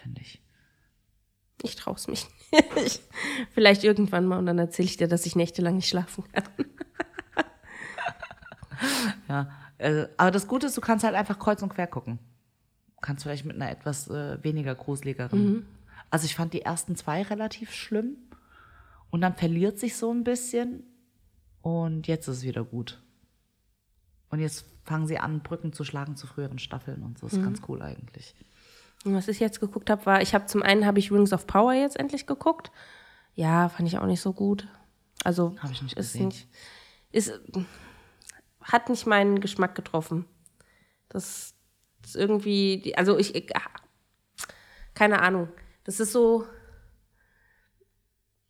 finde 0.01 0.21
ich. 0.21 0.41
Ich 1.61 1.75
traue 1.75 1.95
es 1.95 2.07
mich 2.07 2.25
nicht. 2.75 3.01
Vielleicht 3.53 3.83
irgendwann 3.83 4.25
mal 4.27 4.37
und 4.39 4.45
dann 4.45 4.59
erzähle 4.59 4.85
ich 4.85 4.95
dir, 4.95 5.09
dass 5.09 5.25
ich 5.25 5.35
nächtelang 5.35 5.75
nicht 5.75 5.89
schlafen 5.89 6.23
kann. 6.31 6.43
Ja, 9.27 9.49
äh, 9.77 10.07
aber 10.17 10.31
das 10.31 10.47
Gute 10.47 10.67
ist, 10.67 10.77
du 10.77 10.81
kannst 10.81 11.03
halt 11.03 11.15
einfach 11.15 11.39
kreuz 11.39 11.61
und 11.61 11.69
quer 11.69 11.87
gucken. 11.87 12.19
Kannst 13.01 13.23
vielleicht 13.23 13.45
mit 13.45 13.55
einer 13.55 13.69
etwas 13.69 14.09
äh, 14.09 14.43
weniger 14.43 14.73
gruseligeren. 14.75 15.39
Mhm. 15.45 15.65
Also 16.09 16.25
ich 16.25 16.35
fand 16.35 16.53
die 16.53 16.61
ersten 16.61 16.95
zwei 16.95 17.21
relativ 17.23 17.71
schlimm 17.73 18.17
und 19.09 19.21
dann 19.21 19.35
verliert 19.35 19.79
sich 19.79 19.95
so 19.97 20.11
ein 20.11 20.23
bisschen 20.23 20.83
und 21.61 22.07
jetzt 22.07 22.27
ist 22.27 22.37
es 22.37 22.43
wieder 22.43 22.63
gut. 22.63 23.01
Und 24.29 24.39
jetzt 24.39 24.65
fangen 24.83 25.07
sie 25.07 25.17
an, 25.19 25.41
Brücken 25.41 25.73
zu 25.73 25.83
schlagen 25.83 26.15
zu 26.15 26.27
früheren 26.27 26.59
Staffeln 26.59 27.03
und 27.03 27.17
so. 27.17 27.27
Ist 27.27 27.37
Mhm. 27.37 27.43
ganz 27.43 27.61
cool 27.67 27.81
eigentlich. 27.81 28.35
Und 29.03 29.13
was 29.13 29.27
ich 29.27 29.39
jetzt 29.39 29.59
geguckt 29.59 29.89
habe, 29.89 30.05
war, 30.05 30.21
ich 30.21 30.33
habe 30.33 30.45
zum 30.47 30.61
einen 30.63 30.85
habe 30.85 30.99
ich 30.99 31.11
Rings 31.11 31.31
of 31.33 31.45
Power 31.47 31.73
jetzt 31.73 31.97
endlich 31.99 32.25
geguckt. 32.25 32.71
Ja, 33.35 33.69
fand 33.69 33.87
ich 33.87 33.97
auch 33.97 34.05
nicht 34.05 34.21
so 34.21 34.33
gut. 34.33 34.67
Also 35.23 35.55
Hab 35.59 35.71
ich 35.71 35.81
nicht 35.81 35.95
gesehen. 35.95 36.27
nicht, 36.27 36.47
ist 37.11 37.39
hat 38.65 38.89
nicht 38.89 39.05
meinen 39.07 39.39
Geschmack 39.39 39.75
getroffen. 39.75 40.25
Das 41.09 41.53
ist 42.03 42.15
irgendwie, 42.15 42.77
die- 42.83 42.97
also 42.97 43.17
ich, 43.17 43.33
ich 43.35 43.51
keine 44.93 45.21
Ahnung. 45.21 45.49
Das 45.83 45.99
ist 45.99 46.11
so 46.11 46.45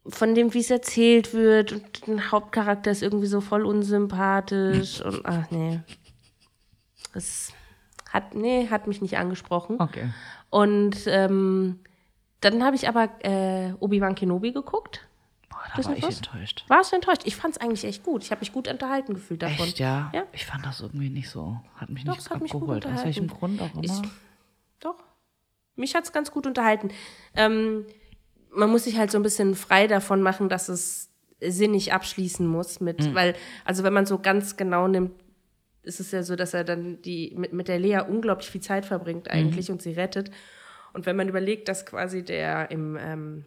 von 0.08 0.36
dem, 0.36 0.54
wie 0.54 0.60
es 0.60 0.70
erzählt 0.70 1.34
wird 1.34 1.72
und 1.72 2.08
der 2.08 2.32
Hauptcharakter 2.32 2.92
ist 2.92 3.02
irgendwie 3.02 3.28
so 3.28 3.42
voll 3.42 3.66
unsympathisch 3.66 5.02
und 5.02 5.26
ach 5.26 5.50
nee. 5.50 5.80
Das 7.14 7.52
hat, 8.10 8.36
nee, 8.36 8.68
hat 8.70 8.88
mich 8.88 9.02
nicht 9.02 9.18
angesprochen. 9.18 9.82
Okay. 9.82 10.10
Und 10.50 10.98
ähm, 11.08 11.80
dann 12.42 12.64
habe 12.64 12.76
ich 12.76 12.88
aber 12.88 13.10
äh, 13.26 13.74
Obi-Wan 13.80 14.16
Kenobi 14.16 14.52
geguckt. 14.52 15.02
Da 15.70 15.78
Das 15.78 15.86
war 15.88 15.98
ich 15.98 16.04
enttäuscht. 16.04 16.64
Warst 16.68 16.92
du 16.92 16.96
enttäuscht? 16.96 17.22
Ich 17.26 17.36
fand 17.36 17.56
es 17.56 17.62
eigentlich 17.62 17.84
echt 17.86 18.04
gut. 18.04 18.24
Ich 18.24 18.32
habe 18.32 18.40
mich 18.42 18.52
gut 18.54 18.68
unterhalten 18.68 19.14
gefühlt 19.14 19.42
davon. 19.42 19.66
Echt, 19.66 19.80
ja? 19.80 20.12
Ja. 20.14 20.24
Ich 20.32 20.46
fand 20.46 20.66
das 20.66 20.82
irgendwie 20.82 21.10
nicht 21.10 21.30
so. 21.30 21.60
Hat 21.76 21.90
mich 21.90 22.04
Doch, 22.04 22.16
nicht 22.16 22.30
hat 22.30 22.42
mich 22.42 22.52
gut 22.52 22.62
abgeholt. 22.64 22.86
Aus 22.86 23.04
welchem. 23.06 23.28
Grund 23.28 23.62
auch 23.62 23.70
Ich- 23.82 23.90
immer. 23.92 24.04
Doch. 24.80 24.96
Mich 25.76 25.96
hat 25.96 26.04
es 26.06 26.14
ganz 26.14 26.32
gut 26.32 26.46
unterhalten. 26.48 26.90
Ähm, 27.36 27.86
man 28.52 28.70
muss 28.70 28.86
sich 28.86 28.98
halt 28.98 29.12
so 29.12 29.18
ein 29.20 29.24
bisschen 29.24 29.56
frei 29.56 29.88
davon 29.88 30.22
machen, 30.22 30.48
dass 30.50 30.70
es 30.70 31.10
sinnig 31.42 31.92
abschließen 31.94 32.48
muss 32.48 32.80
mit, 32.80 33.02
Mhm. 33.04 33.16
weil, 33.16 33.36
also 33.66 33.84
wenn 33.84 33.92
man 33.94 34.06
so 34.06 34.20
ganz 34.20 34.56
genau 34.56 34.88
nimmt, 34.88 35.12
ist 35.84 36.00
es 36.00 36.12
ja 36.12 36.24
so, 36.24 36.36
dass 36.36 36.54
er 36.54 36.64
dann 36.64 37.02
die 37.02 37.34
mit, 37.36 37.52
mit 37.54 37.68
der 37.68 37.78
Lea 37.80 38.00
unglaublich 38.08 38.50
viel 38.50 38.62
Zeit 38.62 38.86
verbringt 38.86 39.30
eigentlich 39.30 39.70
und 39.70 39.82
sie 39.82 39.92
rettet. 39.94 40.32
Und 40.94 41.06
wenn 41.06 41.16
man 41.18 41.28
überlegt, 41.28 41.68
dass 41.68 41.86
quasi 41.86 42.24
der 42.24 42.72
im 42.72 42.98
ähm, 43.00 43.46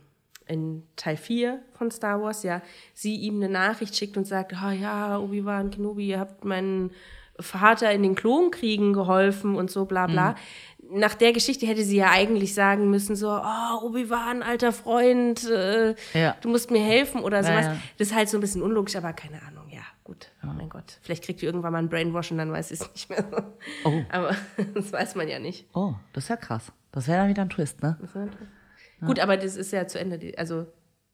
in 0.48 0.82
Teil 0.96 1.16
4 1.16 1.60
von 1.74 1.90
Star 1.90 2.20
Wars 2.22 2.42
ja 2.42 2.62
sie 2.94 3.14
ihm 3.16 3.36
eine 3.36 3.48
Nachricht 3.48 3.94
schickt 3.96 4.16
und 4.16 4.26
sagt, 4.26 4.54
ah 4.54 4.72
ja, 4.72 5.18
Obi-Wan 5.18 5.70
Kenobi, 5.70 6.08
ihr 6.08 6.18
habt 6.20 6.44
meinen 6.44 6.90
Vater 7.40 7.92
in 7.92 8.02
den 8.02 8.14
Klonkriegen 8.16 8.92
geholfen 8.92 9.54
und 9.54 9.70
so 9.70 9.84
bla 9.84 10.06
bla. 10.08 10.34
Nach 10.90 11.14
der 11.14 11.32
Geschichte 11.32 11.66
hätte 11.66 11.84
sie 11.84 11.98
ja 11.98 12.10
eigentlich 12.10 12.54
sagen 12.54 12.88
müssen, 12.90 13.14
so, 13.14 13.28
oh, 13.30 13.84
Obi-Wan, 13.86 14.42
alter 14.42 14.72
Freund, 14.72 15.48
äh, 15.48 15.94
Ja. 16.14 16.34
du 16.40 16.48
musst 16.48 16.70
mir 16.70 16.82
helfen 16.82 17.20
oder 17.22 17.44
sowas. 17.44 17.66
ja. 17.66 17.76
Das 17.98 18.08
ist 18.08 18.14
halt 18.14 18.28
so 18.28 18.38
ein 18.38 18.40
bisschen 18.40 18.62
unlogisch, 18.62 18.96
aber 18.96 19.12
keine 19.12 19.40
Ahnung, 19.42 19.68
ja, 19.70 19.82
gut, 20.02 20.32
mein 20.42 20.68
Gott. 20.70 20.98
Vielleicht 21.02 21.24
kriegt 21.24 21.42
ihr 21.42 21.48
irgendwann 21.50 21.72
mal 21.72 21.78
einen 21.78 21.90
Brainwash 21.90 22.30
und 22.32 22.38
dann 22.38 22.50
weiß 22.50 22.68
sie 22.68 22.74
es 22.74 22.90
nicht 22.92 23.10
mehr 23.10 23.24
so. 23.30 23.36
Oh. 23.84 24.02
Aber 24.10 24.34
das 24.74 24.92
weiß 24.92 25.14
man 25.14 25.28
ja 25.28 25.38
nicht. 25.38 25.66
Oh, 25.74 25.92
das 26.14 26.24
ist 26.24 26.30
ja 26.30 26.36
krass. 26.36 26.72
Das 26.90 27.06
wäre 27.06 27.18
dann 27.18 27.28
wieder 27.28 27.42
ein 27.42 27.50
Twist, 27.50 27.82
ne? 27.82 27.98
Gut, 29.06 29.18
aber 29.20 29.36
das 29.36 29.56
ist 29.56 29.72
ja 29.72 29.86
zu 29.86 29.98
Ende. 30.00 30.32
Also 30.36 30.66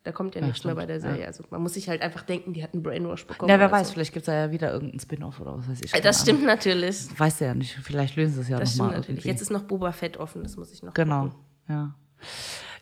da 0.04 0.12
kommt 0.12 0.34
ja 0.34 0.40
nichts 0.42 0.64
mehr 0.64 0.72
stimmt, 0.72 0.76
bei 0.76 0.86
der 0.86 1.00
Serie. 1.00 1.26
Also 1.26 1.44
man 1.50 1.62
muss 1.62 1.74
sich 1.74 1.88
halt 1.88 2.02
einfach 2.02 2.22
denken, 2.22 2.52
die 2.52 2.62
hat 2.62 2.74
einen 2.74 2.82
Brainwash 2.82 3.26
bekommen. 3.26 3.50
Ja, 3.50 3.58
wer 3.58 3.70
weiß, 3.72 3.88
So. 3.88 3.94
vielleicht 3.94 4.12
gibt 4.12 4.22
es 4.24 4.26
da 4.26 4.34
ja 4.34 4.50
wieder 4.52 4.70
irgendeinen 4.72 5.00
Spin-off 5.00 5.40
oder 5.40 5.56
was 5.58 5.68
weiß 5.68 5.80
ich. 5.82 5.94
Äh, 5.94 6.00
Das 6.00 6.18
keine 6.24 6.38
Ahnung. 6.38 6.42
stimmt 6.42 6.44
natürlich. 6.64 7.18
Weißt 7.20 7.40
du 7.40 7.44
ja 7.46 7.54
nicht. 7.54 7.72
Vielleicht 7.82 8.16
lösen 8.16 8.34
sie 8.34 8.40
es 8.42 8.48
ja 8.48 8.58
Das 8.58 8.76
nochmal. 8.76 8.92
stimmt 8.92 9.08
natürlich. 9.08 9.24
Jetzt 9.24 9.40
ist 9.42 9.50
noch 9.50 9.62
Boba 9.62 9.92
Fett 9.92 10.16
offen, 10.18 10.42
das 10.42 10.56
muss 10.56 10.72
ich 10.72 10.82
noch. 10.82 10.92
Genau, 10.94 11.22
gucken. 11.28 11.38
ja. 11.68 11.94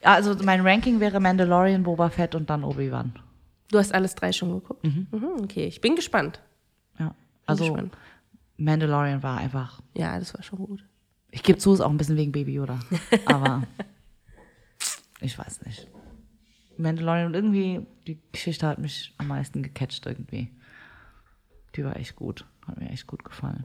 Ja, 0.04 0.14
also 0.14 0.34
mein 0.42 0.66
Ranking 0.66 0.98
wäre 0.98 1.20
Mandalorian, 1.20 1.84
Boba 1.84 2.10
Fett 2.10 2.34
und 2.34 2.50
dann 2.50 2.64
Obi-Wan. 2.64 3.12
Du 3.70 3.78
hast 3.78 3.94
alles 3.94 4.14
drei 4.16 4.32
schon 4.32 4.52
geguckt? 4.52 4.82
Mhm. 4.84 5.06
okay, 5.42 5.66
ich 5.66 5.80
bin 5.80 5.94
gespannt. 5.96 6.40
Ja. 6.98 7.06
Bin 7.08 7.14
Also 7.46 7.64
gespannt. 7.72 7.96
Mandalorian 8.56 9.22
war 9.22 9.38
einfach. 9.38 9.80
Ja, 9.96 10.18
das 10.18 10.34
war 10.34 10.42
schon 10.42 10.58
gut. 10.58 10.84
Ich 11.30 11.42
gebe 11.42 11.58
zu, 11.58 11.72
ist 11.72 11.80
auch 11.80 11.90
ein 11.90 11.96
bisschen 11.96 12.16
wegen 12.16 12.32
Baby 12.32 12.54
Yoda. 12.54 12.78
Aber 13.26 13.62
ich 15.22 15.38
weiß 15.38 15.64
nicht. 15.66 15.88
Mandalorian 16.76 17.26
und 17.26 17.34
irgendwie, 17.34 17.86
die 18.06 18.20
Geschichte 18.32 18.66
hat 18.66 18.78
mich 18.78 19.14
am 19.18 19.28
meisten 19.28 19.62
gecatcht 19.62 20.06
irgendwie. 20.06 20.52
Die 21.76 21.84
war 21.84 21.96
echt 21.96 22.16
gut. 22.16 22.46
Hat 22.66 22.78
mir 22.78 22.90
echt 22.90 23.06
gut 23.06 23.24
gefallen. 23.24 23.64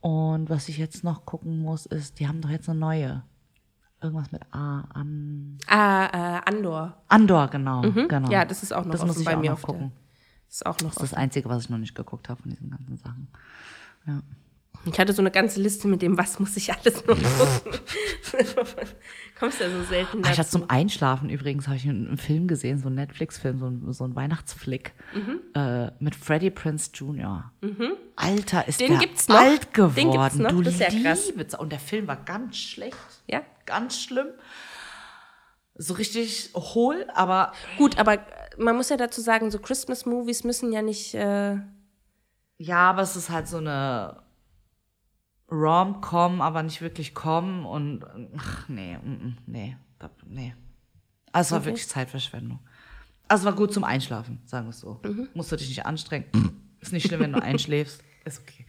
Und 0.00 0.50
was 0.50 0.68
ich 0.68 0.78
jetzt 0.78 1.04
noch 1.04 1.24
gucken 1.26 1.58
muss, 1.60 1.86
ist, 1.86 2.18
die 2.20 2.28
haben 2.28 2.40
doch 2.40 2.50
jetzt 2.50 2.68
eine 2.68 2.78
neue. 2.78 3.22
Irgendwas 4.00 4.32
mit 4.32 4.42
A, 4.52 4.80
an. 4.92 5.58
Ah, 5.68 6.06
äh, 6.06 6.50
Andor. 6.50 7.02
Andor, 7.08 7.48
genau. 7.48 7.82
genau. 7.82 8.26
Mhm. 8.26 8.32
Ja, 8.32 8.44
das 8.44 8.62
ist 8.64 8.72
auch 8.72 8.84
noch 8.84 8.92
Das 8.92 9.00
offen 9.02 9.08
muss 9.08 9.18
ich 9.20 9.24
bei 9.24 9.36
auch 9.36 9.40
mir 9.40 9.50
noch 9.50 9.58
auf 9.58 9.60
der- 9.64 9.66
gucken. 9.74 9.92
Das 10.48 10.56
ist 10.56 10.66
auch 10.66 10.78
noch 10.80 10.92
Das 10.94 11.02
ist 11.04 11.12
das 11.12 11.14
Einzige, 11.14 11.48
was 11.48 11.64
ich 11.64 11.70
noch 11.70 11.78
nicht 11.78 11.94
geguckt 11.94 12.28
habe 12.28 12.42
von 12.42 12.50
diesen 12.50 12.70
ganzen 12.70 12.96
Sachen. 12.96 13.28
Ja. 14.06 14.22
Ich 14.84 14.98
hatte 14.98 15.12
so 15.12 15.22
eine 15.22 15.30
ganze 15.30 15.60
Liste 15.60 15.86
mit 15.86 16.02
dem, 16.02 16.18
was 16.18 16.38
muss 16.40 16.56
ich 16.56 16.72
alles 16.72 17.06
noch 17.06 17.16
gucken. 17.16 17.80
Kommst 19.38 19.60
ja 19.60 19.70
so 19.70 19.82
selten 19.84 20.18
Ah, 20.18 20.30
ich 20.32 20.38
hatte 20.38 20.42
dazu. 20.42 20.58
zum 20.58 20.70
Einschlafen 20.70 21.30
übrigens, 21.30 21.66
habe 21.66 21.76
ich 21.76 21.88
einen, 21.88 22.08
einen 22.08 22.16
Film 22.18 22.48
gesehen, 22.48 22.78
so 22.78 22.86
einen 22.86 22.96
Netflix-Film, 22.96 23.58
so 23.58 23.66
ein, 23.66 23.92
so 23.92 24.04
ein 24.04 24.14
Weihnachtsflick 24.16 24.92
Mhm. 25.14 25.40
äh, 25.54 25.90
mit 26.00 26.14
Freddie 26.16 26.50
Prince 26.50 26.90
Jr. 26.94 27.52
Alter, 28.16 28.66
ist 28.68 28.80
Den 28.80 28.90
der 28.92 28.98
gibt's 28.98 29.28
noch. 29.28 29.36
alt 29.38 29.72
geworden. 29.74 29.94
Den 29.94 30.10
gibt's 30.12 30.34
noch. 30.36 30.50
Du 30.50 30.62
Das 30.62 30.74
ist 30.74 30.80
ja 30.80 30.88
krass. 31.02 31.30
Und 31.58 31.70
der 31.72 31.78
Film 31.80 32.06
war 32.08 32.16
ganz 32.16 32.56
schlecht, 32.56 32.96
Ja, 33.28 33.42
ganz 33.66 34.00
schlimm. 34.00 34.26
So 35.74 35.94
richtig 35.94 36.50
hohl, 36.54 37.06
aber 37.14 37.52
gut, 37.78 37.98
aber 37.98 38.14
äh, 38.14 38.18
man 38.58 38.76
muss 38.76 38.90
ja 38.90 38.96
dazu 38.96 39.20
sagen, 39.20 39.50
so 39.50 39.58
Christmas-Movies 39.58 40.44
müssen 40.44 40.70
ja 40.72 40.82
nicht. 40.82 41.14
Äh, 41.14 41.56
ja, 42.58 42.90
aber 42.90 43.02
es 43.02 43.16
ist 43.16 43.30
halt 43.30 43.48
so 43.48 43.56
eine 43.56 44.20
Rom-Com, 45.52 46.40
aber 46.40 46.62
nicht 46.62 46.80
wirklich 46.80 47.14
Com 47.14 47.66
und 47.66 48.04
ach, 48.38 48.68
nee, 48.68 48.96
mm, 48.96 49.10
mm, 49.10 49.36
nee, 49.46 49.76
nee. 50.26 50.54
Also 51.32 51.48
es 51.48 51.52
war 51.52 51.58
Okay. 51.60 51.66
wirklich 51.66 51.88
Zeitverschwendung. 51.88 52.58
Also 53.28 53.42
es 53.42 53.46
war 53.46 53.52
gut 53.54 53.72
zum 53.72 53.84
Einschlafen, 53.84 54.40
sagen 54.46 54.66
wir 54.66 54.70
es 54.70 54.80
so. 54.80 55.00
Mhm. 55.04 55.28
Musst 55.34 55.52
du 55.52 55.56
dich 55.56 55.68
nicht 55.68 55.86
anstrengen. 55.86 56.26
Ist 56.80 56.92
nicht 56.92 57.06
schlimm, 57.06 57.20
wenn 57.20 57.32
du 57.32 57.42
einschläfst. 57.42 58.02
Ist 58.24 58.40
okay. 58.42 58.66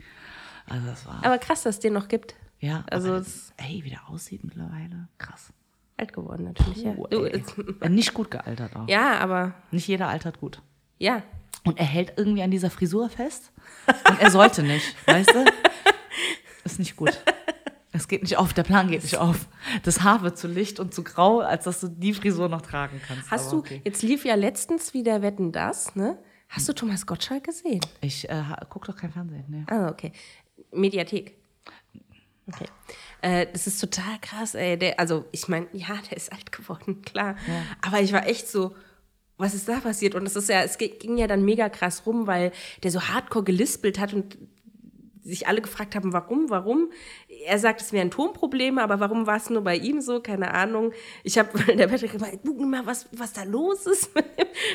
Also 0.68 0.88
das 0.88 1.06
war, 1.06 1.24
aber 1.26 1.38
krass, 1.40 1.64
dass 1.64 1.76
es 1.76 1.80
den 1.82 1.94
noch 1.94 2.08
gibt. 2.08 2.36
ja. 2.60 2.84
also 2.90 3.16
es- 3.16 3.54
ey, 3.58 3.82
wie 3.84 3.90
der 3.90 4.08
aussieht 4.10 4.44
mittlerweile. 4.44 5.08
Krass. 5.18 5.52
Alt 5.98 6.14
geworden 6.14 6.46
natürlich, 6.46 6.84
ja. 6.84 6.94
Puh, 6.94 7.08
Du, 7.08 7.24
ey. 7.26 7.44
nicht 7.90 8.14
gut 8.14 8.32
gealtert 8.32 8.76
auch. 8.76 8.88
ja, 8.88 9.20
aber 9.20 9.54
Nicht 9.72 9.88
jeder 9.88 10.08
altert 10.10 10.40
gut. 10.40 10.62
ja. 11.00 11.24
Und 11.66 11.80
er 11.80 11.86
hält 11.86 12.14
irgendwie 12.18 12.44
an 12.44 12.52
dieser 12.52 12.70
Frisur 12.70 13.10
fest. 13.10 13.54
Und 14.10 14.20
er 14.20 14.30
sollte 14.32 14.64
nicht, 14.64 14.96
weißt 15.08 15.30
du? 15.34 15.46
Ist 16.64 16.80
nicht 16.80 16.96
gut. 16.96 17.12
Es 17.92 18.08
geht 18.08 18.24
nicht 18.24 18.38
auf, 18.38 18.54
der 18.54 18.64
Plan 18.64 18.90
geht 18.90 19.04
nicht 19.04 19.18
auf. 19.18 19.48
Das 19.84 20.02
Haar 20.02 20.24
wird 20.24 20.38
zu 20.38 20.48
licht 20.48 20.80
und 20.80 20.94
zu 20.96 21.04
grau, 21.04 21.42
als 21.42 21.66
dass 21.66 21.80
du 21.80 21.90
die 21.90 22.14
Frisur 22.14 22.50
noch 22.50 22.62
tragen 22.64 23.00
kannst. 23.08 23.30
Hast 23.30 23.48
Aber 23.48 23.52
du, 23.52 23.58
okay. 23.60 23.82
jetzt 23.86 24.02
lief 24.02 24.26
ja 24.26 24.34
letztens 24.36 24.94
wieder 24.96 25.22
Wetten 25.22 25.52
das, 25.52 25.96
ne? 25.96 26.18
Hast 26.50 26.68
du 26.70 26.74
Thomas 26.74 27.06
Gottschalk 27.06 27.44
gesehen? 27.44 27.82
Ich 28.02 28.28
äh, 28.30 28.34
ha- 28.34 28.66
guck 28.70 28.86
doch 28.86 28.96
kein 28.96 29.12
Fernsehen. 29.12 29.46
Ne? 29.48 29.66
Ah, 29.70 29.90
okay. 29.90 30.12
Mediathek. 30.72 31.36
Okay. 32.48 32.66
Äh, 33.22 33.48
das 33.52 33.68
ist 33.68 33.80
total 33.80 34.20
krass, 34.22 34.54
ey. 34.56 34.78
Der, 34.78 35.00
also, 35.00 35.26
ich 35.32 35.48
meine, 35.48 35.68
ja, 35.74 35.96
der 36.10 36.18
ist 36.18 36.32
alt 36.32 36.52
geworden, 36.52 37.02
klar. 37.04 37.36
Aber 37.82 38.02
ich 38.02 38.12
war 38.12 38.28
echt 38.28 38.48
so, 38.50 38.76
was 39.38 39.54
ist 39.54 39.68
da 39.70 39.80
passiert? 39.80 40.14
Und 40.16 40.26
es 40.26 40.36
ist 40.36 40.50
ja, 40.50 40.62
es 40.64 40.78
ging 40.78 41.18
ja 41.18 41.28
dann 41.28 41.44
mega 41.46 41.70
krass 41.70 42.06
rum, 42.06 42.28
weil 42.28 42.52
der 42.84 42.92
so 42.92 43.02
hardcore 43.02 43.44
gelispelt 43.46 43.98
hat 44.00 44.14
und 44.14 44.38
sich 45.24 45.48
alle 45.48 45.62
gefragt 45.62 45.96
haben, 45.96 46.14
warum, 46.14 46.50
warum. 46.50 46.92
Er 47.46 47.58
sagt, 47.60 47.82
es 47.82 47.94
wären 47.94 48.12
Tonprobleme, 48.12 48.82
aber 48.82 49.00
warum 49.00 49.26
war 49.26 49.38
es 49.38 49.50
nur 49.50 49.62
bei 49.62 49.76
ihm 49.76 50.02
so? 50.02 50.20
Keine 50.20 50.54
Ahnung. 50.54 50.92
Ich 51.24 51.38
habe 51.38 51.58
der 51.74 51.88
Patrick 51.88 52.12
gesagt, 52.12 52.44
google 52.44 52.68
mal, 52.68 52.86
was, 52.86 53.08
was 53.12 53.34
da 53.34 53.44
los 53.44 53.86
ist. 53.86 54.12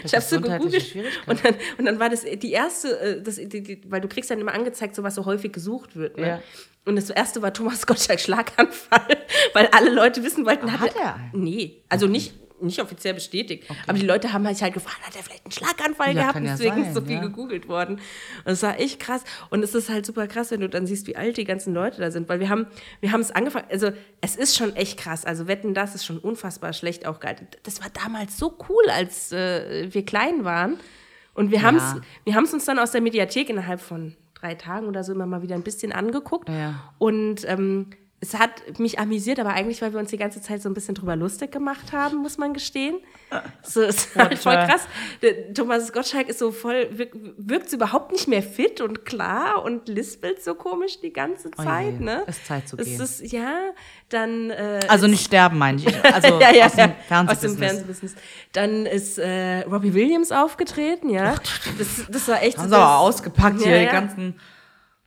ich 0.05 0.14
habe 0.14 0.25
so 0.25 0.41
gegoogelt. 0.41 0.97
Und 1.27 1.45
dann, 1.45 1.55
und 1.79 1.85
dann 1.85 2.01
war 2.01 2.09
das 2.09 2.25
die 2.25 2.53
erste, 2.53 2.99
äh, 2.99 3.23
das, 3.23 3.37
die, 3.37 3.62
die, 3.62 3.81
weil 3.89 4.01
du 4.01 4.09
kriegst 4.09 4.31
dann 4.31 4.41
immer 4.41 4.55
angezeigt, 4.55 4.95
so 4.95 5.03
was 5.03 5.14
so 5.14 5.27
häufig 5.27 5.53
gesucht 5.53 5.97
wird. 5.97 6.16
Ne? 6.16 6.29
Ja. 6.29 6.43
Und 6.85 6.97
das 6.97 7.11
erste 7.11 7.43
war 7.43 7.53
Thomas 7.53 7.87
Gottschalk 7.87 8.18
Schlaganfall, 8.18 9.18
weil 9.53 9.66
alle 9.73 9.91
Leute 9.91 10.25
wissen 10.25 10.47
wollten, 10.47 10.73
Hat 10.81 10.97
er 10.97 11.16
einen? 11.16 11.45
Nee, 11.45 11.83
also 11.91 12.07
nicht, 12.07 12.33
nicht 12.61 12.81
offiziell 12.81 13.15
bestätigt. 13.15 13.65
Aber 13.87 13.99
die 13.99 14.07
Leute 14.07 14.33
haben 14.33 14.47
halt 14.47 14.61
halt 14.61 14.75
gefragt, 14.75 15.07
hat 15.07 15.17
er 15.17 15.23
vielleicht 15.23 15.45
einen 15.45 15.53
Schlaganfall 15.53 16.15
Ja, 16.15 16.23
gehabt? 16.23 16.37
ja 16.45 16.53
Deswegen 16.53 16.79
ist 16.79 16.85
sein, 16.87 16.95
so 16.95 17.01
viel 17.03 17.15
ja. 17.17 17.21
gegoogelt 17.21 17.69
worden. 17.69 17.95
Und 17.95 18.01
das 18.45 18.63
war 18.63 18.79
echt 18.79 19.01
krass. 19.01 19.23
Und 19.51 19.63
es 19.63 19.75
ist 19.75 19.89
halt 19.89 20.07
super 20.07 20.27
krass, 20.27 20.51
wenn 20.51 20.61
du 20.61 20.69
dann 20.69 20.87
siehst, 20.87 21.07
wie 21.07 21.17
alt 21.17 21.37
die 21.37 21.45
ganzen 21.45 21.75
Leute 21.75 22.01
da 22.01 22.11
sind. 22.11 22.29
Weil 22.29 22.41
wir 22.41 22.49
haben, 22.49 22.67
wir 23.01 23.13
haben 23.13 23.21
es 23.21 23.31
angefangen, 23.31 23.67
also 23.71 23.91
es 24.21 24.37
ist 24.37 24.57
schon 24.57 24.75
echt 24.77 24.99
krass. 24.99 25.25
Also 25.25 25.47
Wetten, 25.49 25.75
das 25.75 25.95
ist 25.95 26.05
schon 26.05 26.19
unfassbar 26.19 26.73
schlecht 26.73 27.07
auch 27.07 27.21
gehalten. 27.21 27.47
Das 27.63 27.81
war 27.81 27.89
damals 27.91 28.37
so 28.37 28.57
cool, 28.69 28.91
als 28.91 29.33
äh, 29.33 29.89
wir 29.93 30.05
klein 30.05 30.45
waren. 30.45 30.79
Und 31.35 31.53
wir 31.53 31.63
haben 31.63 31.77
es 31.77 31.95
wir 32.25 32.35
haben's 32.35 32.53
uns 32.53 32.65
dann 32.65 32.79
aus 32.81 32.91
der 32.91 33.01
Mediathek 33.01 33.49
innerhalb 33.49 33.81
von 33.81 34.17
drei 34.35 34.55
Tagen 34.55 34.87
oder 34.87 35.05
so 35.05 35.13
immer 35.13 35.27
mal 35.27 35.43
wieder 35.43 35.55
ein 35.55 35.63
bisschen 35.63 35.93
angeguckt. 35.93 36.49
Ja. 36.49 36.93
Und 36.99 37.49
ähm, 37.49 37.91
es 38.21 38.35
hat 38.35 38.79
mich 38.81 38.99
amüsiert, 38.99 39.39
aber 39.39 39.51
eigentlich, 39.51 39.81
weil 39.81 39.93
wir 39.93 40.01
uns 40.01 40.11
die 40.11 40.16
ganze 40.16 40.43
Zeit 40.43 40.61
so 40.61 40.69
ein 40.69 40.75
bisschen 40.75 40.97
drüber 40.97 41.14
lustig 41.14 41.53
gemacht 41.53 41.93
haben, 41.93 42.16
muss 42.16 42.37
man 42.37 42.53
gestehen. 42.53 42.97
So 43.62 43.83
ist 43.83 44.16
halt 44.16 44.39
voll 44.39 44.55
krass. 44.55 44.89
Thomas 45.55 45.93
Gottschalk 45.93 46.29
ist 46.29 46.41
so 46.41 46.51
voll, 46.51 46.89
wirkt, 46.91 47.16
wirkt 47.37 47.73
überhaupt 47.73 48.11
nicht 48.11 48.27
mehr 48.27 48.43
fit 48.43 48.81
und 48.81 49.05
klar 49.05 49.62
und 49.62 49.89
lispelt 49.89 50.43
so 50.43 50.55
komisch 50.55 51.01
die 51.01 51.12
ganze 51.12 51.53
Zeit, 51.53 51.95
je, 52.01 52.05
ne? 52.05 52.25
ist 52.27 52.45
Zeit 52.45 52.69
zu 52.69 52.77
es 52.77 52.87
gehen. 52.87 53.01
Ist, 53.01 53.33
ja, 53.33 53.71
dann 54.09 54.51
äh, 54.51 54.81
Also 54.89 55.07
nicht 55.07 55.25
sterben, 55.25 55.59
meine 55.59 55.79
ich. 55.79 55.87
Also 56.12 56.41
ja, 56.41 56.51
ja, 56.51 56.66
aus 56.66 57.41
dem 57.41 57.57
Fernsehbusiness. 57.57 58.14
Dann 58.53 58.87
ist 58.87 59.19
äh, 59.19 59.61
Robbie 59.61 59.95
Williams 59.95 60.33
aufgetreten, 60.33 61.09
ja. 61.09 61.37
Das, 61.79 62.07
das 62.09 62.27
war 62.27 62.43
echt 62.43 62.59
Haben 62.59 62.69
sie 62.69 62.75
aber 62.75 62.99
ausgepackt 62.99 63.62
hier, 63.62 63.81
die 63.81 63.87
ganzen. 63.87 64.41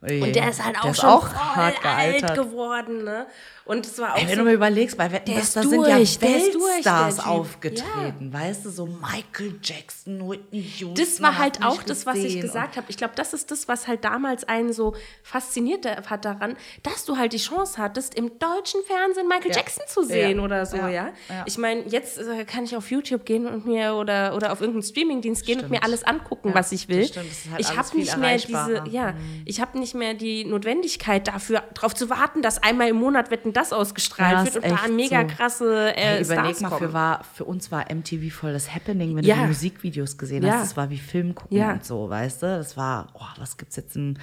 Und 0.02 0.36
der 0.36 0.49
ist 0.49 0.64
halt 0.66 0.78
auch 0.80 0.95
schon 0.95 1.10
auch 1.10 1.28
voll 1.28 1.74
alt 1.84 2.34
geworden, 2.34 3.04
ne? 3.04 3.28
Und 3.72 3.86
es 3.86 3.97
war 3.99 4.13
auch 4.15 4.17
Ey, 4.17 4.24
wenn 4.24 4.30
so 4.32 4.36
du 4.39 4.43
mal 4.43 4.53
überlegst, 4.53 4.97
bei 4.97 5.07
da 5.07 5.19
sind 5.41 5.72
ja 5.72 5.95
durch, 5.97 6.19
durch, 6.19 6.22
Weltstars 6.22 7.15
Typ. 7.17 7.28
aufgetreten, 7.28 8.34
weißt 8.34 8.65
du, 8.65 8.69
so 8.69 8.86
Michael 8.86 9.55
Jackson, 9.63 10.30
Whitney 10.30 10.59
Houston. 10.80 10.95
Das 10.95 11.22
war 11.22 11.38
halt 11.38 11.63
auch 11.63 11.82
das, 11.84 12.05
was 12.05 12.17
ich 12.17 12.41
gesagt 12.41 12.76
habe. 12.76 12.88
Ich 12.89 12.97
glaube, 12.97 13.13
das 13.15 13.34
ist 13.34 13.49
das, 13.49 13.69
was 13.69 13.88
halt 13.88 14.03
damals 14.03 14.43
einen 14.43 14.74
so 14.74 14.93
fasziniert 15.24 15.86
hat 16.09 16.26
daran, 16.26 16.57
dass 16.84 17.05
du 17.05 17.15
halt 17.17 17.32
die 17.32 17.38
Chance 17.38 17.78
hattest, 17.82 18.15
im 18.15 18.38
deutschen 18.39 18.82
Fernsehen 18.86 19.28
Michael 19.30 19.51
Ja. 19.51 19.57
Jackson 19.57 19.84
zu 19.88 20.03
sehen 20.03 20.38
Ja. 20.39 20.43
oder 20.43 20.65
so, 20.65 20.76
ja. 20.76 20.89
Ja. 20.89 21.11
Ja. 21.30 21.43
Ich 21.45 21.57
meine, 21.57 21.84
jetzt 21.88 22.17
äh, 22.17 22.43
kann 22.43 22.65
ich 22.65 22.76
auf 22.76 22.91
YouTube 22.91 23.26
gehen 23.26 23.45
und 23.47 23.65
mir 23.65 23.95
oder, 23.95 24.36
oder 24.36 24.51
auf 24.51 24.59
irgendeinen 24.59 24.84
Streamingdienst 24.84 25.45
gehen 25.45 25.59
und 25.61 25.69
mir 25.69 25.78
Stimmt. 25.78 25.86
alles 25.86 26.03
angucken, 26.03 26.49
Ja, 26.49 26.55
was 26.55 26.74
ich 26.74 26.89
will. 26.89 26.99
das 26.99 27.07
stimmt. 27.09 27.30
Das 27.32 27.38
ist 27.45 27.51
halt 27.51 27.61
ich 27.61 27.78
habe 27.78 27.97
nicht 27.97 28.17
mehr 28.17 28.38
diese, 28.38 28.84
ja, 28.89 29.13
ich 29.45 29.61
habe 29.61 29.80
nicht 29.80 29.95
mehr 29.95 30.13
die 30.13 30.43
Notwendigkeit 30.43 31.28
dafür, 31.28 31.63
darauf 31.74 31.95
zu 31.95 32.09
warten, 32.09 32.41
dass 32.41 32.61
einmal 32.61 32.89
im 32.89 32.97
Monat 32.97 33.32
Wetten 33.32 33.53
das 33.62 33.74
ausgestrahlt 33.74 34.47
Ja, 34.47 34.53
wird 34.53 34.64
und 34.64 34.72
da 34.72 34.88
mega 34.89 35.22
so. 35.22 35.36
krasse 35.36 35.95
äh, 35.95 36.01
Hey, 36.01 36.24
überleg 36.24 36.55
Stars 36.57 36.62
mal, 36.62 36.78
für, 36.78 36.93
war, 36.93 37.24
für 37.24 37.45
uns 37.45 37.72
war 37.72 37.86
MTV 37.93 38.34
voll 38.34 38.53
das 38.53 38.74
Happening, 38.74 39.16
wenn 39.16 39.24
Ja. 39.24 39.36
du 39.38 39.47
Musikvideos 39.47 40.18
gesehen 40.18 40.43
Ja. 40.43 40.53
hast. 40.55 40.62
Das 40.72 40.78
war 40.78 40.89
wie 40.89 40.97
Film 40.97 41.34
gucken 41.36 41.57
Ja. 41.57 41.74
und 41.74 41.86
so, 41.86 42.09
weißt 42.09 42.43
du? 42.43 42.45
Das 42.47 42.76
war, 42.78 43.07
oh, 43.14 43.22
was 43.38 43.57
gibt's 43.57 43.76
jetzt, 43.76 43.95
in, 43.95 44.20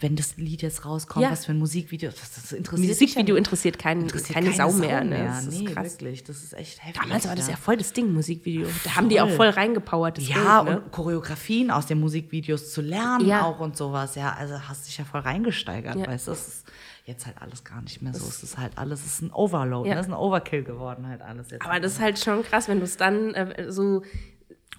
wenn 0.00 0.16
das 0.16 0.36
Lied 0.36 0.62
jetzt 0.62 0.84
rauskommt, 0.84 1.30
was 1.30 1.46
für 1.46 1.52
ein 1.52 1.58
Musikvideo, 1.58 2.10
das, 2.10 2.34
das 2.34 2.52
interessiert 2.52 2.88
Musikvideo 2.90 3.36
interessiert, 3.36 3.78
kein, 3.78 3.98
ja, 3.98 4.02
interessiert 4.04 4.34
keine, 4.38 4.52
Sau 4.52 4.72
mehr. 4.72 5.02
Ne? 5.04 5.24
Das 5.24 5.46
ist 5.46 5.58
nee, 5.60 5.64
krass. 5.66 5.92
wirklich, 5.92 6.24
das 6.24 6.42
ist 6.42 6.52
echt 6.54 6.84
heftig. 6.84 7.02
Damals 7.02 7.26
war 7.28 7.36
das 7.36 7.48
ja 7.48 7.56
voll 7.56 7.76
das 7.76 7.92
Ding, 7.92 8.12
Musikvideo. 8.12 8.66
Da 8.84 8.96
haben 8.96 9.08
die 9.08 9.20
auch 9.20 9.28
Voll. 9.28 9.36
voll 9.36 9.48
reingepowert. 9.50 10.18
das 10.18 10.28
Ja, 10.28 10.62
Bild, 10.62 10.76
ne? 10.76 10.82
und 10.82 10.92
Choreografien 10.92 11.70
aus 11.70 11.86
den 11.86 12.00
Musikvideos 12.00 12.72
zu 12.72 12.80
lernen 12.82 13.30
auch 13.32 13.60
und 13.60 13.76
sowas. 13.76 14.14
Ja, 14.14 14.34
also 14.38 14.58
hast 14.68 14.86
dich 14.86 14.98
ja 14.98 15.04
voll 15.04 15.20
reingesteigert, 15.20 15.96
weißt 16.06 16.26
du? 16.28 16.30
Das 16.32 16.48
ist 16.48 16.64
jetzt 17.04 17.26
halt 17.26 17.36
alles 17.40 17.64
gar 17.64 17.82
nicht 17.82 18.00
mehr 18.02 18.14
so. 18.14 18.26
Es 18.26 18.42
ist 18.42 18.58
halt 18.58 18.72
alles, 18.76 19.00
es 19.00 19.14
ist 19.14 19.22
ein 19.22 19.32
Overload, 19.32 19.88
Ja. 19.88 19.94
ne? 19.96 20.00
es 20.00 20.06
ist 20.06 20.12
ein 20.12 20.16
Overkill 20.18 20.62
geworden 20.62 21.06
halt 21.08 21.20
alles 21.22 21.50
jetzt. 21.50 21.64
Aber 21.64 21.80
das 21.80 21.92
ist 21.92 22.00
halt 22.00 22.18
schon 22.18 22.42
krass, 22.44 22.68
wenn 22.68 22.78
du 22.78 22.84
es 22.84 22.96
dann 22.96 23.34
äh, 23.34 23.70
so. 23.72 24.02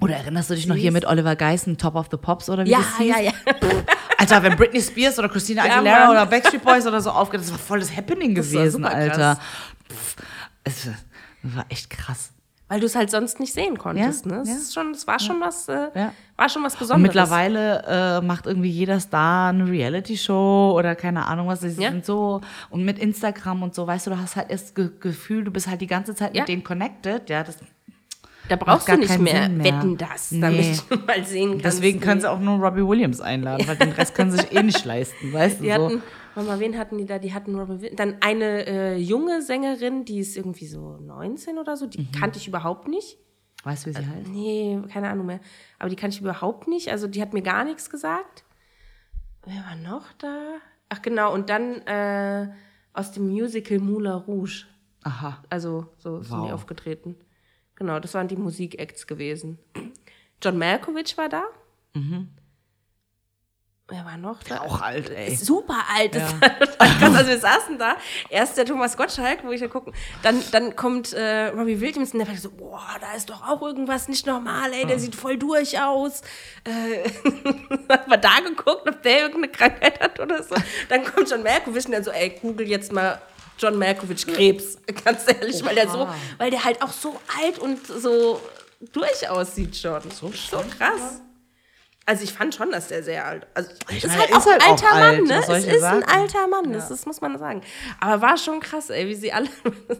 Oder 0.01 0.15
erinnerst 0.15 0.49
du 0.49 0.55
dich 0.55 0.65
noch 0.67 0.75
hier 0.75 0.91
mit 0.91 1.05
Oliver 1.05 1.35
Geissen, 1.35 1.77
Top 1.77 1.95
of 1.95 2.07
the 2.11 2.17
Pops 2.17 2.49
oder 2.49 2.65
wie 2.65 2.69
Ja, 2.71 2.79
das 2.79 2.97
hieß? 2.97 3.15
ja, 3.15 3.19
ja. 3.21 3.31
Alter, 4.17 4.41
wenn 4.43 4.55
Britney 4.55 4.81
Spears 4.81 5.19
oder 5.19 5.29
Christina 5.29 5.65
Ja, 5.67 5.75
Aguilera 5.75 5.99
Mann. 5.99 6.09
oder 6.11 6.25
Backstreet 6.25 6.63
Boys 6.63 6.87
oder 6.87 7.01
so 7.01 7.11
aufgeht, 7.11 7.41
das 7.41 7.51
war 7.51 7.59
voll 7.59 7.79
das 7.79 7.95
Happening 7.95 8.33
Das 8.35 8.49
gewesen, 8.51 8.83
krass. 8.83 8.93
Alter. 8.93 9.39
Pff, 9.91 10.15
es, 10.63 10.85
das 11.43 11.55
war 11.55 11.65
echt 11.69 11.89
krass. 11.89 12.31
Weil 12.69 12.79
du 12.79 12.85
es 12.85 12.95
halt 12.95 13.11
sonst 13.11 13.39
nicht 13.39 13.53
sehen 13.53 13.77
konntest. 13.77 14.25
Ja, 14.25 14.31
ne? 14.31 14.41
Es, 14.41 14.49
ja. 14.49 14.55
ist 14.55 14.73
schon, 14.73 14.91
es 14.91 15.05
war 15.05 15.19
schon 15.19 15.39
was, 15.41 15.67
äh, 15.67 15.89
Ja. 15.93 16.13
war 16.37 16.49
schon 16.49 16.63
was 16.63 16.75
Besonderes. 16.75 16.95
Und 16.95 17.01
mittlerweile 17.03 17.83
äh, 17.85 18.21
macht 18.25 18.47
irgendwie 18.47 18.69
jeder 18.69 18.99
Star 18.99 19.49
eine 19.49 19.67
Reality-Show 19.69 20.73
oder 20.75 20.95
keine 20.95 21.25
Ahnung 21.27 21.47
was. 21.47 21.59
Sie 21.61 21.69
sind 21.69 22.05
so 22.05 22.41
und 22.69 22.83
mit 22.85 22.99
Instagram 22.99 23.63
und 23.63 23.75
so, 23.75 23.85
weißt 23.85 24.07
du, 24.07 24.11
du 24.11 24.17
hast 24.17 24.35
halt 24.35 24.49
das 24.51 24.73
Ge 24.73 24.89
Gefühl, 24.99 25.43
du 25.43 25.51
bist 25.51 25.67
halt 25.67 25.81
die 25.81 25.87
ganze 25.87 26.15
Zeit 26.15 26.33
mit 26.33 26.47
denen 26.47 26.63
connected. 26.63 27.29
Ja, 27.29 27.43
das, 27.43 27.57
da 28.57 28.65
brauchst 28.65 28.87
gar 28.87 28.95
du 28.97 29.01
nicht 29.03 29.19
mehr, 29.19 29.49
mehr. 29.49 29.63
wetten 29.65 29.97
das, 29.97 30.31
Nee. 30.31 30.41
damit 30.41 30.83
du 30.89 30.95
mal 31.05 31.23
sehen 31.25 31.49
kannst. 31.51 31.65
deswegen 31.65 31.99
können 31.99 32.21
sie 32.21 32.29
auch 32.29 32.39
nur 32.39 32.57
Robbie 32.59 32.85
Williams 32.87 33.21
einladen, 33.21 33.67
weil 33.67 33.75
den 33.77 33.91
Rest 33.91 34.15
können 34.15 34.31
sie 34.31 34.37
sich 34.37 34.51
eh 34.55 34.63
nicht 34.63 34.83
leisten, 34.85 35.31
weißt 35.33 35.59
du 35.59 35.63
Die 35.63 35.69
so. 35.69 35.73
hatten, 35.75 36.01
warte 36.35 36.49
mal, 36.49 36.59
wen 36.59 36.77
hatten 36.77 36.97
die 36.97 37.05
da? 37.05 37.19
Die 37.19 37.33
hatten 37.33 37.55
Robin 37.57 37.79
Williams. 37.81 37.97
Dann 37.97 38.15
eine 38.21 38.65
äh, 38.65 38.97
junge 38.97 39.41
Sängerin, 39.41 40.05
die 40.05 40.19
ist 40.19 40.35
irgendwie 40.37 40.67
so 40.67 40.97
19 40.97 41.57
oder 41.57 41.75
so, 41.77 41.87
die 41.87 41.99
Mhm. 42.01 42.11
kannte 42.11 42.39
ich 42.39 42.47
überhaupt 42.47 42.87
nicht. 42.87 43.17
Weißt 43.65 43.85
du, 43.85 43.91
wie 43.91 43.93
sie 43.93 44.05
heißt? 44.05 44.27
Nee, 44.29 44.81
keine 44.91 45.09
Ahnung 45.09 45.25
mehr. 45.25 45.39
Aber 45.79 45.89
die 45.89 45.95
kannte 45.95 46.15
ich 46.15 46.21
überhaupt 46.21 46.67
nicht. 46.67 46.89
Also 46.91 47.07
die 47.07 47.21
hat 47.21 47.31
mir 47.33 47.41
gar 47.41 47.63
nichts 47.63 47.89
gesagt. 47.89 48.43
Wer 49.45 49.63
war 49.63 49.75
noch 49.75 50.11
da? 50.17 50.35
Ach 50.89 51.01
genau, 51.01 51.33
und 51.33 51.49
dann 51.49 51.75
äh, 51.87 52.49
aus 52.93 53.11
dem 53.13 53.29
Musical 53.29 53.79
Moulin 53.79 54.11
Rouge. 54.11 54.65
Aha. 55.03 55.41
Also 55.49 55.87
so 55.97 56.21
sind 56.21 56.37
die 56.39 56.43
Wow. 56.47 56.51
aufgetreten. 56.53 57.15
Genau, 57.75 57.99
das 57.99 58.13
waren 58.13 58.27
die 58.27 58.35
Musikacts 58.35 59.07
gewesen. 59.07 59.57
John 60.41 60.57
Malkovich 60.57 61.17
war 61.17 61.29
da. 61.29 61.43
Wer 63.89 64.05
war 64.05 64.17
noch 64.17 64.41
da? 64.43 64.61
Auch 64.61 64.81
alt, 64.81 65.09
ey. 65.09 65.35
Super 65.35 65.83
alt. 65.93 66.13
Krass. 66.39 67.15
Also 67.15 67.27
wir 67.27 67.37
saßen 67.37 67.77
da, 67.77 67.97
erst 68.29 68.57
der 68.57 68.65
Thomas 68.65 68.95
Gottschalk, 68.95 69.43
wo 69.43 69.51
ich 69.51 69.59
da 69.59 69.67
gucken, 69.67 69.93
dann, 70.21 70.41
dann 70.51 70.75
kommt 70.75 71.11
äh, 71.13 71.47
Robbie 71.47 71.81
Williams 71.81 72.13
und 72.13 72.19
der 72.19 72.27
war 72.27 72.35
so, 72.35 72.49
boah, 72.49 72.87
da 73.01 73.13
ist 73.13 73.29
doch 73.29 73.47
auch 73.47 73.61
irgendwas 73.61 74.07
nicht 74.07 74.25
normal, 74.25 74.71
ey, 74.73 74.85
der 74.85 74.99
sieht 74.99 75.15
voll 75.15 75.37
durch 75.37 75.79
aus. 75.81 76.21
Äh, 76.63 77.09
hat 77.89 78.07
man 78.07 78.21
da 78.21 78.39
geguckt, 78.39 78.87
ob 78.87 79.03
der 79.03 79.19
irgendeine 79.19 79.49
Krankheit 79.49 79.99
hat 79.99 80.19
oder 80.19 80.41
so. 80.41 80.55
Dann 80.87 81.03
kommt 81.03 81.29
John 81.29 81.43
Malkovich 81.43 81.85
und 81.85 81.91
dann 81.91 82.03
so, 82.03 82.11
ey, 82.11 82.29
google 82.41 82.67
jetzt 82.67 82.93
mal 82.93 83.21
John 83.63 83.77
Malkovich 83.77 84.27
Krebs, 84.27 84.77
ganz 85.05 85.25
ehrlich, 85.27 85.63
weil 85.63 85.75
der 85.75 85.89
so, 85.89 86.07
weil 86.37 86.51
der 86.51 86.65
halt 86.65 86.81
auch 86.81 86.91
so 86.91 87.19
alt 87.41 87.59
und 87.59 87.87
so 87.87 88.41
durch 88.91 89.29
aussieht 89.29 89.77
schon. 89.77 90.01
So, 90.11 90.31
so 90.31 90.57
krass. 90.77 91.21
Also 92.05 92.25
ich 92.25 92.33
fand 92.33 92.53
schon, 92.53 92.69
dass 92.71 92.89
der 92.89 93.01
sehr 93.01 93.25
alt. 93.25 93.47
Also 93.53 93.71
ist 93.89 94.05
meine, 94.05 94.19
halt 94.19 94.29
er 94.31 94.35
auch 94.35 94.39
ist 94.39 94.51
halt 94.51 94.61
ein 94.61 94.67
auch 94.67 94.71
alter 94.71 94.91
alt, 94.91 95.17
Mann, 95.19 95.27
ne? 95.27 95.39
Es 95.39 95.63
ich 95.65 95.67
ist 95.67 95.83
ein 95.83 96.01
sagen? 96.01 96.03
alter 96.03 96.47
Mann, 96.47 96.73
das, 96.73 96.89
das 96.89 97.05
muss 97.05 97.21
man 97.21 97.37
sagen. 97.37 97.61
Aber 98.01 98.21
war 98.21 98.37
schon 98.37 98.59
krass, 98.59 98.89
ey, 98.89 99.07
wie 99.07 99.15
sie 99.15 99.31
alle. 99.31 99.47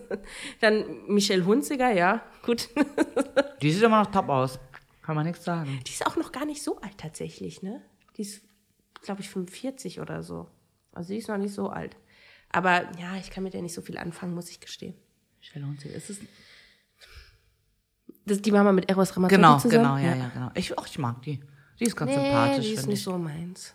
Dann 0.59 1.05
Michelle 1.07 1.45
Hunziger, 1.45 1.91
ja, 1.91 2.21
gut. 2.45 2.69
Die 3.61 3.71
sieht 3.71 3.83
immer 3.83 4.03
noch 4.03 4.11
top 4.11 4.27
aus. 4.27 4.59
Kann 5.01 5.15
man 5.15 5.25
nichts 5.25 5.45
sagen. 5.45 5.79
Die 5.87 5.91
ist 5.91 6.05
auch 6.05 6.17
noch 6.17 6.33
gar 6.33 6.45
nicht 6.45 6.61
so 6.61 6.81
alt 6.81 6.97
tatsächlich, 6.97 7.61
ne? 7.61 7.81
Die 8.17 8.23
ist, 8.23 8.41
glaube 9.01 9.21
ich, 9.21 9.29
45 9.29 10.01
oder 10.01 10.23
so. 10.23 10.47
Also 10.91 11.13
die 11.13 11.19
ist 11.19 11.29
noch 11.29 11.37
nicht 11.37 11.53
so 11.53 11.69
alt. 11.69 11.95
Aber 12.53 12.83
ja, 12.99 13.17
ich 13.19 13.29
kann 13.31 13.43
mit 13.43 13.53
der 13.53 13.61
nicht 13.61 13.73
so 13.73 13.81
viel 13.81 13.97
anfangen, 13.97 14.33
muss 14.33 14.49
ich 14.49 14.61
gestehen. 14.61 14.95
Hunziker, 15.53 15.93
ist 15.93 16.09
es 16.09 16.19
Das, 18.25 18.41
die 18.41 18.51
Mama 18.51 18.71
mit 18.71 18.89
Eros 18.89 19.15
Ramazzotti 19.17 19.35
Genau, 19.35 19.57
zusammen? 19.59 19.83
genau, 19.83 19.97
ja, 19.97 20.15
ja, 20.15 20.29
genau. 20.29 20.51
Ich, 20.53 20.77
ach, 20.79 20.87
ich 20.87 20.97
mag 20.97 21.21
die. 21.23 21.43
Die 21.79 21.83
ist 21.85 21.95
ganz 21.97 22.11
Nee, 22.11 22.15
sympathisch, 22.23 22.65
die 22.67 22.73
ist 22.73 22.87
nicht 22.87 22.99
ich. 22.99 23.03
so 23.03 23.17
meins. 23.17 23.73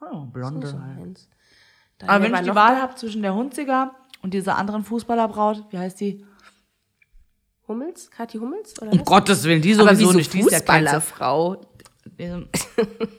Oh, 0.00 0.22
blonde 0.24 0.68
so 0.68 0.80
halt. 0.80 1.28
Aber 2.06 2.22
wenn 2.24 2.32
ich 2.34 2.40
die 2.42 2.54
Wahl 2.54 2.80
habe 2.80 2.94
zwischen 2.94 3.20
der 3.22 3.34
Hunziger 3.34 3.94
und 4.22 4.32
dieser 4.32 4.56
anderen 4.56 4.84
Fußballerbraut, 4.84 5.66
wie 5.70 5.78
heißt 5.78 6.00
die? 6.00 6.24
Hummels? 7.66 8.10
Kathi 8.10 8.38
Hummels? 8.38 8.80
Oder 8.80 8.92
Um 8.92 9.00
was? 9.00 9.04
Gottes 9.06 9.44
Willen, 9.44 9.60
die 9.60 9.74
Aber 9.74 9.94
sowieso 9.94 10.08
wieso 10.10 10.12
nicht. 10.18 10.34
Ist 10.34 10.50
ja 10.52 10.58
Fußballerfrau? 10.58 11.60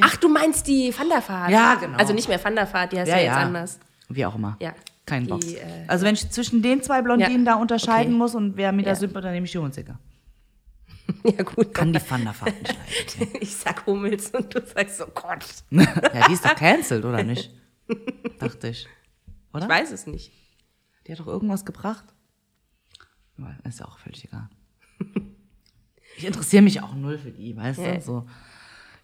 Ach, 0.00 0.16
du 0.16 0.28
meinst 0.28 0.66
die 0.66 0.92
Van 0.96 1.08
der 1.08 1.26
Vaart? 1.26 1.50
Ja, 1.50 1.74
genau. 1.76 1.96
Also 1.98 2.12
nicht 2.12 2.28
mehr 2.28 2.42
Van 2.42 2.54
der 2.54 2.72
Vaart, 2.72 2.92
die 2.92 2.98
heißt 2.98 3.08
ja, 3.10 3.16
Ja, 3.16 3.22
jetzt 3.22 3.34
ja. 3.36 3.42
anders. 3.42 3.78
Wie 4.08 4.24
auch 4.26 4.34
immer. 4.34 4.56
Ja. 4.60 4.74
Kein 5.06 5.26
Bock. 5.26 5.42
äh, 5.44 5.58
also 5.86 6.04
wenn 6.04 6.14
ich 6.14 6.28
zwischen 6.30 6.60
den 6.62 6.82
zwei 6.82 7.00
Blondinen 7.02 7.44
da 7.44 7.54
unterscheiden 7.54 8.12
Okay. 8.14 8.18
muss 8.18 8.34
und 8.34 8.56
wer 8.56 8.72
mir 8.72 8.82
da 8.82 8.94
sympathiert, 8.94 9.24
dann 9.26 9.32
nehme 9.32 9.46
ich 9.46 9.52
die 9.52 9.58
Hunziker. 9.58 9.98
Ja, 11.24 11.42
gut. 11.42 11.72
Kann 11.72 11.92
die 11.94 12.00
Van 12.06 12.22
der 12.22 12.34
Vaart 12.38 12.54
nicht 12.60 12.76
leiden. 13.18 13.36
Ich 13.40 13.56
sag 13.56 13.86
Hummels 13.86 14.30
und 14.32 14.54
du 14.54 14.60
sagst, 14.66 15.00
oh 15.00 15.10
Gott. 15.14 15.42
ja, 15.70 16.26
die 16.28 16.32
ist 16.34 16.44
doch 16.44 16.54
cancelled, 16.54 17.04
oder 17.06 17.22
nicht? 17.24 17.50
Dachte 18.38 18.68
ich. 18.68 18.86
Oder? 19.54 19.62
Ich 19.64 19.68
weiß 19.70 19.90
es 19.92 20.06
nicht. 20.06 20.30
Die 21.06 21.12
hat 21.12 21.18
doch 21.20 21.26
irgendwas 21.26 21.64
gebracht. 21.64 22.04
Ist 23.64 23.80
ja 23.80 23.86
auch 23.86 23.98
völlig 23.98 24.24
egal. 24.26 24.50
Ich 26.18 26.26
interessiere 26.26 26.62
mich 26.62 26.82
auch 26.82 26.94
null 26.94 27.16
für 27.18 27.30
die, 27.30 27.56
weißt 27.56 27.78
du? 27.78 28.00
So. 28.02 28.26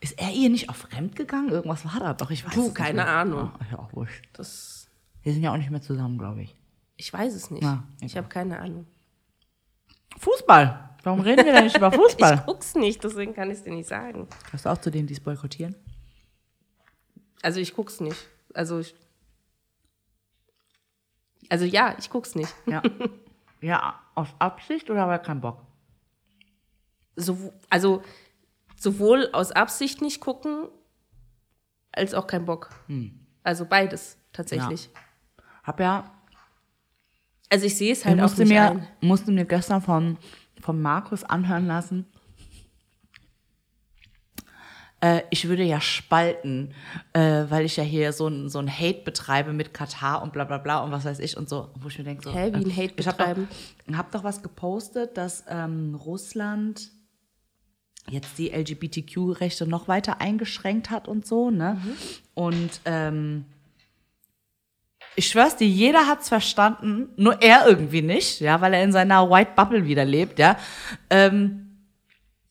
Ist 0.05 0.21
er 0.21 0.31
ihr 0.33 0.51
nicht 0.51 0.69
auf 0.69 0.77
fremd 0.77 1.17
gegangen? 1.17 1.49
Irgendwas 1.49 1.83
war 1.87 1.99
da 1.99 2.13
doch, 2.13 2.31
ich 2.31 2.45
weiß 2.45 2.53
Du, 2.53 2.61
es 2.61 2.67
nicht 2.67 2.77
keine 2.77 2.97
mehr. 3.05 3.09
Ahnung. 3.09 3.51
Ah, 3.59 3.65
ja, 3.71 3.79
auch 3.79 3.91
wurscht. 3.95 4.23
Das, 4.35 4.87
Wir 5.23 5.33
sind 5.33 5.43
ja 5.43 5.51
auch 5.51 5.57
nicht 5.57 5.71
mehr 5.71 5.81
zusammen, 5.81 6.19
glaube 6.19 6.43
ich. 6.43 6.55
ich 6.99 7.11
weiß 7.11 7.33
es 7.33 7.51
nicht. 7.51 7.63
Na, 7.63 7.85
ich 8.03 8.13
egal. 8.13 8.25
habe 8.25 8.29
keine 8.29 8.59
Ahnung. 8.59 8.87
Fußball. 10.19 10.91
Warum 11.05 11.21
reden 11.21 11.47
wir 11.47 11.55
denn 11.55 11.65
nicht 11.65 11.77
über 11.79 11.91
Fußball? 12.01 12.35
Ich 12.35 12.45
guck's 12.45 12.75
nicht, 12.75 13.03
deswegen 13.03 13.33
kann 13.33 13.51
ich 13.51 13.57
es 13.57 13.65
dir 13.65 13.73
nicht 13.73 13.89
sagen. 13.89 14.29
Hast 14.53 14.67
du 14.67 14.69
auch 14.69 14.77
zu 14.79 14.91
denen, 14.91 15.07
die 15.07 15.15
es 15.15 15.21
boykottieren? 15.21 15.75
Also 17.41 17.61
ich 17.61 17.75
guck's 17.75 18.01
nicht. 18.01 18.29
Also 18.53 18.81
ich, 18.81 18.95
also 21.49 21.65
ja, 21.65 21.97
ich 21.99 22.11
guck's 22.11 22.35
nicht. 22.35 22.55
Ja. 22.67 22.83
ja, 23.63 23.99
aus 24.15 24.29
Absicht 24.39 24.91
oder 24.91 25.09
weil 25.09 25.19
kein 25.21 25.41
Bock? 25.41 25.63
So, 27.17 27.55
also 27.71 28.03
sowohl 28.85 29.29
aus 29.33 29.51
Absicht 29.51 30.01
nicht 30.01 30.21
gucken, 30.21 30.69
als 31.91 32.15
auch 32.15 32.27
kein 32.29 32.45
Bock. 32.45 32.71
Also 33.43 33.65
beides 33.67 34.17
tatsächlich. 34.33 34.91
Hab 35.65 35.81
ja 35.81 36.13
Also 37.51 37.67
ich 37.67 37.77
sehe 37.77 37.93
es 37.93 38.01
Ich 38.01 38.05
halt 38.07 38.19
auch 38.19 38.23
musste 38.25 38.43
nicht 38.43 38.51
mir, 38.51 38.71
ein. 38.71 38.87
musste 39.01 39.33
mir 39.33 39.45
gestern 39.45 39.83
von, 39.83 40.17
von 40.61 40.81
Markus 40.81 41.25
anhören 41.25 41.67
lassen. 41.67 42.07
Äh, 45.01 45.23
ich 45.31 45.49
würde 45.49 45.63
ja 45.65 45.81
spalten, 45.81 46.73
äh, 47.13 47.45
weil 47.49 47.65
ich 47.65 47.77
ja 47.77 47.85
hier 47.85 48.13
so 48.13 48.29
ein, 48.29 48.49
so 48.49 48.59
ein 48.59 48.69
Hate 48.71 49.03
betreibe 49.05 49.53
mit 49.53 49.75
Katar 49.75 50.23
und 50.23 50.33
bla 50.33 50.45
bla 50.45 50.59
bla 50.59 50.79
und 50.83 50.93
was 50.93 51.05
weiß 51.05 51.19
ich 51.19 51.37
und 51.37 51.49
so. 51.49 51.71
Wo 51.79 51.89
ich 51.89 51.99
mir 51.99 52.05
denke, 52.05 52.23
so, 52.25 52.33
Hä, 52.33 52.53
wie 52.55 52.65
ein 52.65 52.77
Hate 52.77 52.95
ich 52.97 53.07
hab 53.07 53.19
betreiben? 53.19 53.49
Doch, 53.87 53.97
hab 53.99 54.11
doch 54.13 54.25
was 54.25 54.43
gepostet, 54.43 55.17
dass 55.17 55.45
ähm, 55.49 55.95
Russland 55.95 56.91
jetzt 58.11 58.39
die 58.39 58.51
LGBTQ-Rechte 58.51 59.67
noch 59.67 59.89
weiter 59.89 60.21
eingeschränkt 60.21 60.91
hat 60.91 61.09
und 61.09 61.27
so, 61.27 61.51
ne? 61.51 61.81
Und 62.35 62.81
ähm, 62.85 63.45
ich 65.17 65.29
schwör's 65.29 65.57
dir, 65.57 65.69
jeder 65.69 66.07
hat's 66.07 66.29
verstanden, 66.29 67.09
nur 67.17 67.41
er 67.41 67.67
irgendwie 67.67 68.03
nicht, 68.03 68.41
ja, 68.41 68.61
weil 68.61 68.75
er 68.75 68.83
in 68.83 68.93
seiner 68.93 69.31
White 69.31 69.53
Bubble 69.57 69.87
wieder 69.87 70.05
lebt, 70.05 70.39
ja. 70.39 70.57
Ähm, 71.11 71.61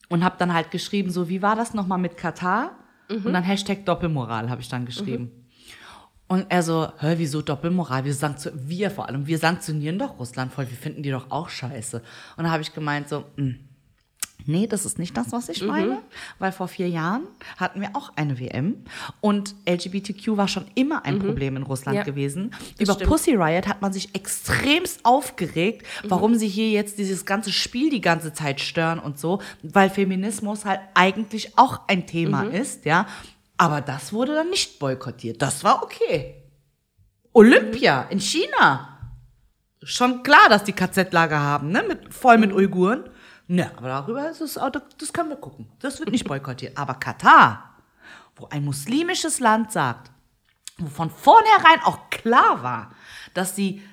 und 0.10 0.24
hab 0.24 0.38
dann 0.38 0.54
halt 0.54 0.72
geschrieben, 0.72 1.12
so, 1.12 1.30
wie 1.30 1.42
war 1.42 1.56
das 1.56 1.74
nochmal 1.74 1.98
mit 1.98 2.18
Katar? 2.18 2.78
Und 3.10 3.34
dann 3.34 3.44
Hashtag 3.44 3.86
Doppelmoral 3.86 4.50
habe 4.50 4.62
ich 4.62 4.70
dann 4.70 4.86
geschrieben. 4.86 5.32
Und 6.28 6.46
er 6.50 6.64
so, 6.64 6.92
hör, 6.98 7.20
wieso 7.20 7.42
Doppelmoral? 7.42 8.06
Wir, 8.06 8.14
sanktion 8.14 8.54
wir 8.66 8.90
vor 8.90 9.08
allem, 9.08 9.28
wir 9.28 9.38
sanktionieren 9.38 10.00
doch 10.00 10.18
Russland 10.20 10.52
voll, 10.52 10.70
wir 10.70 10.78
finden 10.78 11.04
die 11.04 11.12
doch 11.12 11.30
auch 11.30 11.50
scheiße. 11.50 12.02
Und 12.38 12.44
da 12.44 12.52
habe 12.52 12.64
ich 12.64 12.74
gemeint 12.74 13.10
so, 13.10 13.26
mh, 13.36 13.56
nee, 14.46 14.68
das 14.68 14.86
ist 14.86 15.00
nicht 15.00 15.16
das, 15.18 15.32
was 15.32 15.50
ich 15.50 15.64
meine, 15.64 16.02
weil 16.40 16.52
vor 16.52 16.68
vier 16.68 16.90
Jahren 16.90 17.24
hatten 17.58 17.82
wir 17.82 17.90
auch 17.96 18.12
eine 18.16 18.40
WM 18.40 18.84
und 19.22 19.56
LGBTQ 19.68 20.38
war 20.38 20.48
schon 20.48 20.66
immer 20.76 21.06
ein 21.06 21.20
Problem 21.20 21.58
in 21.58 21.64
Russland 21.64 21.98
Ja, 21.98 22.04
gewesen. 22.04 22.54
Über 22.80 22.94
stimmt. 22.94 23.10
Pussy 23.10 23.36
Riot 23.36 23.68
hat 23.68 23.82
man 23.82 23.94
sich 23.94 24.14
extremst 24.16 25.06
aufgeregt, 25.06 25.86
warum 26.04 26.36
sie 26.36 26.48
hier 26.48 26.70
jetzt 26.70 26.98
dieses 26.98 27.26
ganze 27.26 27.52
Spiel 27.52 27.90
die 27.90 28.02
ganze 28.02 28.34
Zeit 28.34 28.62
stören 28.62 29.00
und 29.00 29.20
so, 29.20 29.42
weil 29.62 29.90
Feminismus 29.90 30.66
halt 30.66 30.80
eigentlich 30.94 31.58
auch 31.58 31.82
ein 31.88 32.08
Thema 32.08 32.44
ist, 32.44 32.86
ja. 32.86 33.08
Aber 33.58 33.82
das 33.82 34.14
wurde 34.14 34.34
dann 34.34 34.50
nicht 34.50 34.80
boykottiert. 34.80 35.42
Das 35.42 35.64
war 35.64 35.84
okay. 35.84 36.36
Olympia 37.34 38.04
in 38.10 38.20
China. 38.20 38.90
Schon 39.82 40.24
klar, 40.24 40.50
dass 40.50 40.64
die 40.64 40.74
KZ-Lager 40.74 41.40
haben, 41.40 41.70
ne? 41.70 41.84
Mit, 41.88 42.14
voll 42.14 42.38
mit 42.38 42.54
Uiguren. 42.54 43.04
Ne, 43.54 43.72
aber 43.78 43.88
darüber 43.88 44.32
ist 44.32 44.42
es, 44.42 44.56
das 44.98 45.14
können 45.14 45.30
wir 45.30 45.36
gucken. 45.36 45.68
Das 45.80 46.00
wird 46.00 46.10
nicht 46.10 46.28
boykottiert. 46.28 46.76
Aber 46.76 46.96
Katar, 46.96 47.76
wo 48.36 48.48
ein 48.48 48.66
muslimisches 48.66 49.40
Land 49.40 49.72
sagt, 49.72 50.10
wo 50.80 50.88
von 50.88 51.12
vornherein 51.12 51.80
auch 51.84 52.10
klar 52.10 52.64
war, 52.64 52.96
dass 53.36 53.56
sie 53.56 53.84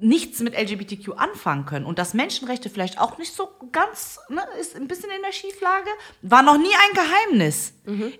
nichts 0.00 0.40
mit 0.40 0.58
LGBTQ 0.58 1.12
anfangen 1.18 1.66
können 1.66 1.86
und 1.86 2.00
dass 2.00 2.14
Menschenrechte 2.14 2.68
vielleicht 2.68 2.98
auch 3.00 3.16
nicht 3.16 3.32
so 3.32 3.48
ganz, 3.70 4.18
ne, 4.28 4.42
ist 4.60 4.74
ein 4.74 4.88
bisschen 4.88 5.10
in 5.12 5.22
der 5.22 5.30
Schieflage, 5.30 5.88
war 6.22 6.42
noch 6.42 6.58
nie 6.58 6.64
ein 6.64 6.94
Geheimnis. 6.94 7.74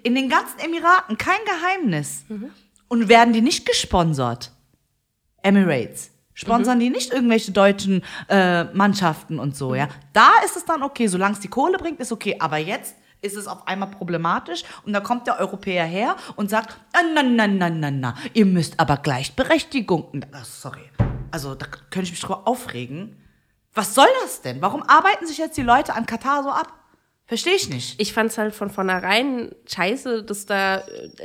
In 0.05 0.15
den 0.15 0.29
ganzen 0.29 0.61
Emiraten 0.61 1.19
kein 1.19 1.41
Geheimnis. 1.47 2.25
Und 2.87 3.09
werden 3.09 3.33
die 3.33 3.41
nicht 3.41 3.67
gesponsert? 3.67 4.53
Emirates. 5.43 6.13
Sponsern 6.37 6.79
die 6.79 6.91
nicht 6.91 7.13
irgendwelche 7.13 7.51
deutschen 7.51 8.05
äh, 8.29 8.65
Mannschaften 8.65 9.41
und 9.41 9.57
so, 9.57 9.75
ja? 9.75 9.89
Da 10.13 10.31
ist 10.45 10.57
es 10.57 10.65
dann 10.65 10.83
okay, 10.83 11.07
solange 11.09 11.33
es 11.35 11.41
die 11.41 11.49
Kohle 11.49 11.79
bringt, 11.79 11.99
ist 11.99 12.13
okay. 12.13 12.37
Aber 12.39 12.59
jetzt 12.59 12.95
ist 13.23 13.37
es 13.37 13.49
auf 13.49 13.67
einmal 13.67 13.91
problematisch 13.91 14.63
und 14.85 14.93
da 14.93 15.01
kommt 15.01 15.27
der 15.27 15.41
Europäer 15.41 15.87
her 15.87 16.15
und 16.37 16.51
sagt, 16.51 16.79
na, 16.93 17.23
na, 17.23 17.47
na, 17.47 17.71
na, 17.71 17.91
na, 17.91 18.15
ihr 18.35 18.45
müsst 18.45 18.79
aber 18.79 18.99
Gleichberechtigung. 18.99 20.25
Ah, 20.33 20.45
sorry, 20.45 20.91
also 21.31 21.55
da 21.55 21.67
könnte 21.91 22.05
ich 22.05 22.11
mich 22.11 22.21
drüber 22.21 22.47
aufregen. 22.47 23.17
Was 23.73 23.95
soll 23.95 24.09
das 24.23 24.43
denn? 24.43 24.61
Warum 24.61 24.83
arbeiten 24.83 25.27
sich 25.27 25.39
jetzt 25.39 25.57
die 25.57 25.63
Leute 25.63 25.95
an 25.95 26.05
Katar 26.05 26.43
so 26.43 26.51
ab? 26.51 26.73
Verstehe 27.29 27.55
ich 27.55 27.69
nicht. 27.69 28.01
Ich 28.01 28.13
fand 28.13 28.31
es 28.31 28.39
halt 28.39 28.55
von 28.55 28.71
vornherein 28.71 29.51
scheiße, 29.69 30.23
dass 30.23 30.47
da, 30.47 30.85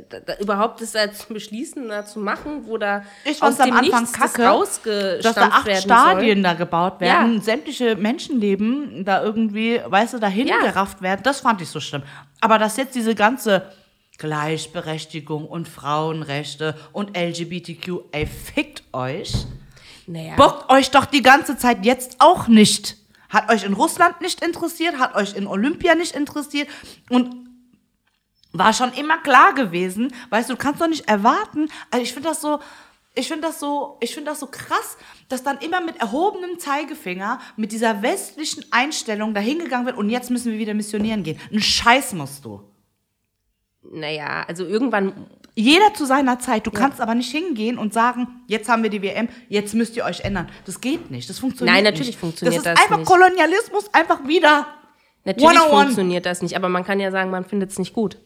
da, 0.10 0.20
da 0.20 0.36
überhaupt 0.40 0.82
das 0.82 0.94
da 0.94 1.12
zu 1.14 1.32
beschließen, 1.32 1.90
da 1.90 2.04
zu 2.06 2.20
machen, 2.20 2.66
wo 2.66 2.78
da 2.80 3.04
Ich 3.24 3.38
fand's 3.38 3.60
am 3.60 3.72
Anfang 3.72 4.02
Nichts 4.02 4.14
kacke, 4.14 5.20
dass 5.22 5.36
da 5.36 5.50
acht 5.50 5.78
Stadien 5.78 6.42
da 6.42 6.54
gebaut 6.54 7.00
werden, 7.02 7.36
Ja. 7.36 7.42
sämtliche 7.42 7.96
Menschenleben 7.96 9.06
da 9.06 9.22
irgendwie, 9.22 9.80
weißt 9.86 10.16
du, 10.16 10.20
dahin 10.20 10.48
Ja. 10.48 10.58
gerafft 10.62 11.04
werden, 11.04 11.22
das 11.22 11.42
fand 11.42 11.62
ich 11.62 11.70
so 11.70 11.80
schlimm. 11.80 12.02
Aber 12.40 12.58
dass 12.58 12.78
jetzt 12.78 12.96
diese 12.96 13.14
ganze 13.14 13.72
Gleichberechtigung 14.18 15.46
und 15.48 15.68
Frauenrechte 15.68 16.76
und 16.94 17.16
LGBTQ, 17.16 18.06
ey, 18.12 18.26
fickt 18.26 18.84
euch. 18.92 19.32
soll. 19.32 19.52
Naja. 20.08 20.36
Bockt 20.36 20.70
euch 20.72 20.90
doch 20.90 21.06
die 21.06 21.22
ganze 21.22 21.58
Zeit 21.58 21.86
jetzt 21.86 22.16
auch 22.20 22.48
nicht. 22.48 22.98
Hat 23.32 23.50
euch 23.50 23.64
in 23.64 23.74
Russland 23.74 24.22
nicht 24.22 24.44
interessiert, 24.44 25.00
hat 25.00 25.16
euch 25.16 25.36
in 25.36 25.48
Olympia 25.48 25.96
nicht 25.96 26.16
interessiert 26.16 26.70
und 27.10 27.50
war 28.54 28.74
schon 28.74 28.94
immer 28.94 29.18
klar 29.18 29.54
gewesen, 29.54 30.14
weißt 30.30 30.50
du, 30.50 30.54
du 30.54 30.60
kannst 30.60 30.82
doch 30.82 30.88
nicht 30.88 31.08
erwarten, 31.08 31.70
also 31.90 32.04
ich 32.04 32.14
finde 32.14 32.30
das 32.30 32.42
so, 32.42 32.60
ich 33.16 33.28
finde 33.28 33.48
das 33.48 33.60
so, 33.60 33.98
ich 34.02 34.14
finde 34.14 34.32
das 34.32 34.40
so 34.40 34.48
krass, 34.48 34.98
dass 35.30 35.44
dann 35.44 35.58
immer 35.60 35.82
mit 35.82 35.98
erhobenem 35.98 36.60
Zeigefinger, 36.60 37.40
mit 37.58 37.72
dieser 37.72 38.02
westlichen 38.02 38.66
Einstellung 38.72 39.34
dahingegangen 39.34 39.86
wird 39.86 39.98
und 39.98 40.10
jetzt 40.10 40.30
müssen 40.30 40.52
wir 40.52 40.60
wieder 40.60 40.74
missionieren 40.74 41.24
gehen. 41.24 41.40
Ein 41.52 41.62
Scheiß 41.62 42.14
musst 42.14 42.46
du. 42.46 42.71
Naja, 43.84 44.46
also 44.48 44.66
irgendwann, 44.66 45.14
Jeder 45.56 45.94
zu 45.94 46.06
seiner 46.06 46.40
Zeit. 46.40 46.66
Du 46.66 46.72
kannst 46.72 47.02
aber 47.02 47.14
nicht 47.14 47.32
hingehen 47.32 47.78
und 47.78 47.94
sagen, 47.94 48.28
jetzt 48.48 48.70
haben 48.70 48.84
wir 48.84 48.90
die 48.90 49.02
WM, 49.02 49.28
jetzt 49.50 49.74
müsst 49.74 49.98
ihr 49.98 50.06
euch 50.06 50.22
ändern. 50.22 50.50
Das 50.66 50.80
geht 50.80 51.12
nicht. 51.12 51.30
Das 51.30 51.40
funktioniert 51.40 51.76
Nein, 51.76 51.84
nicht. 51.84 51.94
natürlich 51.94 52.18
funktioniert 52.18 52.58
das. 52.58 52.64
das 52.64 52.74
ist 52.74 52.82
einfach 52.84 52.98
nicht. 53.00 53.10
Kolonialismus, 53.10 53.94
einfach 53.94 54.26
wieder. 54.28 54.68
natürlich 55.26 55.50
101. 55.50 55.72
funktioniert 55.72 56.26
das 56.26 56.42
nicht, 56.42 56.56
aber 56.56 56.70
man 56.70 56.86
kann 56.86 57.00
ja 57.00 57.12
sagen, 57.12 57.32
man 57.32 57.44
findet 57.44 57.72
es 57.72 57.80
nicht 57.80 57.94
gut. 57.94 58.18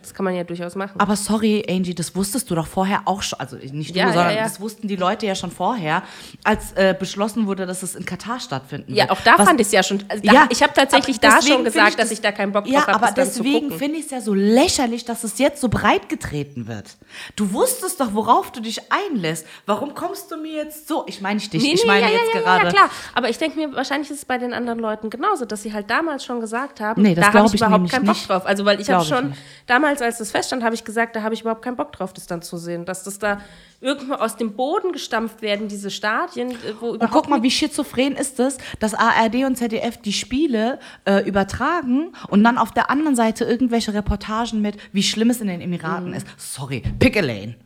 Das 0.00 0.14
kann 0.14 0.22
man 0.24 0.32
ja 0.36 0.44
durchaus 0.44 0.76
machen. 0.76 1.00
Aber 1.00 1.16
sorry, 1.16 1.66
Angie, 1.68 1.92
das 1.92 2.14
wusstest 2.14 2.48
du 2.48 2.54
doch 2.54 2.68
vorher 2.68 3.02
auch 3.06 3.20
schon. 3.20 3.40
Also 3.40 3.56
nicht 3.56 3.96
du, 3.96 3.98
Ja, 3.98 4.06
ja, 4.06 4.12
sondern 4.12 4.36
ja. 4.36 4.42
das 4.44 4.60
wussten 4.60 4.86
die 4.86 4.94
Leute 4.94 5.26
ja 5.26 5.34
schon 5.34 5.50
vorher, 5.50 6.04
als 6.44 6.70
äh, 6.74 6.94
beschlossen 6.96 7.48
wurde, 7.48 7.66
dass 7.66 7.82
es 7.82 7.96
in 7.96 8.04
Katar 8.04 8.38
stattfinden 8.38 8.94
ja, 8.94 9.04
wird. 9.04 9.10
auch 9.10 9.20
da 9.22 9.36
Was- 9.36 9.48
fand 9.48 9.60
ich 9.60 9.66
es 9.66 9.72
ja 9.72 9.82
schon. 9.82 10.04
Also 10.08 10.22
da, 10.24 10.32
Ja, 10.32 10.46
ich 10.50 10.62
habe 10.62 10.72
tatsächlich 10.72 11.16
aber 11.20 11.34
da 11.40 11.42
schon 11.42 11.64
gesagt, 11.64 11.88
ich 11.90 11.96
dass 11.96 12.04
das- 12.04 12.12
ich 12.12 12.20
da 12.20 12.30
keinen 12.30 12.52
Bock 12.52 12.64
drauf 12.64 12.72
Ja, 12.72 12.82
habe, 12.82 12.94
aber 12.94 13.06
das 13.06 13.14
dann 13.16 13.30
zu 13.32 13.42
deswegen 13.42 13.72
finde 13.76 13.98
ich 13.98 14.04
es 14.04 14.10
ja 14.12 14.20
so 14.20 14.34
lächerlich, 14.34 15.04
dass 15.04 15.24
es 15.24 15.36
jetzt 15.38 15.60
so 15.60 15.68
breit 15.68 16.08
getreten 16.08 16.68
wird. 16.68 16.96
Du 17.34 17.52
wusstest 17.52 18.00
doch, 18.00 18.14
worauf 18.14 18.52
du 18.52 18.60
dich 18.60 18.80
einlässt. 18.92 19.46
Warum 19.66 19.94
kommst 19.96 20.30
du 20.30 20.36
mir 20.36 20.52
jetzt 20.62 20.86
so? 20.86 21.04
Ich 21.08 21.20
meine 21.20 21.40
dich, 21.40 21.60
Nee, 21.60 21.72
ich 21.74 21.80
nee, 21.82 21.86
meine 21.88 22.06
ja, 22.06 22.12
jetzt 22.12 22.34
ja, 22.34 22.40
ja, 22.40 22.40
gerade. 22.44 22.64
Ja, 22.66 22.70
klar. 22.70 22.90
Aber 23.14 23.30
ich 23.30 23.38
denke 23.38 23.58
mir, 23.58 23.74
wahrscheinlich 23.74 24.10
ist 24.12 24.18
es 24.18 24.24
bei 24.24 24.38
den 24.38 24.54
anderen 24.54 24.78
Leuten 24.78 25.10
genauso, 25.10 25.44
dass 25.44 25.64
sie 25.64 25.72
halt 25.72 25.90
damals 25.90 26.24
schon 26.24 26.38
gesagt 26.38 26.80
haben, 26.80 27.02
Nee, 27.02 27.16
da 27.16 27.32
habe 27.32 27.46
ich 27.48 27.54
überhaupt 27.54 27.90
keinen 27.90 28.04
Bock 28.06 28.14
nicht. 28.14 28.28
drauf. 28.28 28.46
Also, 28.46 28.64
weil 28.64 28.80
ich 28.80 28.88
habe 28.88 29.04
schon, 29.04 29.30
nicht. 29.30 29.40
Damals, 29.88 30.02
als 30.02 30.18
das 30.18 30.30
feststand, 30.30 30.62
habe 30.62 30.74
ich 30.74 30.84
gesagt, 30.84 31.16
da 31.16 31.22
habe 31.22 31.34
ich 31.34 31.40
überhaupt 31.40 31.62
keinen 31.62 31.76
Bock 31.76 31.92
drauf, 31.92 32.12
das 32.12 32.26
dann 32.26 32.42
zu 32.42 32.56
sehen. 32.56 32.84
Dass 32.84 33.04
das 33.04 33.18
da 33.18 33.40
irgendwo 33.80 34.14
aus 34.14 34.36
dem 34.36 34.54
Boden 34.54 34.92
gestampft 34.92 35.40
werden, 35.42 35.68
diese 35.68 35.90
Stadien, 35.90 36.50
äh, 36.50 36.74
wo 36.80 36.90
Und 36.90 37.10
guck 37.10 37.28
mal, 37.28 37.42
wie 37.42 37.50
schizophren 37.50 38.14
ist 38.14 38.38
es, 38.40 38.58
dass 38.80 38.94
ARD 38.94 39.44
und 39.46 39.56
ZDF 39.56 39.96
die 39.98 40.12
Spiele 40.12 40.78
äh, 41.04 41.26
übertragen 41.26 42.12
und 42.28 42.44
dann 42.44 42.58
auf 42.58 42.72
der 42.72 42.90
anderen 42.90 43.16
Seite 43.16 43.44
irgendwelche 43.44 43.94
Reportagen 43.94 44.60
mit, 44.60 44.76
wie 44.92 45.02
schlimm 45.02 45.30
es 45.30 45.40
in 45.40 45.48
den 45.48 45.60
Emiraten 45.60 46.12
ist. 46.12 46.26
Sorry, 46.36 46.82
pick 46.98 47.16
a 47.16 47.20
lane. 47.20 47.56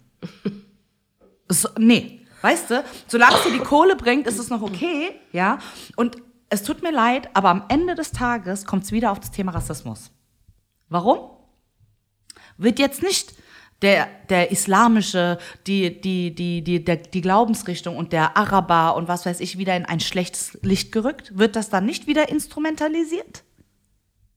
so, 1.49 1.69
nee, 1.79 2.21
weißt 2.43 2.71
du, 2.71 2.85
solange 3.09 3.37
es 3.37 3.43
dir 3.43 3.53
die 3.53 3.59
Kohle 3.59 3.97
bringt, 3.97 4.27
ist 4.27 4.39
es 4.39 4.51
noch 4.51 4.63
okay, 4.63 5.11
ja. 5.33 5.59
Und 5.97 6.17
es 6.51 6.63
tut 6.63 6.83
mir 6.83 6.93
leid, 6.93 7.31
aber 7.35 7.49
am 7.49 7.65
Ende 7.69 7.95
des 7.95 8.13
Tages 8.13 8.67
kommt 8.67 8.85
es 8.85 8.93
wieder 8.93 9.11
auf 9.11 9.19
das 9.19 9.31
Thema 9.31 9.53
Rassismus. 9.53 10.11
Warum? 10.89 11.32
Wird 12.63 12.79
jetzt 12.79 13.03
nicht 13.03 13.35
der, 13.83 14.09
der 14.29 14.51
islamische, 14.51 15.39
die, 15.67 16.01
die, 16.01 16.35
die, 16.35 16.63
die, 16.63 16.85
der, 16.85 16.97
die 16.97 17.21
Glaubensrichtung 17.21 17.97
und 17.97 18.13
der 18.13 18.37
Araber 18.37 18.97
und 18.97 19.09
was 19.09 19.27
weiß 19.27 19.41
ich 19.41 19.59
wieder 19.59 19.77
in 19.77 19.85
ein 19.85 20.01
schlechtes 20.01 20.59
Licht 20.63 20.93
gerückt? 20.93 21.37
Wird 21.37 21.57
das 21.57 21.69
dann 21.69 21.85
nicht 21.85 22.07
wieder 22.07 22.29
instrumentalisiert? 22.29 23.43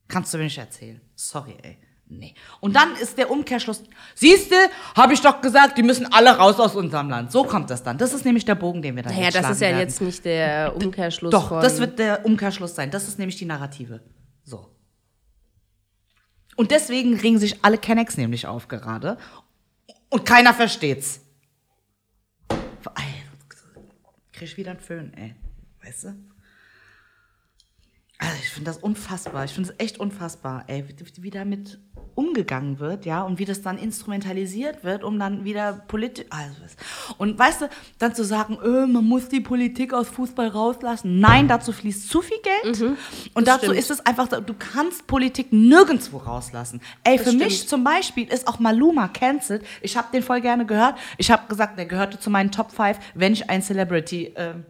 Kannst 0.07 0.33
du 0.33 0.37
mir 0.37 0.45
nicht 0.45 0.57
erzählen. 0.57 1.01
Sorry, 1.15 1.55
ey. 1.61 1.77
Nee. 2.07 2.35
Und 2.59 2.75
dann 2.75 2.95
ist 3.01 3.17
der 3.17 3.31
Umkehrschluss, 3.31 3.81
siehste, 4.13 4.55
habe 4.95 5.13
ich 5.13 5.21
doch 5.21 5.41
gesagt, 5.41 5.77
die 5.77 5.83
müssen 5.83 6.11
alle 6.13 6.37
raus 6.37 6.59
aus 6.59 6.75
unserem 6.75 7.09
Land. 7.09 7.31
So 7.31 7.43
kommt 7.43 7.71
das 7.71 7.81
dann. 7.81 7.97
Das 7.97 8.13
ist 8.13 8.25
nämlich 8.25 8.45
der 8.45 8.53
Bogen, 8.53 8.83
den 8.83 8.95
wir 8.95 9.01
da 9.01 9.09
Naja, 9.09 9.23
jetzt 9.23 9.35
das 9.35 9.49
ist 9.49 9.61
ja 9.61 9.69
werden. 9.69 9.79
jetzt 9.79 10.01
nicht 10.01 10.23
der 10.23 10.75
Umkehrschluss 10.75 11.31
Doch, 11.31 11.49
das 11.61 11.79
wird 11.79 11.97
der 11.97 12.23
Umkehrschluss 12.23 12.75
sein. 12.75 12.91
Das 12.91 13.07
ist 13.07 13.17
nämlich 13.17 13.37
die 13.37 13.45
Narrative. 13.45 14.01
Und 16.55 16.71
deswegen 16.71 17.15
regen 17.15 17.39
sich 17.39 17.63
alle 17.63 17.77
Kennex 17.77 18.17
nämlich 18.17 18.47
auf 18.47 18.67
gerade. 18.67 19.17
Und 20.09 20.25
keiner 20.25 20.53
versteht's. 20.53 21.21
Krieg 24.35 24.49
ich 24.49 24.57
wieder 24.57 24.71
einen 24.71 24.81
Föhn, 24.81 25.13
ey. 25.13 25.33
Weißt 25.81 26.05
du? 26.05 26.15
Also 28.17 28.37
ich 28.41 28.49
finde 28.49 28.69
das 28.69 28.77
unfassbar. 28.77 29.45
Ich 29.45 29.51
finde 29.51 29.69
es 29.71 29.79
echt 29.79 29.97
unfassbar, 29.97 30.65
ey, 30.67 30.85
wie, 30.87 31.23
wie 31.23 31.29
damit 31.29 31.79
umgegangen 32.15 32.79
wird, 32.79 33.05
ja, 33.05 33.21
und 33.21 33.39
wie 33.39 33.45
das 33.45 33.61
dann 33.61 33.77
instrumentalisiert 33.77 34.83
wird, 34.83 35.03
um 35.03 35.19
dann 35.19 35.43
wieder 35.43 35.73
politisch. 35.87 36.25
Also, 36.29 36.55
und 37.17 37.37
weißt 37.37 37.61
du, 37.61 37.69
dann 37.99 38.15
zu 38.15 38.23
sagen, 38.23 38.57
äh, 38.63 38.87
man 38.87 39.03
muss 39.03 39.27
die 39.27 39.41
Politik 39.41 39.93
aus 39.93 40.09
Fußball 40.09 40.47
rauslassen. 40.47 41.19
Nein, 41.19 41.47
dazu 41.47 41.73
fließt 41.73 42.09
zu 42.09 42.21
viel 42.21 42.37
Geld. 42.41 42.81
und 43.33 43.47
dazu 43.47 43.65
stimmt. 43.65 43.79
ist 43.79 43.91
es 43.91 44.05
einfach, 44.05 44.27
du 44.27 44.53
kannst 44.57 45.07
Politik 45.07 45.51
nirgendwo 45.51 46.17
rauslassen. 46.17 46.81
Ey, 47.03 47.19
für 47.19 47.33
mich 47.33 47.55
stimmt. 47.55 47.69
zum 47.69 47.83
Beispiel 47.83 48.27
ist 48.27 48.47
auch 48.47 48.59
Maluma 48.59 49.09
cancelled. 49.09 49.65
Ich 49.81 49.97
habe 49.97 50.07
den 50.13 50.23
voll 50.23 50.41
gerne 50.41 50.65
gehört. 50.65 50.95
Ich 51.17 51.31
habe 51.31 51.47
gesagt, 51.47 51.77
der 51.77 51.85
gehörte 51.85 52.19
zu 52.19 52.29
meinen 52.29 52.51
Top 52.51 52.71
5, 52.71 52.97
wenn 53.13 53.33
ich 53.33 53.49
ein 53.49 53.61
Celebrity 53.61 54.33
ähm, 54.37 54.65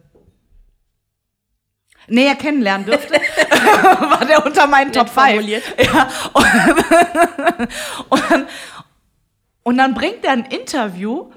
näher 2.08 2.34
kennenlernen 2.34 2.86
dürfte, 2.86 3.14
war 4.00 4.24
der 4.24 4.44
unter 4.44 4.66
meinen 4.66 4.92
Top 4.92 5.08
5. 5.08 5.26
formuliert. 5.26 5.62
Ja, 5.78 6.08
und, 6.32 6.44
und, 8.08 8.30
dann, 8.30 8.46
und 9.62 9.78
dann 9.78 9.94
bringt 9.94 10.24
er 10.24 10.32
ein 10.32 10.46
Interview, 10.46 11.30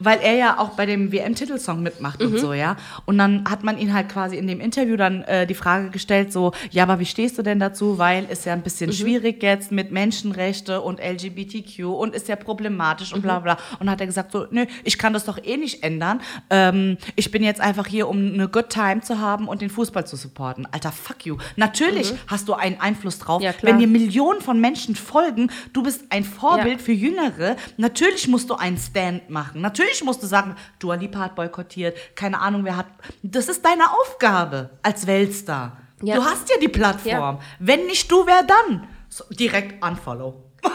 weil 0.00 0.18
er 0.20 0.34
ja 0.34 0.58
auch 0.58 0.70
bei 0.70 0.86
dem 0.86 1.12
WM-Titelsong 1.12 1.82
mitmacht 1.82 2.20
Mhm. 2.20 2.26
und 2.26 2.38
so, 2.38 2.52
ja. 2.52 2.76
Und 3.06 3.16
dann 3.18 3.44
hat 3.48 3.62
man 3.62 3.78
ihn 3.78 3.94
halt 3.94 4.08
quasi 4.08 4.36
in 4.36 4.46
dem 4.46 4.60
Interview 4.60 4.96
dann 4.96 5.22
äh, 5.22 5.46
die 5.46 5.54
Frage 5.54 5.90
gestellt, 5.90 6.32
so, 6.32 6.52
ja, 6.70 6.82
aber 6.82 6.98
wie 6.98 7.06
stehst 7.06 7.38
du 7.38 7.42
denn 7.42 7.60
dazu? 7.60 7.96
Weil 7.96 8.24
ist 8.24 8.44
ja 8.44 8.52
ein 8.52 8.62
bisschen 8.62 8.90
Mhm. 8.90 8.94
schwierig 8.94 9.42
jetzt 9.42 9.70
mit 9.72 9.92
Menschenrechte 9.92 10.80
und 10.80 11.00
LGBTQ 11.00 11.84
und 11.84 12.14
ist 12.14 12.28
ja 12.28 12.36
problematisch 12.36 13.12
und 13.12 13.20
Mhm. 13.20 13.22
bla 13.22 13.38
bla. 13.38 13.56
Und 13.78 13.88
hat 13.88 14.00
er 14.00 14.06
gesagt, 14.06 14.32
so, 14.32 14.46
nö, 14.50 14.66
ich 14.82 14.98
kann 14.98 15.12
das 15.12 15.24
doch 15.24 15.38
eh 15.42 15.56
nicht 15.56 15.82
ändern. 15.82 16.20
Ähm, 16.50 16.98
ich 17.16 17.30
bin 17.30 17.42
jetzt 17.44 17.60
einfach 17.60 17.86
hier, 17.86 18.08
um 18.08 18.34
eine 18.34 18.48
good 18.48 18.68
time 18.70 19.00
zu 19.00 19.20
haben 19.20 19.48
und 19.48 19.62
den 19.62 19.70
Fußball 19.70 20.06
zu 20.06 20.16
supporten. 20.16 20.66
Alter, 20.72 20.92
fuck 20.92 21.24
you. 21.24 21.36
Natürlich 21.56 22.12
hast 22.26 22.48
du 22.48 22.54
einen 22.54 22.80
Einfluss 22.80 23.18
drauf, 23.20 23.38
Mhm. 23.40 23.44
Ja, 23.44 23.52
klar. 23.52 23.72
wenn 23.72 23.78
dir 23.78 23.86
Millionen 23.88 24.40
von 24.40 24.60
Menschen 24.60 24.96
folgen, 24.96 25.50
du 25.72 25.82
bist 25.82 26.02
ein 26.10 26.24
Vorbild 26.24 26.78
Ja. 26.80 26.84
für 26.84 26.92
Jüngere. 26.92 27.56
Natürlich 27.76 28.28
musst 28.28 28.50
du 28.50 28.54
einen 28.54 28.76
Stand 28.76 29.30
machen. 29.30 29.60
Natürlich 29.60 29.83
musst 30.04 30.22
du 30.22 30.26
sagen, 30.26 30.56
Dua 30.78 30.94
Lipa 30.94 31.18
hat 31.20 31.34
boykottiert, 31.34 31.96
keine 32.16 32.40
Ahnung, 32.40 32.64
wer 32.64 32.76
hat. 32.76 32.86
Das 33.22 33.48
ist 33.48 33.64
deine 33.64 33.84
Aufgabe 33.90 34.70
als 34.82 35.06
Weltstar. 35.06 35.78
Ja. 36.02 36.16
Du 36.16 36.24
hast 36.24 36.48
ja 36.50 36.56
die 36.60 36.68
Plattform. 36.68 37.38
Wenn 37.58 37.86
nicht 37.86 38.10
du, 38.10 38.26
wer 38.26 38.42
dann? 38.42 38.86
So, 39.08 39.24
direkt 39.30 39.84
unfollow. 39.84 40.42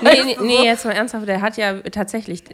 Nee, 0.00 0.22
nee, 0.24 0.36
nee, 0.40 0.64
jetzt 0.64 0.84
mal 0.86 0.92
ernsthaft, 0.92 1.28
der 1.28 1.42
hat 1.42 1.56
ja 1.58 1.80
tatsächlich, 1.82 2.44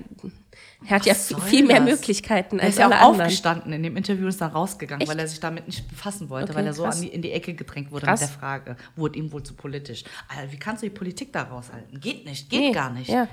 er 0.87 0.97
hat 0.97 1.07
ja 1.07 1.13
Was 1.13 1.29
soll 1.29 1.41
viel 1.43 1.65
mehr 1.65 1.79
das? 1.81 1.89
Möglichkeiten 1.91 2.59
Er 2.59 2.65
als 2.65 2.75
ist 2.75 2.79
ja 2.81 2.89
auch 2.89 3.01
aufgestanden 3.13 3.73
in 3.73 3.83
dem 3.85 3.97
Interview 3.97 4.25
und 4.25 4.31
ist 4.31 4.41
dann 4.41 4.51
rausgegangen, 4.51 5.03
Echt? 5.03 5.11
weil 5.11 5.19
er 5.21 5.29
sich 5.29 5.39
damit 5.39 5.67
nicht 5.69 5.87
befassen 5.89 6.31
wollte, 6.31 6.51
Okay, 6.51 6.59
weil 6.59 6.67
er 6.67 6.73
so 6.75 6.83
krass. 6.83 6.97
an 6.97 7.03
die, 7.03 7.09
in 7.09 7.23
die 7.23 7.31
Ecke 7.31 7.55
gedrängt 7.55 7.93
wurde 7.93 8.07
Krass. 8.07 8.23
mit 8.23 8.31
der 8.31 8.39
Frage. 8.39 8.77
Wurde 8.97 9.19
ihm 9.19 9.31
wohl 9.31 9.43
zu 9.45 9.55
politisch. 9.55 10.03
Alter, 10.29 10.51
wie 10.51 10.59
kannst 10.59 10.83
du 10.83 10.87
die 10.89 10.95
Politik 10.95 11.33
da 11.33 11.43
raushalten? 11.45 12.01
Geht 12.01 12.25
nicht, 12.27 12.51
geht 12.51 12.61
Nee, 12.61 12.73
gar 12.73 12.91
nicht. 12.91 13.09
Ja. 13.09 13.29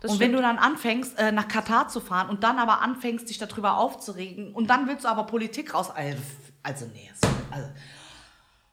Das 0.00 0.12
und 0.12 0.20
wenn 0.20 0.30
stimmt. 0.30 0.38
du 0.38 0.42
dann 0.42 0.58
anfängst, 0.58 1.18
äh, 1.18 1.32
nach 1.32 1.48
Katar 1.48 1.88
zu 1.88 2.00
fahren 2.00 2.28
und 2.28 2.44
dann 2.44 2.58
aber 2.58 2.82
anfängst, 2.82 3.28
dich 3.28 3.38
darüber 3.38 3.78
aufzuregen 3.78 4.54
und 4.54 4.68
dann 4.68 4.86
willst 4.86 5.04
du 5.04 5.08
aber 5.08 5.24
Politik 5.24 5.74
raus. 5.74 5.90
Also, 5.90 6.18
also 6.62 6.86
nee, 6.86 7.10
also. 7.50 7.68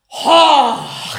Oh, 0.10 0.74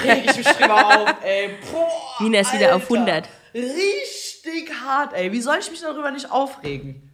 reg 0.04 0.30
ich 0.30 0.36
mich 0.36 0.46
drüber 0.46 0.86
auf, 1.02 1.14
ey. 1.22 1.50
Boah, 1.72 2.22
Nina 2.22 2.40
ist 2.40 2.52
wieder 2.52 2.76
auf 2.76 2.90
Alter. 2.90 2.94
100. 2.94 3.28
Richtig 3.54 4.72
hart, 4.84 5.12
ey. 5.14 5.32
Wie 5.32 5.40
soll 5.40 5.58
ich 5.60 5.70
mich 5.70 5.80
darüber 5.80 6.10
nicht 6.10 6.30
aufregen? 6.30 7.10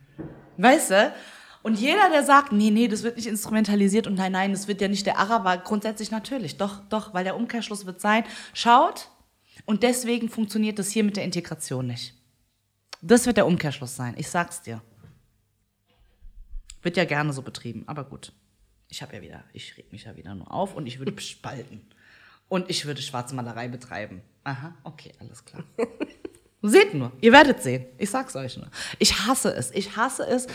Weißt 0.58 0.90
du? 0.90 1.14
Und 1.62 1.78
jeder, 1.78 2.10
der 2.10 2.24
sagt, 2.24 2.52
nee, 2.52 2.70
nee, 2.70 2.88
das 2.88 3.04
wird 3.04 3.16
nicht 3.16 3.28
instrumentalisiert 3.28 4.06
und 4.06 4.16
nein, 4.16 4.32
nein, 4.32 4.52
das 4.52 4.66
wird 4.68 4.80
ja 4.80 4.88
nicht 4.88 5.06
der 5.06 5.18
Araber, 5.18 5.56
grundsätzlich 5.58 6.10
natürlich. 6.10 6.56
Doch, 6.56 6.80
doch, 6.88 7.14
weil 7.14 7.24
der 7.24 7.36
Umkehrschluss 7.36 7.86
wird 7.86 8.00
sein, 8.00 8.24
schaut, 8.52 9.08
und 9.64 9.82
deswegen 9.82 10.28
funktioniert 10.28 10.78
das 10.78 10.90
hier 10.90 11.04
mit 11.04 11.16
der 11.16 11.24
Integration 11.24 11.86
nicht. 11.86 12.14
Das 13.02 13.26
wird 13.26 13.36
der 13.36 13.46
Umkehrschluss 13.46 13.96
sein, 13.96 14.14
ich 14.16 14.28
sag's 14.28 14.62
dir. 14.62 14.80
Wird 16.82 16.96
ja 16.96 17.04
gerne 17.04 17.32
so 17.32 17.42
betrieben, 17.42 17.82
aber 17.86 18.04
gut. 18.04 18.32
Ich 18.88 19.02
habe 19.02 19.16
ja 19.16 19.22
wieder, 19.22 19.44
ich 19.52 19.76
reg 19.76 19.90
mich 19.92 20.04
ja 20.04 20.16
wieder 20.16 20.34
nur 20.34 20.50
auf 20.52 20.74
und 20.74 20.86
ich 20.86 20.98
würde 21.00 21.20
spalten. 21.20 21.84
Und 22.48 22.70
ich 22.70 22.84
würde 22.84 23.02
Schwarzmalerei 23.02 23.68
betreiben. 23.68 24.20
Aha, 24.44 24.74
okay, 24.84 25.12
alles 25.18 25.44
klar. 25.44 25.64
Seht 26.62 26.94
nur, 26.94 27.10
ihr 27.20 27.32
werdet 27.32 27.60
sehen. 27.60 27.86
Ich 27.98 28.10
sag's 28.10 28.36
euch 28.36 28.56
nur. 28.56 28.68
Ich 29.00 29.26
hasse 29.26 29.52
es. 29.52 29.72
Ich 29.72 29.96
hasse 29.96 30.24
es. 30.24 30.46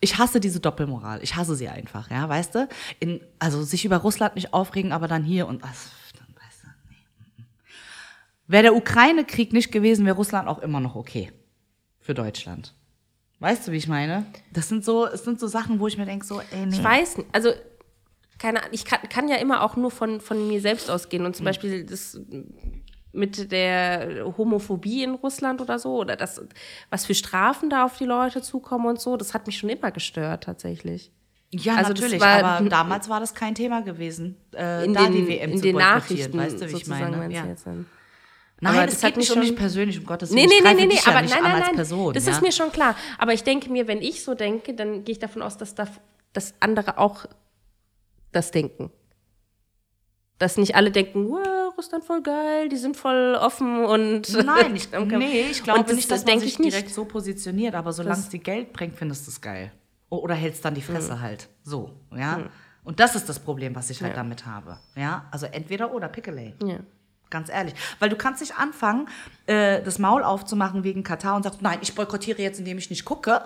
Ich 0.00 0.16
hasse 0.16 0.40
diese 0.40 0.60
Doppelmoral. 0.60 1.22
Ich 1.22 1.36
hasse 1.36 1.54
sie 1.54 1.68
einfach, 1.68 2.10
ja, 2.10 2.26
weißt 2.26 2.54
du? 2.54 2.68
In, 2.98 3.20
also 3.38 3.62
sich 3.62 3.84
über 3.84 3.98
Russland 3.98 4.36
nicht 4.36 4.54
aufregen, 4.54 4.92
aber 4.92 5.06
dann 5.06 5.22
hier 5.22 5.46
und 5.46 5.62
was. 5.62 5.90
Dann, 6.18 6.28
weißt 6.28 6.62
du, 6.62 6.68
nee. 6.88 7.44
Wäre 8.46 8.62
der 8.62 8.74
Ukraine-Krieg 8.74 9.52
nicht 9.52 9.70
gewesen, 9.70 10.06
wäre 10.06 10.16
Russland 10.16 10.48
auch 10.48 10.60
immer 10.60 10.80
noch 10.80 10.94
okay. 10.94 11.30
Für 12.04 12.12
Deutschland. 12.12 12.74
Weißt 13.40 13.66
du, 13.66 13.72
wie 13.72 13.78
ich 13.78 13.88
meine? 13.88 14.26
Das 14.52 14.68
sind 14.68 14.84
so, 14.84 15.06
es 15.06 15.24
sind 15.24 15.40
so 15.40 15.46
Sachen, 15.46 15.80
wo 15.80 15.86
ich 15.86 15.96
mir 15.96 16.04
denke, 16.04 16.26
so, 16.26 16.38
ey, 16.40 16.66
nee. 16.66 16.76
Ich 16.76 16.84
weiß 16.84 17.16
nicht, 17.16 17.28
also 17.32 17.48
keine 18.38 18.58
Ahnung, 18.60 18.72
ich 18.74 18.84
kann, 18.84 19.00
kann 19.08 19.26
ja 19.28 19.36
immer 19.36 19.62
auch 19.62 19.76
nur 19.76 19.90
von, 19.90 20.20
von 20.20 20.46
mir 20.46 20.60
selbst 20.60 20.90
ausgehen 20.90 21.24
und 21.24 21.34
zum 21.34 21.46
Beispiel 21.46 21.84
das 21.84 22.20
mit 23.12 23.50
der 23.52 24.26
Homophobie 24.36 25.02
in 25.02 25.14
Russland 25.14 25.62
oder 25.62 25.78
so 25.78 25.96
oder 25.96 26.14
das, 26.16 26.42
was 26.90 27.06
für 27.06 27.14
Strafen 27.14 27.70
da 27.70 27.86
auf 27.86 27.96
die 27.96 28.04
Leute 28.04 28.42
zukommen 28.42 28.84
und 28.86 29.00
so, 29.00 29.16
das 29.16 29.32
hat 29.32 29.46
mich 29.46 29.56
schon 29.56 29.70
immer 29.70 29.90
gestört 29.92 30.44
tatsächlich. 30.44 31.10
Ja, 31.52 31.76
Also 31.76 31.90
natürlich, 31.92 32.20
war- 32.20 32.44
aber 32.44 32.68
damals 32.68 33.08
war 33.08 33.20
das 33.20 33.34
kein 33.34 33.54
Thema 33.54 33.80
gewesen, 33.80 34.36
äh, 34.54 34.84
In 34.84 34.92
da 34.92 35.04
den, 35.04 35.12
die 35.12 35.28
WM 35.28 35.50
in 35.52 35.56
zu 35.58 35.62
den 35.62 35.76
Nachrichten 35.76 36.36
weißt 36.36 36.56
du, 36.60 36.60
wie 36.62 36.64
ich 36.66 36.72
sozusagen 36.72 37.10
meine? 37.18 37.32
Ja. 37.32 37.46
Nein, 38.64 38.74
Aber 38.78 38.84
es 38.88 38.94
das 38.94 39.02
geht 39.02 39.16
mich 39.16 39.28
nicht 39.28 39.36
um 39.38 39.46
schon- 39.46 39.54
persönlich, 39.56 39.98
um 39.98 40.06
Gottes 40.06 40.30
Nee, 40.30 40.48
Willen. 40.48 40.62
nee, 40.64 40.74
nee, 40.74 40.80
nee, 40.80 40.86
nee, 40.86 40.94
ja 40.94 41.06
aber 41.12 41.22
nicht 41.22 41.34
nein, 41.34 41.42
nein, 41.42 41.60
nein. 41.60 41.74
Person. 41.76 42.12
das 42.14 42.26
ja? 42.26 42.32
ist 42.32 42.42
mir 42.42 42.52
schon 42.52 42.72
klar. 42.72 42.96
Aber 43.18 43.32
ich 43.32 43.42
denke 43.44 43.70
mir, 43.70 43.86
wenn 43.86 44.00
ich 44.02 44.24
so 44.24 44.34
denke, 44.34 44.74
dann 44.74 45.04
gehe 45.04 45.12
ich 45.12 45.18
davon 45.18 45.42
aus, 45.42 45.56
dass, 45.56 45.74
da, 45.74 45.86
dass 46.32 46.54
andere 46.60 46.98
auch 46.98 47.26
das 48.32 48.50
denken. 48.50 48.90
Dass 50.38 50.56
nicht 50.56 50.74
alle 50.74 50.90
denken, 50.90 51.28
wow, 51.30 51.72
Russland 51.76 52.04
voll 52.04 52.22
geil, 52.22 52.68
die 52.68 52.76
sind 52.76 52.96
voll 52.96 53.36
offen 53.40 53.84
und. 53.84 54.32
Nein, 54.44 54.74
ich, 54.76 54.88
nee, 54.92 55.42
ich 55.50 55.62
glaube 55.62 55.84
das 55.84 55.94
nicht, 55.94 56.10
dass 56.10 56.20
man 56.20 56.26
denke 56.26 56.44
sich 56.44 56.54
ich 56.54 56.58
nicht. 56.58 56.72
direkt 56.72 56.90
so 56.90 57.04
positioniert, 57.04 57.74
aber 57.74 57.92
solange 57.92 58.16
Das- 58.16 58.24
es 58.24 58.30
dir 58.30 58.40
Geld 58.40 58.72
bringt, 58.72 58.96
findest 58.96 59.26
du 59.26 59.30
es 59.30 59.40
geil. 59.40 59.72
Oder 60.10 60.34
hältst 60.34 60.64
dann 60.64 60.74
die 60.74 60.80
Hm. 60.86 60.94
Fresse 60.94 61.20
halt. 61.20 61.48
So, 61.62 61.90
ja. 62.14 62.48
Und 62.84 63.00
das 63.00 63.14
ist 63.16 63.28
das 63.28 63.38
Problem, 63.38 63.74
was 63.74 63.90
ich 63.90 64.02
halt 64.02 64.16
damit 64.16 64.44
habe. 64.46 64.78
Ja, 64.94 65.26
also 65.30 65.46
entweder 65.46 65.92
oder, 65.94 66.08
Pickelay. 66.08 66.54
Ja. 66.62 66.78
Ganz 67.34 67.48
ehrlich. 67.48 67.74
Weil 67.98 68.10
du 68.10 68.14
kannst 68.16 68.40
nicht 68.40 68.56
anfangen, 68.56 69.08
äh, 69.46 69.82
das 69.82 69.98
Maul 69.98 70.22
aufzumachen 70.22 70.84
wegen 70.84 71.02
Katar 71.02 71.34
und 71.34 71.42
sagst, 71.42 71.62
nein, 71.62 71.80
ich 71.82 71.92
boykottiere 71.96 72.40
jetzt, 72.40 72.60
indem 72.60 72.78
ich 72.78 72.90
nicht 72.90 73.04
gucke. 73.04 73.40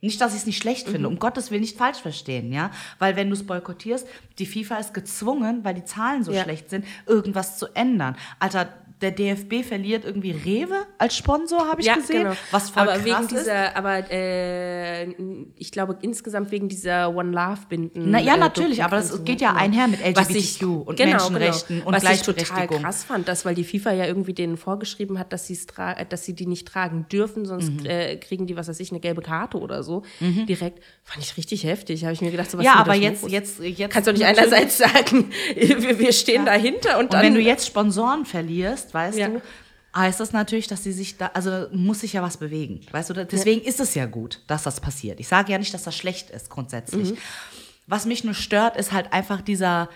Nicht, 0.00 0.20
dass 0.20 0.34
ich 0.34 0.38
es 0.42 0.46
nicht 0.46 0.62
schlecht 0.62 0.86
Mhm. 0.86 0.92
finde, 0.92 1.08
um 1.08 1.18
Gottes 1.18 1.50
Willen 1.50 1.62
nicht 1.62 1.76
falsch 1.76 1.98
verstehen, 1.98 2.52
ja. 2.52 2.70
Weil 3.00 3.16
wenn 3.16 3.26
du 3.28 3.34
es 3.34 3.44
boykottierst, 3.44 4.06
die 4.38 4.46
FIFA 4.46 4.76
ist 4.76 4.94
gezwungen, 4.94 5.64
weil 5.64 5.74
die 5.74 5.82
Zahlen 5.84 6.22
so 6.22 6.30
Ja. 6.30 6.44
schlecht 6.44 6.70
sind, 6.70 6.86
irgendwas 7.06 7.58
zu 7.58 7.66
ändern. 7.74 8.16
Alter, 8.38 8.68
der 9.00 9.12
DFB 9.12 9.62
verliert 9.64 10.04
irgendwie 10.04 10.32
Rewe 10.32 10.86
als 10.98 11.16
Sponsor, 11.16 11.68
habe 11.68 11.80
ich 11.80 11.86
ja, 11.86 11.94
gesehen. 11.94 12.24
genau. 12.24 12.34
Was 12.50 12.70
voll 12.70 12.82
aber 12.82 13.04
wegen 13.04 13.20
ist. 13.20 13.30
dieser, 13.30 13.76
aber 13.76 14.10
äh, 14.10 15.04
ich 15.56 15.70
glaube 15.70 15.98
insgesamt 16.02 16.50
wegen 16.50 16.68
dieser 16.68 17.14
One 17.14 17.30
Love 17.30 17.60
Binden. 17.68 18.10
Na 18.10 18.20
ja, 18.20 18.34
äh, 18.34 18.38
natürlich, 18.38 18.82
aber 18.82 18.96
das 18.96 19.24
geht 19.24 19.40
ja 19.40 19.54
einher 19.54 19.86
mit 19.88 20.00
Was 20.16 20.30
ich- 20.30 20.60
LGBTQ 20.60 20.86
und 20.88 20.96
genau, 20.96 21.10
Menschenrechten 21.30 21.76
genau. 21.78 21.88
und 21.88 21.94
Was 21.94 22.02
ich 22.02 22.22
total 22.22 22.34
Gleichberechtigung. 22.34 22.82
krass 22.82 23.04
fand, 23.04 23.28
dass, 23.28 23.44
weil 23.44 23.54
die 23.54 23.64
FIFA 23.64 23.92
ja 23.92 24.06
irgendwie 24.06 24.34
denen 24.34 24.56
vorgeschrieben 24.56 25.18
hat, 25.18 25.32
dass, 25.32 25.48
tra 25.66 25.92
äh, 25.92 26.04
dass 26.06 26.24
sie 26.24 26.34
die 26.34 26.46
nicht 26.46 26.66
tragen 26.66 27.06
dürfen, 27.10 27.46
sonst 27.46 27.68
Mhm. 27.70 27.86
äh, 27.86 28.16
kriegen 28.16 28.46
die, 28.46 28.56
was 28.56 28.68
weiß 28.68 28.80
ich, 28.80 28.90
eine 28.90 29.00
gelbe 29.00 29.22
Karte 29.22 29.58
oder 29.58 29.82
so. 29.82 30.02
Direkt. 30.20 30.82
Fand 31.04 31.22
ich 31.24 31.36
richtig 31.36 31.64
heftig. 31.64 32.04
Habe 32.04 32.12
ich 32.14 32.20
mir 32.20 32.30
gedacht, 32.30 32.50
so 32.50 32.58
was 32.58 32.64
Ja, 32.64 32.74
aber 32.74 32.94
jetzt, 32.94 33.28
jetzt, 33.28 33.60
jetzt. 33.60 33.92
Kannst 33.92 34.08
du 34.08 34.12
nicht 34.12 34.24
einerseits 34.24 34.78
sagen, 34.78 35.30
wir, 35.54 35.98
wir 35.98 36.12
stehen 36.12 36.44
dahinter 36.44 36.98
und 36.98 37.04
Und 37.04 37.12
dann. 37.14 37.22
wenn 37.22 37.34
du 37.34 37.40
jetzt 37.40 37.66
Sponsoren 37.66 38.24
verlierst, 38.26 38.87
weißt 38.94 39.18
Ja. 39.18 39.28
du, 39.28 39.42
heißt 39.96 40.20
das 40.20 40.32
natürlich, 40.32 40.66
dass 40.66 40.82
sie 40.84 40.92
sich 40.92 41.16
da, 41.16 41.30
also 41.34 41.66
muss 41.72 42.00
sich 42.00 42.12
ja 42.12 42.22
was 42.22 42.36
bewegen. 42.36 42.80
Weißt 42.90 43.10
du, 43.10 43.14
deswegen 43.26 43.62
ist 43.62 43.80
es 43.80 43.94
ja 43.94 44.06
gut, 44.06 44.40
dass 44.46 44.62
das 44.64 44.80
passiert. 44.80 45.18
Ich 45.20 45.28
sage 45.28 45.50
ja 45.52 45.58
nicht, 45.58 45.72
dass 45.74 45.82
das 45.84 45.96
schlecht 45.96 46.30
ist, 46.30 46.50
grundsätzlich. 46.50 47.12
Mhm. 47.12 47.16
Was 47.86 48.04
mich 48.06 48.22
nur 48.24 48.34
stört, 48.34 48.76
ist 48.76 48.92
halt 48.92 49.12
einfach 49.12 49.40
dieser, 49.40 49.88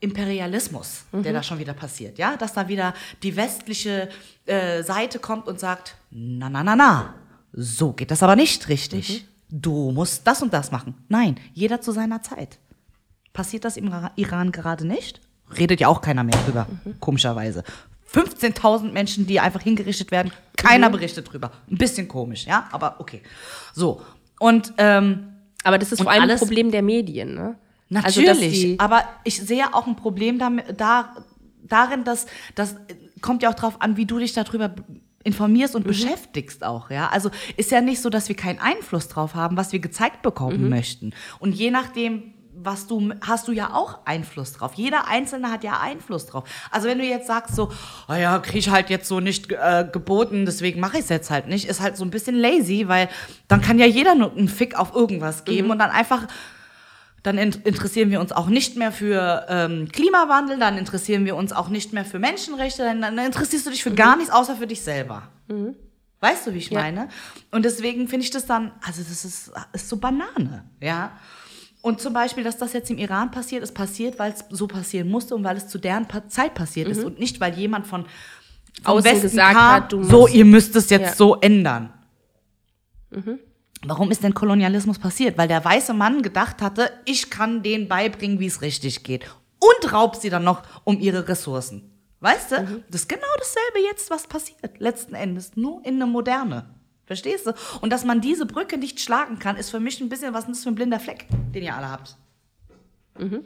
Imperialismus, 0.00 1.06
der 1.12 1.32
da 1.32 1.42
schon 1.42 1.58
wieder 1.58 1.74
passiert, 1.74 2.18
ja, 2.18 2.36
dass 2.36 2.52
da 2.52 2.68
wieder 2.68 2.94
die 3.24 3.34
westliche 3.34 4.08
äh, 4.46 4.82
Seite 4.84 5.18
kommt 5.18 5.48
und 5.48 5.58
sagt, 5.58 5.96
na 6.10 6.48
na 6.48 6.62
na 6.62 6.76
na, 6.76 7.14
so 7.52 7.92
geht 7.92 8.12
das 8.12 8.22
aber 8.22 8.36
nicht 8.36 8.68
richtig. 8.68 9.26
Du 9.50 9.90
musst 9.90 10.24
das 10.24 10.40
und 10.40 10.52
das 10.52 10.70
machen. 10.70 10.94
Nein, 11.08 11.36
jeder 11.52 11.80
zu 11.80 11.90
seiner 11.90 12.22
Zeit. 12.22 12.58
Passiert 13.32 13.64
das 13.64 13.76
im 13.76 13.88
Ra- 13.88 14.12
Iran 14.14 14.52
gerade 14.52 14.86
nicht? 14.86 15.20
Redet 15.58 15.80
ja 15.80 15.88
auch 15.88 16.00
keiner 16.00 16.22
mehr 16.22 16.38
drüber, 16.44 16.68
komischerweise. 17.00 17.64
15.000 18.12 18.92
Menschen, 18.92 19.26
die 19.26 19.40
einfach 19.40 19.60
hingerichtet 19.62 20.10
werden, 20.10 20.32
keiner 20.56 20.90
berichtet 20.90 21.30
drüber. 21.32 21.50
Ein 21.70 21.78
bisschen 21.78 22.08
komisch, 22.08 22.46
ja, 22.46 22.68
aber 22.72 22.96
okay. 23.00 23.22
So, 23.74 24.02
und 24.40 24.72
ähm, 24.78 25.28
Aber 25.64 25.78
das 25.78 25.92
ist 25.92 26.02
vor 26.02 26.10
allem 26.10 26.28
ein 26.30 26.38
Problem 26.38 26.70
der 26.70 26.82
Medien, 26.82 27.34
ne? 27.34 27.56
Also, 28.02 28.20
Natürlich, 28.20 28.52
die- 28.60 28.80
aber 28.80 29.02
ich 29.24 29.40
sehe 29.40 29.72
auch 29.74 29.86
ein 29.86 29.96
Problem 29.96 30.38
damit, 30.38 30.78
da, 30.80 31.16
darin, 31.62 32.04
dass 32.04 32.26
das 32.54 32.76
kommt 33.22 33.42
ja 33.42 33.50
auch 33.50 33.54
drauf 33.54 33.80
an, 33.80 33.96
wie 33.96 34.04
du 34.06 34.18
dich 34.18 34.32
darüber 34.34 34.74
informierst 35.24 35.74
Mhm. 35.74 35.78
und 35.80 35.86
beschäftigst 35.86 36.64
auch, 36.64 36.90
ja. 36.90 37.08
Also 37.08 37.30
ist 37.56 37.70
ja 37.70 37.80
nicht 37.80 38.00
so, 38.00 38.10
dass 38.10 38.28
wir 38.28 38.36
keinen 38.36 38.58
Einfluss 38.60 39.08
drauf 39.08 39.34
haben, 39.34 39.56
was 39.56 39.72
wir 39.72 39.78
gezeigt 39.80 40.22
bekommen 40.22 40.62
Mhm. 40.64 40.68
möchten. 40.68 41.12
Und 41.40 41.52
je 41.54 41.70
nachdem, 41.70 42.34
was 42.60 42.86
du 42.86 43.12
hast 43.20 43.48
du 43.48 43.52
ja 43.52 43.72
auch 43.74 44.00
Einfluss 44.04 44.52
drauf. 44.52 44.72
Jeder 44.74 45.06
Einzelne 45.08 45.50
hat 45.50 45.64
ja 45.64 45.80
Einfluss 45.80 46.26
drauf. 46.26 46.44
Also 46.70 46.88
wenn 46.88 46.98
du 46.98 47.04
jetzt 47.04 47.26
sagst 47.26 47.54
so, 47.54 47.70
oh 48.08 48.14
ja, 48.14 48.38
krieg 48.38 48.56
ich 48.56 48.70
halt 48.70 48.90
jetzt 48.90 49.08
so 49.08 49.20
nicht 49.20 49.50
äh, 49.52 49.86
geboten, 49.92 50.44
deswegen 50.46 50.80
mache 50.80 50.98
ich 50.98 51.04
es 51.04 51.08
jetzt 51.08 51.30
halt 51.30 51.46
nicht, 51.48 51.66
ist 51.68 51.80
halt 51.80 51.96
so 51.96 52.04
ein 52.04 52.10
bisschen 52.10 52.34
lazy, 52.36 52.88
weil 52.88 53.08
dann 53.48 53.60
kann 53.60 53.78
ja 53.78 53.86
jeder 53.86 54.14
nur 54.14 54.32
einen 54.36 54.48
Fick 54.48 54.78
auf 54.78 54.94
irgendwas 54.94 55.44
geben 55.44 55.66
Mhm. 55.66 55.70
und 55.72 55.78
dann 55.78 55.90
einfach 55.90 56.26
dann 57.24 57.36
in 57.36 57.50
interessieren 57.64 58.10
wir 58.10 58.20
uns 58.20 58.30
auch 58.32 58.46
nicht 58.46 58.76
mehr 58.76 58.92
für 58.92 59.44
ähm, 59.48 59.88
Klimawandel, 59.92 60.58
dann 60.58 60.78
interessieren 60.78 61.24
wir 61.24 61.34
uns 61.36 61.52
auch 61.52 61.68
nicht 61.68 61.92
mehr 61.92 62.04
für 62.04 62.18
Menschenrechte, 62.20 62.84
dann, 62.84 63.00
dann 63.02 63.18
interessierst 63.18 63.66
du 63.66 63.70
dich 63.70 63.82
für 63.82 63.90
gar 63.92 64.16
nichts 64.16 64.32
außer 64.32 64.54
für 64.56 64.66
dich 64.68 64.82
selber. 64.82 65.22
Weißt 66.20 66.46
du, 66.46 66.54
wie 66.54 66.58
ich 66.58 66.70
Ja. 66.70 66.80
meine? 66.80 67.08
Und 67.50 67.64
deswegen 67.64 68.06
finde 68.08 68.24
ich 68.24 68.30
das 68.30 68.46
dann, 68.46 68.70
also 68.86 69.02
das 69.02 69.24
ist, 69.24 69.50
ist 69.72 69.88
so 69.88 69.96
Banane, 69.96 70.64
ja. 70.80 71.10
Und 71.80 72.00
zum 72.00 72.12
Beispiel, 72.12 72.42
dass 72.44 72.56
das 72.58 72.72
jetzt 72.72 72.90
im 72.90 72.98
Iran 72.98 73.30
passiert, 73.30 73.62
ist 73.62 73.72
passiert, 73.74 74.18
weil 74.18 74.32
es 74.32 74.44
so 74.50 74.66
passieren 74.66 75.08
musste 75.08 75.34
und 75.36 75.44
weil 75.44 75.56
es 75.56 75.68
zu 75.68 75.78
deren 75.78 76.06
Zeit 76.28 76.54
passiert 76.54 76.88
ist 76.88 77.04
und 77.04 77.18
nicht, 77.20 77.40
weil 77.40 77.54
jemand 77.54 77.86
von 77.86 78.04
Außen 78.84 79.04
Westen 79.04 79.22
gesagt 79.30 79.54
kam, 79.56 79.72
hat, 79.72 79.92
du 79.92 80.02
so, 80.02 80.20
musst- 80.22 80.34
ihr 80.34 80.44
müsst 80.44 80.74
es 80.76 80.90
jetzt 80.90 81.02
Ja. 81.10 81.14
so 81.14 81.36
ändern. 81.40 81.92
Warum 83.84 84.10
ist 84.10 84.22
denn 84.24 84.34
Kolonialismus 84.34 84.98
passiert? 84.98 85.38
Weil 85.38 85.48
der 85.48 85.64
weiße 85.64 85.94
Mann 85.94 86.22
gedacht 86.22 86.60
hatte, 86.62 86.90
ich 87.04 87.30
kann 87.30 87.62
denen 87.62 87.88
beibringen, 87.88 88.40
wie 88.40 88.46
es 88.46 88.60
richtig 88.60 89.04
geht. 89.04 89.24
Und 89.60 89.92
raubt 89.92 90.20
sie 90.20 90.30
dann 90.30 90.44
noch 90.44 90.62
um 90.84 90.98
ihre 91.00 91.26
Ressourcen. 91.28 91.90
Weißt 92.20 92.50
du? 92.52 92.82
Das 92.90 93.02
ist 93.02 93.08
genau 93.08 93.22
dasselbe 93.38 93.86
jetzt, 93.88 94.10
was 94.10 94.26
passiert. 94.26 94.78
Letzten 94.80 95.14
Endes. 95.14 95.52
Nur 95.56 95.84
in 95.84 95.98
der 95.98 96.08
Moderne. 96.08 96.74
Verstehst 97.08 97.46
du? 97.46 97.52
Und 97.80 97.90
dass 97.90 98.04
man 98.04 98.20
diese 98.20 98.46
Brücke 98.46 98.78
nicht 98.78 99.00
schlagen 99.00 99.40
kann, 99.40 99.56
ist 99.56 99.70
für 99.70 99.80
mich 99.80 100.00
ein 100.00 100.08
bisschen, 100.08 100.32
was 100.34 100.44
ist 100.44 100.50
das 100.50 100.62
für 100.62 100.68
ein 100.68 100.74
blinder 100.76 101.00
Fleck, 101.00 101.26
den 101.54 101.64
ihr 101.64 101.74
alle 101.74 101.90
habt? 101.90 102.14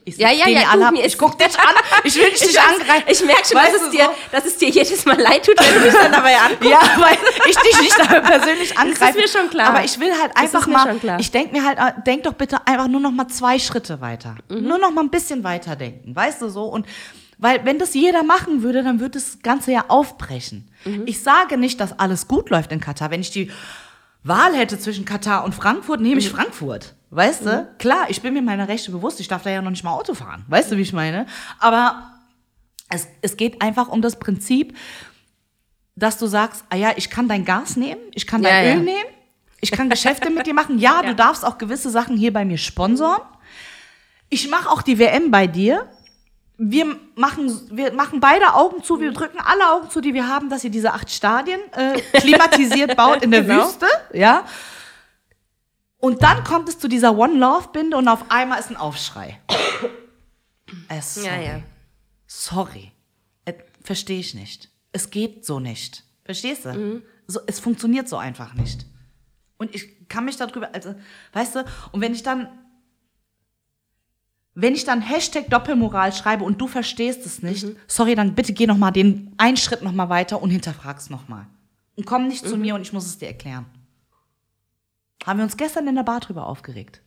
Ich 0.05 0.19
Ja, 0.19 0.31
ja, 0.31 0.47
ja, 0.49 0.91
mir 0.91 0.99
Ich 1.01 1.07
ist- 1.15 1.19
guck 1.19 1.39
dich 1.39 1.59
an. 1.59 1.75
Ich 2.05 2.15
will 2.17 2.31
dich 2.31 2.43
nicht 2.43 2.61
angreifen. 2.61 3.05
Ich 3.09 3.25
merke 3.25 3.47
schon, 3.47 3.57
Weißt 3.57 3.75
dass 3.75 3.83
es, 3.85 3.91
dir, 3.91 4.05
so? 4.05 4.11
dass 4.31 4.45
es 4.45 4.59
dir 4.59 4.69
jedes 4.69 5.07
Mal 5.07 5.19
leid 5.19 5.47
tut, 5.47 5.55
wenn 5.59 5.75
du 5.81 5.81
mich 5.87 5.95
dann 5.95 6.13
dabei 6.13 6.37
anguckst. 6.37 6.69
Ja, 6.69 6.81
weil 6.99 7.17
ich 7.49 7.57
dich 7.57 7.81
nicht 7.81 7.99
dabei 7.99 8.21
persönlich 8.21 8.77
angreife. 8.79 9.19
mir 9.19 9.29
schon 9.29 9.49
klar. 9.49 9.69
Aber 9.69 9.83
ich 9.83 9.99
will 9.99 10.13
halt 10.13 10.33
Das 10.35 10.43
einfach 10.43 10.67
ist 10.67 11.03
mal, 11.03 11.19
ich 11.19 11.31
denke 11.31 11.53
mir 11.59 11.65
halt, 11.65 11.79
äh, 11.79 12.03
denk 12.05 12.25
doch 12.25 12.35
bitte 12.35 12.59
einfach 12.67 12.89
nur 12.89 13.01
noch 13.01 13.13
mal 13.13 13.29
zwei 13.29 13.59
Schritte 13.59 14.03
weiter. 14.03 14.35
Mhm. 14.51 14.63
Nur 14.69 14.77
noch 14.77 14.91
mal 14.91 15.01
ein 15.05 15.11
bisschen 15.11 15.43
weiter 15.43 15.75
denken, 15.75 16.15
weißt 16.15 16.43
du 16.43 16.51
so? 16.51 16.65
Und 16.65 16.85
weil 17.43 17.65
wenn 17.65 17.79
das 17.79 17.93
jeder 17.93 18.23
machen 18.23 18.63
würde, 18.63 18.83
dann 18.85 19.01
würde 19.01 19.19
das 19.19 19.41
Ganze 19.43 19.73
ja 19.73 19.87
aufbrechen. 19.89 20.71
Mhm. 20.85 21.03
Ich 21.07 21.23
sage 21.23 21.59
nicht, 21.59 21.81
dass 21.81 21.99
alles 21.99 22.29
gut 22.29 22.51
läuft 22.51 22.71
in 22.73 22.81
Katar. 22.81 23.11
Wenn 23.11 23.21
ich 23.21 23.31
die 23.33 23.51
Wahl 24.23 24.55
hätte 24.55 24.79
zwischen 24.79 25.05
Katar 25.05 25.45
und 25.45 25.53
Frankfurt, 25.55 26.01
nehme 26.01 26.15
Mhm. 26.15 26.21
ich 26.21 26.31
Frankfurt. 26.31 26.95
Weißt 27.11 27.45
du? 27.45 27.69
Klar, 27.79 28.07
ich 28.09 28.23
bin 28.23 28.33
mir 28.33 28.41
meiner 28.43 28.69
Rechte 28.69 28.91
bewusst. 28.93 29.19
Ich 29.21 29.29
darf 29.29 29.43
da 29.43 29.51
ja 29.51 29.61
noch 29.61 29.71
nicht 29.73 29.83
mal 29.85 29.93
Auto 29.93 30.15
fahren. 30.15 30.45
Weißt 30.49 30.71
du, 30.73 30.77
wie 30.77 30.83
ich 30.83 30.93
meine? 30.93 31.27
Aber 31.59 32.11
es, 32.89 33.09
es 33.21 33.37
geht 33.37 33.61
einfach 33.61 33.89
um 33.89 34.01
das 34.01 34.19
Prinzip, 34.19 34.77
dass 35.97 36.17
du 36.19 36.27
sagst, 36.27 36.65
ah 36.71 36.77
ja, 36.77 36.93
ich 36.97 37.11
kann 37.11 37.29
dein 37.29 37.45
Gas 37.45 37.77
nehmen, 37.77 38.01
ich 38.15 38.27
kann 38.27 38.43
dein 38.43 38.65
Ja, 38.65 38.71
ja. 38.71 38.77
Öl 38.77 38.83
nehmen, 38.85 39.11
ich 39.61 39.71
kann 39.73 39.91
Geschäfte 39.91 40.31
mit 40.31 40.47
dir 40.47 40.55
machen. 40.55 40.79
Ja, 40.79 41.03
du 41.07 41.15
darfst 41.15 41.45
auch 41.45 41.59
gewisse 41.59 41.91
Sachen 41.91 42.17
hier 42.17 42.33
bei 42.33 42.45
mir 42.45 42.57
sponsoren. 42.57 43.21
Ich 44.31 44.49
mache 44.49 44.71
auch 44.71 44.81
die 44.83 44.99
WM 44.99 45.31
bei 45.31 45.47
dir. 45.47 45.91
Wir 46.59 46.97
machen, 47.17 47.51
wir 47.77 47.93
machen 47.93 48.21
beide 48.21 48.55
Augen 48.55 48.83
zu, 48.85 49.01
wir 49.01 49.13
drücken 49.13 49.39
alle 49.41 49.73
Augen 49.73 49.91
zu, 49.91 50.01
die 50.01 50.15
wir 50.15 50.29
haben, 50.29 50.49
dass 50.51 50.63
ihr 50.65 50.71
diese 50.71 50.93
acht 50.93 51.11
Stadien 51.11 51.61
äh, 51.73 52.01
klimatisiert 52.21 52.97
baut 52.97 53.23
in 53.23 53.31
der 53.31 53.43
Genau. 53.43 53.65
Wüste. 53.67 53.87
Ja. 54.13 54.45
Und 55.99 56.23
dann 56.23 56.45
kommt 56.45 56.69
es 56.69 56.79
zu 56.79 56.89
dieser 56.89 57.17
One 57.17 57.35
Love 57.39 57.69
Binde 57.73 57.97
und 57.97 58.07
auf 58.09 58.31
einmal 58.31 58.59
ist 58.61 58.71
ein 58.71 58.77
Aufschrei. 58.77 59.41
Äh, 60.89 61.01
sorry. 61.01 61.27
Ja, 61.27 61.41
ja. 61.41 61.63
Sorry. 62.27 62.93
Äh, 63.45 63.55
Verstehe 63.83 64.19
ich 64.21 64.35
nicht. 64.35 64.69
Es 64.93 65.11
geht 65.11 65.45
so 65.45 65.59
nicht. 65.61 66.05
Verstehst 66.25 66.65
du? 66.65 66.73
Mhm. 66.73 67.03
So, 67.27 67.41
es 67.47 67.61
funktioniert 67.61 68.09
so 68.09 68.17
einfach 68.17 68.55
nicht. 68.55 68.85
Und 69.59 69.75
ich 69.75 70.09
kann 70.09 70.25
mich 70.25 70.37
darüber, 70.37 70.75
also, 70.75 70.95
weißt 71.33 71.57
du, 71.57 71.65
und 71.93 72.01
wenn 72.01 72.15
ich 72.15 72.23
dann, 72.23 72.49
wenn 74.55 74.75
ich 74.75 74.85
dann 74.85 75.01
Hashtag 75.01 75.49
Doppelmoral 75.49 76.13
schreibe 76.13 76.45
und 76.45 76.61
du 76.61 76.67
verstehst 76.69 77.25
es 77.27 77.43
nicht, 77.43 77.65
Mhm. 77.65 77.77
sorry, 77.87 78.15
dann 78.15 78.35
bitte 78.35 78.53
geh 78.53 78.67
noch 78.67 78.77
mal 78.77 78.91
den 78.91 79.33
einen 79.39 79.57
Schritt 79.57 79.83
noch 79.83 79.93
mal 79.93 80.09
weiter 80.09 80.43
und 80.43 80.51
hinterfrag's 80.51 81.09
noch 81.11 81.29
mal. 81.29 81.47
Und 81.97 82.07
komm 82.07 82.29
nicht 82.29 82.45
Mhm. 82.45 82.49
zu 82.49 82.57
mir 82.57 82.75
und 82.75 82.83
ich 82.83 82.93
muss 82.93 83.07
es 83.07 83.19
dir 83.19 83.29
erklären. 83.29 83.67
Haben 85.27 85.39
wir 85.39 85.45
uns 85.45 85.57
gestern 85.57 85.87
in 85.89 85.95
der 85.95 86.03
Bar 86.03 86.21
drüber 86.21 86.47
aufgeregt. 86.47 87.01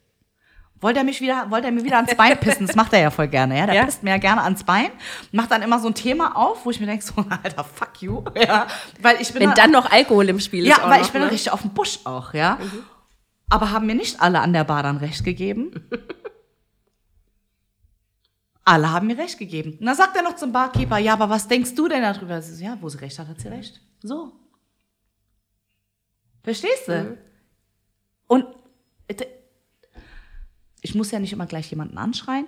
Wollte 0.81 0.99
er 0.99 1.05
mich 1.05 1.21
wieder, 1.21 1.49
wollte 1.51 1.67
er 1.67 1.71
mir 1.73 1.83
wieder 1.83 1.97
ans 1.97 2.13
Bein 2.17 2.37
pissen? 2.39 2.67
Das 2.67 2.75
macht 2.75 2.93
er 2.93 2.99
ja 2.99 3.09
voll 3.11 3.27
gerne, 3.27 3.57
ja. 3.57 3.65
Der 3.65 3.75
Ja. 3.75 3.85
pisst 3.85 4.03
mir 4.03 4.11
ja 4.11 4.17
gerne 4.17 4.41
ans 4.43 4.63
Bein, 4.63 4.89
macht 5.31 5.51
dann 5.51 5.61
immer 5.61 5.79
so 5.79 5.87
ein 5.87 5.95
Thema 5.95 6.35
auf, 6.35 6.65
wo 6.65 6.69
ich 6.71 6.79
mir 6.79 6.85
denke, 6.85 7.03
so, 7.03 7.13
Alter, 7.43 7.63
fuck 7.63 8.01
you, 8.01 8.23
ja. 8.35 8.67
Weil 9.01 9.21
ich 9.21 9.31
bin 9.33 9.41
Wenn 9.43 9.53
dann 9.53 9.71
noch 9.71 9.91
Alkohol 9.91 10.27
im 10.29 10.39
Spiel 10.39 10.65
ist. 10.65 10.69
ja, 10.77 10.89
weil 10.89 10.99
noch, 10.99 11.05
ich 11.05 11.11
bin 11.11 11.21
ne? 11.21 11.27
dann 11.27 11.33
richtig 11.33 11.51
auf 11.51 11.61
dem 11.61 11.71
Busch 11.71 11.99
auch, 12.05 12.33
ja. 12.33 12.57
Aber 13.49 13.71
haben 13.71 13.85
mir 13.85 13.95
nicht 13.95 14.21
alle 14.21 14.39
an 14.39 14.53
der 14.53 14.63
Bar 14.63 14.83
dann 14.83 14.97
recht 14.97 15.23
gegeben? 15.23 15.87
Alle 18.65 18.91
haben 18.91 19.07
mir 19.07 19.17
recht 19.17 19.37
gegeben. 19.37 19.77
Und 19.79 19.85
dann 19.85 19.95
sagt 19.95 20.17
er 20.17 20.23
noch 20.23 20.35
zum 20.35 20.51
Barkeeper, 20.51 20.97
ja, 20.97 21.13
aber 21.13 21.29
was 21.29 21.47
denkst 21.47 21.75
du 21.75 21.87
denn 21.87 22.01
darüber? 22.01 22.41
So, 22.41 22.63
ja, 22.63 22.77
wo 22.81 22.89
sie 22.89 22.99
recht 22.99 23.17
hat, 23.19 23.27
hat 23.27 23.39
sie 23.39 23.47
recht. 23.47 23.79
So. 24.01 24.33
Verstehst 26.43 26.87
du? 26.87 27.17
Und 28.27 28.45
äh, 29.07 29.25
ich 30.81 30.93
muss 30.93 31.11
ja 31.11 31.19
nicht 31.19 31.33
immer 31.33 31.45
gleich 31.45 31.69
jemanden 31.69 31.97
anschreien. 31.97 32.47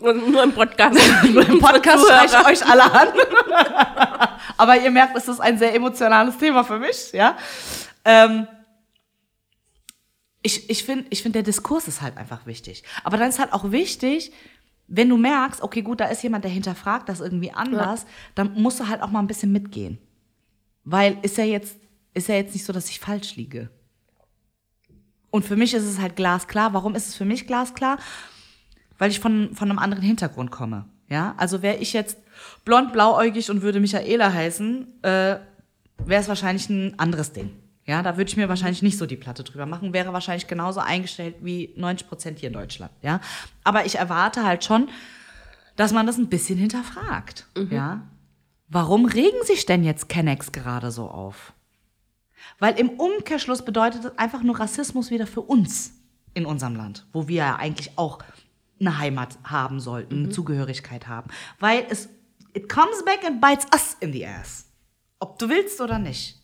Und 0.00 0.28
nur 0.32 0.42
im 0.42 0.52
Podcast. 0.52 0.98
Nur 1.32 1.48
im 1.48 1.60
Podcast 1.60 2.06
schreie 2.06 2.26
ich 2.26 2.46
euch 2.46 2.68
alle 2.68 2.92
an. 2.92 3.08
Aber 4.56 4.76
ihr 4.76 4.90
merkt, 4.90 5.16
es 5.16 5.28
ist 5.28 5.40
ein 5.40 5.58
sehr 5.58 5.74
emotionales 5.74 6.36
Thema 6.38 6.64
für 6.64 6.78
mich, 6.78 7.12
ja. 7.12 7.36
Ähm, 8.04 8.48
ich 10.42 10.70
ich 10.70 10.84
finde, 10.84 11.06
ich 11.10 11.22
find, 11.22 11.34
der 11.34 11.42
Diskurs 11.42 11.86
ist 11.88 12.02
halt 12.02 12.16
einfach 12.16 12.46
wichtig. 12.46 12.82
Aber 13.04 13.16
dann 13.16 13.28
ist 13.28 13.38
halt 13.38 13.52
auch 13.52 13.70
wichtig, 13.70 14.32
wenn 14.88 15.08
du 15.08 15.16
merkst, 15.16 15.62
okay, 15.62 15.82
gut, 15.82 16.00
da 16.00 16.06
ist 16.06 16.22
jemand, 16.22 16.44
der 16.44 16.50
hinterfragt 16.50 17.08
das 17.08 17.20
irgendwie 17.20 17.52
anders, 17.52 18.06
dann 18.34 18.54
musst 18.54 18.80
du 18.80 18.88
halt 18.88 19.02
auch 19.02 19.10
mal 19.10 19.20
ein 19.20 19.26
bisschen 19.26 19.52
mitgehen. 19.52 19.98
Weil 20.84 21.18
ist 21.22 21.38
ja 21.38 21.44
jetzt, 21.44 21.76
ist 22.14 22.28
ja 22.28 22.36
jetzt 22.36 22.54
nicht 22.54 22.64
so, 22.64 22.72
dass 22.72 22.88
ich 22.88 23.00
falsch 23.00 23.36
liege. 23.36 23.70
Und 25.30 25.44
für 25.44 25.56
mich 25.56 25.74
ist 25.74 25.84
es 25.84 25.98
halt 25.98 26.16
glasklar. 26.16 26.72
Warum 26.72 26.94
ist 26.94 27.08
es 27.08 27.14
für 27.14 27.24
mich 27.24 27.46
glasklar? 27.46 27.98
weil 28.98 29.10
ich 29.10 29.20
von, 29.20 29.54
von 29.54 29.70
einem 29.70 29.78
anderen 29.78 30.02
Hintergrund 30.02 30.50
komme. 30.50 30.86
Ja, 31.08 31.34
also 31.36 31.62
wäre 31.62 31.76
ich 31.76 31.92
jetzt 31.92 32.18
blond, 32.64 32.92
blauäugig 32.92 33.50
und 33.50 33.62
würde 33.62 33.80
Michaela 33.80 34.32
heißen, 34.32 35.02
äh, 35.02 35.08
wäre 35.98 36.20
es 36.20 36.28
wahrscheinlich 36.28 36.68
ein 36.68 36.98
anderes 36.98 37.32
Ding. 37.32 37.50
Ja, 37.86 38.02
da 38.02 38.16
würde 38.16 38.28
ich 38.28 38.36
mir 38.36 38.48
wahrscheinlich 38.48 38.82
nicht 38.82 38.98
so 38.98 39.06
die 39.06 39.16
Platte 39.16 39.44
drüber 39.44 39.64
machen, 39.64 39.92
wäre 39.92 40.12
wahrscheinlich 40.12 40.48
genauso 40.48 40.80
eingestellt 40.80 41.36
wie 41.40 41.72
90 41.76 42.08
Prozent 42.08 42.38
hier 42.40 42.48
in 42.48 42.52
Deutschland. 42.52 42.92
Ja, 43.02 43.20
aber 43.62 43.86
ich 43.86 43.96
erwarte 43.96 44.44
halt 44.44 44.64
schon, 44.64 44.88
dass 45.76 45.92
man 45.92 46.06
das 46.06 46.18
ein 46.18 46.28
bisschen 46.28 46.58
hinterfragt. 46.58 47.46
Ja, 47.70 48.02
warum 48.68 49.06
regen 49.06 49.44
sich 49.44 49.66
denn 49.66 49.84
jetzt 49.84 50.08
Kennex 50.08 50.50
gerade 50.50 50.90
so 50.90 51.08
auf? 51.08 51.52
Weil 52.58 52.78
im 52.78 52.90
Umkehrschluss 52.90 53.64
bedeutet 53.64 54.04
es 54.04 54.18
einfach 54.18 54.42
nur 54.42 54.58
Rassismus 54.58 55.10
wieder 55.10 55.26
für 55.26 55.42
uns 55.42 55.92
in 56.34 56.46
unserem 56.46 56.74
Land, 56.76 57.06
wo 57.12 57.28
wir 57.28 57.36
ja 57.36 57.56
eigentlich 57.56 57.96
auch 57.96 58.18
eine 58.80 58.98
Heimat 58.98 59.38
haben 59.44 59.80
sollten, 59.80 60.24
eine 60.24 60.28
Zugehörigkeit 60.28 61.08
haben. 61.08 61.30
Weil 61.60 61.86
es, 61.88 62.08
it 62.52 62.68
comes 62.68 63.04
back 63.04 63.24
and 63.24 63.40
bites 63.40 63.66
us 63.72 63.96
in 64.00 64.12
the 64.12 64.26
ass. 64.26 64.66
Ob 65.18 65.38
du 65.38 65.48
willst 65.48 65.80
oder 65.80 65.98
nicht. 65.98 66.35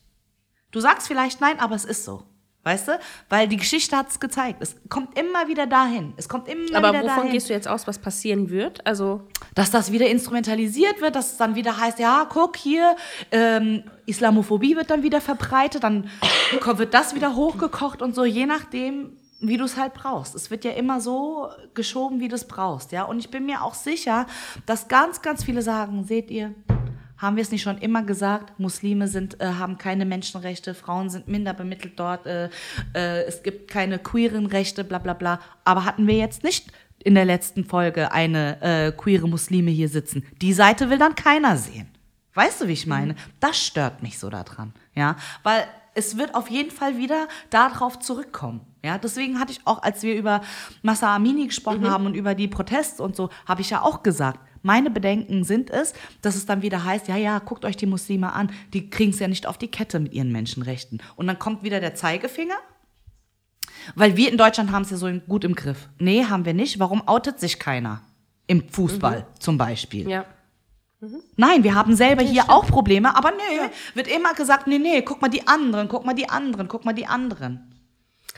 Du 0.72 0.80
sagst 0.80 1.06
vielleicht 1.06 1.40
nein, 1.40 1.60
aber 1.60 1.74
es 1.76 1.84
ist 1.84 2.04
so. 2.04 2.24
Weißt 2.64 2.88
du? 2.88 2.98
Weil 3.28 3.48
die 3.48 3.56
Geschichte 3.56 3.96
hat 3.96 4.08
es 4.10 4.20
gezeigt. 4.20 4.62
Es 4.62 4.76
kommt 4.88 5.18
immer 5.18 5.48
wieder 5.48 5.66
dahin. 5.66 6.14
Es 6.16 6.28
kommt 6.28 6.46
immer 6.46 6.76
Aber 6.76 6.90
wieder 6.90 7.02
wovon 7.02 7.16
dahin. 7.16 7.32
gehst 7.32 7.48
du 7.48 7.52
jetzt 7.52 7.66
aus, 7.66 7.88
was 7.88 7.98
passieren 7.98 8.50
wird? 8.50 8.86
Also, 8.86 9.22
dass 9.56 9.72
das 9.72 9.90
wieder 9.90 10.06
instrumentalisiert 10.06 11.00
wird, 11.00 11.16
dass 11.16 11.32
es 11.32 11.36
dann 11.38 11.56
wieder 11.56 11.76
heißt, 11.76 11.98
ja, 11.98 12.24
guck 12.28 12.56
hier, 12.56 12.94
ähm, 13.32 13.82
Islamophobie 14.06 14.76
wird 14.76 14.90
dann 14.90 15.02
wieder 15.02 15.20
verbreitet, 15.20 15.82
dann 15.82 16.08
wird 16.76 16.94
das 16.94 17.16
wieder 17.16 17.34
hochgekocht 17.34 18.00
und 18.00 18.14
so, 18.14 18.24
je 18.24 18.46
nachdem, 18.46 19.16
wie 19.40 19.56
du 19.56 19.64
es 19.64 19.76
halt 19.76 19.92
brauchst. 19.94 20.36
Es 20.36 20.52
wird 20.52 20.64
ja 20.64 20.70
immer 20.70 21.00
so 21.00 21.48
geschoben, 21.74 22.20
wie 22.20 22.28
du 22.28 22.36
es 22.36 22.46
brauchst, 22.46 22.92
ja. 22.92 23.02
Und 23.02 23.18
ich 23.18 23.28
bin 23.28 23.44
mir 23.44 23.64
auch 23.64 23.74
sicher, 23.74 24.26
dass 24.66 24.86
ganz, 24.86 25.20
ganz 25.20 25.42
viele 25.42 25.62
sagen, 25.62 26.04
seht 26.04 26.30
ihr, 26.30 26.54
haben 27.22 27.36
wir 27.36 27.42
es 27.42 27.52
nicht 27.52 27.62
schon 27.62 27.78
immer 27.78 28.02
gesagt, 28.02 28.58
Muslime 28.58 29.06
sind, 29.06 29.40
äh, 29.40 29.46
haben 29.46 29.78
keine 29.78 30.04
Menschenrechte, 30.04 30.74
Frauen 30.74 31.08
sind 31.08 31.28
minder 31.28 31.54
bemittelt 31.54 31.98
dort, 31.98 32.26
äh, 32.26 32.50
äh, 32.94 33.22
es 33.22 33.44
gibt 33.44 33.70
keine 33.70 34.00
queeren 34.00 34.46
Rechte, 34.46 34.82
bla 34.82 34.98
bla 34.98 35.14
bla. 35.14 35.40
Aber 35.64 35.84
hatten 35.84 36.08
wir 36.08 36.16
jetzt 36.16 36.42
nicht 36.42 36.72
in 36.98 37.14
der 37.14 37.24
letzten 37.24 37.64
Folge 37.64 38.10
eine 38.10 38.60
äh, 38.60 38.92
queere 38.92 39.28
Muslime 39.28 39.70
hier 39.70 39.88
sitzen? 39.88 40.26
Die 40.42 40.52
Seite 40.52 40.90
will 40.90 40.98
dann 40.98 41.14
keiner 41.14 41.56
sehen. 41.56 41.88
Weißt 42.34 42.60
du, 42.60 42.68
wie 42.68 42.72
ich 42.72 42.86
meine? 42.86 43.14
Das 43.40 43.56
stört 43.56 44.02
mich 44.02 44.18
so 44.18 44.28
daran, 44.28 44.72
ja, 44.94 45.16
weil 45.44 45.64
es 45.94 46.16
wird 46.16 46.34
auf 46.34 46.50
jeden 46.50 46.70
Fall 46.70 46.96
wieder 46.96 47.28
darauf 47.50 47.98
zurückkommen. 47.98 48.62
Ja, 48.82 48.98
deswegen 48.98 49.38
hatte 49.38 49.52
ich 49.52 49.60
auch, 49.64 49.82
als 49.82 50.02
wir 50.02 50.16
über 50.16 50.40
Massa 50.82 51.14
Amini 51.14 51.46
gesprochen 51.46 51.88
haben 51.88 52.06
und 52.06 52.14
über 52.14 52.34
die 52.34 52.48
Proteste 52.48 53.02
und 53.02 53.14
so, 53.14 53.28
habe 53.46 53.60
ich 53.60 53.70
ja 53.70 53.82
auch 53.82 54.02
gesagt, 54.02 54.40
meine 54.62 54.90
Bedenken 54.90 55.44
sind 55.44 55.70
es, 55.70 55.92
dass 56.20 56.36
es 56.36 56.46
dann 56.46 56.62
wieder 56.62 56.84
heißt, 56.84 57.08
ja, 57.08 57.16
ja, 57.16 57.38
guckt 57.38 57.64
euch 57.64 57.76
die 57.76 57.86
Muslime 57.86 58.32
an, 58.32 58.50
die 58.72 58.90
kriegen 58.90 59.10
es 59.12 59.18
ja 59.18 59.28
nicht 59.28 59.46
auf 59.46 59.58
die 59.58 59.68
Kette 59.68 60.00
mit 60.00 60.12
ihren 60.12 60.32
Menschenrechten. 60.32 61.02
Und 61.16 61.26
dann 61.26 61.38
kommt 61.38 61.62
wieder 61.62 61.80
der 61.80 61.94
Zeigefinger, 61.94 62.56
weil 63.94 64.16
wir 64.16 64.30
in 64.30 64.38
Deutschland 64.38 64.72
haben 64.72 64.82
es 64.82 64.90
ja 64.90 64.96
so 64.96 65.10
gut 65.28 65.44
im 65.44 65.54
Griff. 65.54 65.88
Nee, 65.98 66.24
haben 66.24 66.44
wir 66.44 66.54
nicht. 66.54 66.78
Warum 66.78 67.06
outet 67.06 67.40
sich 67.40 67.58
keiner? 67.58 68.02
Im 68.46 68.68
Fußball 68.68 69.26
zum 69.38 69.58
Beispiel. 69.58 70.08
ja. 70.08 70.24
Nein, 71.34 71.64
wir 71.64 71.74
haben 71.74 71.96
selber 71.96 72.22
hier 72.22 72.48
auch 72.48 72.64
Probleme, 72.66 73.16
aber 73.16 73.32
nee, 73.32 73.70
wird 73.94 74.06
immer 74.06 74.34
gesagt, 74.34 74.68
nee, 74.68 74.78
nee, 74.78 75.02
guck 75.02 75.20
mal 75.20 75.28
die 75.28 75.48
anderen, 75.48 75.88
guck 75.88 76.04
mal 76.04 76.14
die 76.14 76.28
anderen, 76.28 76.68
guck 76.68 76.84
mal 76.84 76.92
die 76.92 77.06
anderen. 77.06 77.72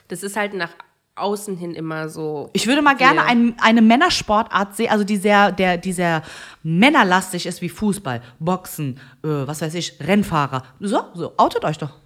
Das 0.09 0.23
ist 0.23 0.35
halt 0.35 0.55
nach 0.55 0.71
außen 1.17 1.57
hin 1.57 1.75
immer 1.75 2.09
so. 2.09 2.51
Ich 2.53 2.67
würde 2.67 2.83
mal 2.83 2.97
gerne 2.97 3.25
ein, 3.25 3.55
eine 3.61 3.83
Männersportart 3.83 4.75
sehen, 4.75 4.91
also 4.91 5.05
die 5.05 5.17
sehr, 5.17 5.53
der, 5.53 5.79
die 5.79 5.93
sehr 5.93 6.23
männerlastig 6.63 7.47
ist 7.47 7.63
wie 7.63 7.69
Fußball, 7.69 8.21
Boxen, 8.39 8.99
äh, 9.23 9.29
was 9.29 9.63
weiß 9.63 9.75
ich, 9.75 9.99
Rennfahrer. 10.01 10.65
So, 10.81 11.05
so, 11.15 11.35
outet 11.37 11.65
euch 11.65 11.79
doch. 11.79 12.01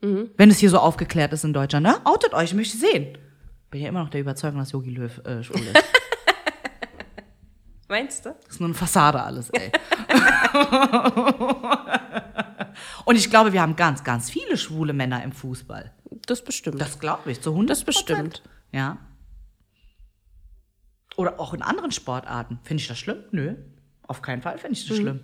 Wenn 0.00 0.48
es 0.48 0.58
hier 0.58 0.70
so 0.70 0.78
aufgeklärt 0.78 1.32
ist 1.32 1.42
in 1.42 1.52
Deutschland, 1.52 1.84
ne? 1.84 1.96
Outet 2.04 2.32
euch, 2.32 2.50
ich 2.50 2.54
möchte 2.54 2.76
sehen. 2.76 3.18
Bin 3.68 3.82
ja 3.82 3.88
immer 3.88 4.04
noch 4.04 4.10
der 4.10 4.20
Überzeugung, 4.20 4.60
dass 4.60 4.70
Yogi 4.70 4.90
Löw 4.90 5.18
äh, 5.24 5.42
schwul 5.42 5.60
ist. 5.60 5.74
Meinst 7.88 8.24
du? 8.24 8.28
Das 8.44 8.54
ist 8.54 8.60
nur 8.60 8.68
eine 8.68 8.74
Fassade 8.74 9.20
alles, 9.20 9.50
ey. 9.50 9.72
Und 13.08 13.16
ich 13.16 13.30
glaube, 13.30 13.54
wir 13.54 13.62
haben 13.62 13.74
ganz, 13.74 14.04
ganz 14.04 14.28
viele 14.28 14.58
schwule 14.58 14.92
Männer 14.92 15.22
im 15.24 15.32
Fußball. 15.32 15.94
Das 16.26 16.44
bestimmt. 16.44 16.78
Das 16.78 16.98
glaube 16.98 17.32
ich, 17.32 17.40
zu 17.40 17.52
100 17.52 17.70
Das 17.70 17.82
bestimmt. 17.84 18.42
Ja. 18.70 18.98
Oder 21.16 21.40
auch 21.40 21.54
in 21.54 21.62
anderen 21.62 21.90
Sportarten. 21.90 22.58
Finde 22.64 22.82
ich 22.82 22.86
das 22.88 22.98
schlimm? 22.98 23.24
Nö. 23.32 23.54
Auf 24.06 24.20
keinen 24.20 24.42
Fall 24.42 24.58
finde 24.58 24.74
ich 24.78 24.84
Mhm. 24.84 24.88
das 24.88 24.96
schlimm. 24.98 25.20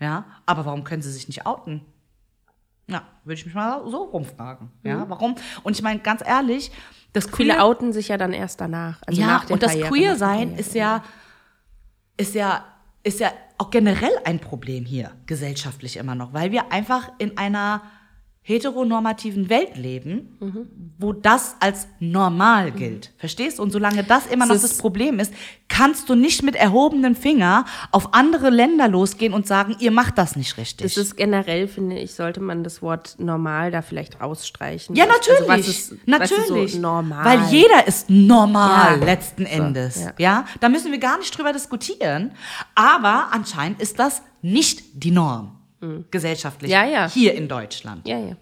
Ja. 0.00 0.24
Aber 0.46 0.66
warum 0.66 0.82
können 0.82 1.00
sie 1.00 1.12
sich 1.12 1.28
nicht 1.28 1.46
outen? 1.46 1.82
Ja, 2.88 3.02
würde 3.22 3.34
ich 3.38 3.46
mich 3.46 3.54
mal 3.54 3.88
so 3.88 4.04
rumfragen. 4.04 4.72
Ja, 4.82 5.08
warum? 5.08 5.36
Und 5.62 5.76
ich 5.76 5.82
meine, 5.82 6.00
ganz 6.00 6.22
ehrlich, 6.26 6.72
das 7.12 7.28
Mhm. 7.30 7.36
Viele 7.36 7.54
Queer- 7.54 7.64
outen 7.64 7.92
sich 7.92 8.08
ja 8.08 8.16
dann 8.16 8.32
erst 8.32 8.60
danach. 8.60 9.00
Also 9.06 9.20
ja, 9.20 9.26
nach 9.28 9.44
der 9.44 9.54
und 9.54 9.62
das 9.62 9.74
Queer-Sein 9.78 10.54
ist 10.56 10.74
ja, 10.74 11.04
ist 12.16 12.34
ja, 12.34 12.64
ist 13.04 13.20
ja 13.20 13.30
auch 13.58 13.70
generell 13.70 14.12
ein 14.24 14.38
Problem 14.38 14.84
hier, 14.84 15.12
gesellschaftlich 15.26 15.96
immer 15.96 16.14
noch, 16.14 16.32
weil 16.32 16.52
wir 16.52 16.72
einfach 16.72 17.10
in 17.18 17.36
einer 17.36 17.82
heteronormativen 18.48 19.50
Welt 19.50 19.76
leben, 19.76 20.36
Mhm. 20.40 20.66
wo 20.98 21.12
das 21.12 21.56
als 21.60 21.86
normal 22.00 22.70
gilt. 22.72 23.12
Verstehst? 23.18 23.60
Und 23.60 23.70
solange 23.72 24.02
das 24.04 24.26
immer 24.26 24.46
noch 24.46 24.54
das 24.54 24.64
ist- 24.64 24.80
Problem 24.80 25.20
ist, 25.20 25.34
kannst 25.68 26.08
du 26.08 26.14
nicht 26.14 26.42
mit 26.42 26.56
erhobenem 26.56 27.14
Finger 27.14 27.66
auf 27.92 28.14
andere 28.14 28.48
Länder 28.48 28.88
losgehen 28.88 29.34
und 29.34 29.46
sagen, 29.46 29.76
ihr 29.80 29.90
macht 29.90 30.16
das 30.16 30.34
nicht 30.34 30.56
richtig. 30.56 30.94
Das 30.94 30.96
ist 30.96 31.16
generell, 31.16 31.68
finde 31.68 31.98
ich, 31.98 32.14
sollte 32.14 32.40
man 32.40 32.64
das 32.64 32.80
Wort 32.80 33.16
normal 33.18 33.70
da 33.70 33.82
vielleicht 33.82 34.18
rausstreichen. 34.20 34.96
ja, 34.96 35.04
Also, 35.04 35.16
natürlich. 35.18 35.48
was 35.48 35.68
ist, 35.68 36.06
natürlich. 36.06 36.50
Was 36.50 36.64
ist 36.64 36.72
so 36.72 36.78
normal. 36.80 37.24
Weil 37.26 37.42
jeder 37.52 37.86
ist 37.86 38.08
normal 38.08 38.98
Ja. 38.98 39.04
letzten 39.04 39.44
So, 39.44 39.52
Endes. 39.52 40.00
ja. 40.00 40.12
Ja. 40.18 40.44
da 40.60 40.70
müssen 40.70 40.90
wir 40.90 40.98
gar 40.98 41.18
nicht 41.18 41.36
drüber 41.36 41.52
diskutieren. 41.52 42.30
Aber 42.74 43.28
anscheinend 43.32 43.80
ist 43.82 43.98
das 43.98 44.22
nicht 44.40 44.82
die 45.04 45.10
Norm 45.10 45.57
gesellschaftlich 46.10 46.70
Mhm. 46.70 46.74
Ja, 46.74 46.84
ja. 46.86 47.08
hier 47.10 47.34
in 47.34 47.48
Deutschland. 47.48 48.06
Ja, 48.06 48.18
ja. 48.18 48.36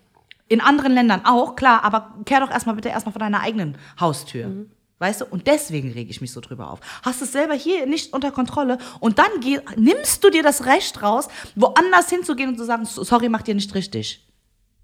In 0.48 0.60
anderen 0.60 0.92
Ländern 0.92 1.24
auch, 1.24 1.56
klar, 1.56 1.82
aber 1.84 2.14
kehr 2.24 2.40
doch 2.40 2.50
erstmal 2.50 2.76
bitte 2.76 2.88
erstmal 2.88 3.12
vor 3.12 3.20
deiner 3.20 3.40
eigenen 3.40 3.76
Haustür. 3.98 4.46
Mhm. 4.48 4.70
Weißt 4.98 5.20
du? 5.20 5.24
Und 5.26 5.46
deswegen 5.46 5.92
rege 5.92 6.10
ich 6.10 6.20
mich 6.22 6.32
so 6.32 6.40
drüber 6.40 6.70
auf. 6.70 6.80
Hast 7.02 7.20
es 7.20 7.32
selber 7.32 7.52
hier 7.54 7.84
nicht 7.86 8.14
unter 8.14 8.30
Kontrolle 8.30 8.78
und 9.00 9.18
dann 9.18 9.28
geh, 9.40 9.58
nimmst 9.76 10.24
du 10.24 10.30
dir 10.30 10.42
das 10.42 10.64
Recht 10.64 11.02
raus, 11.02 11.28
woanders 11.54 12.08
hinzugehen 12.08 12.48
und 12.50 12.56
zu 12.56 12.64
sagen, 12.64 12.84
"So- 12.86 13.04
sorry, 13.04 13.28
macht 13.28 13.46
ihr 13.48 13.54
nicht 13.54 13.74
richtig. 13.74 14.26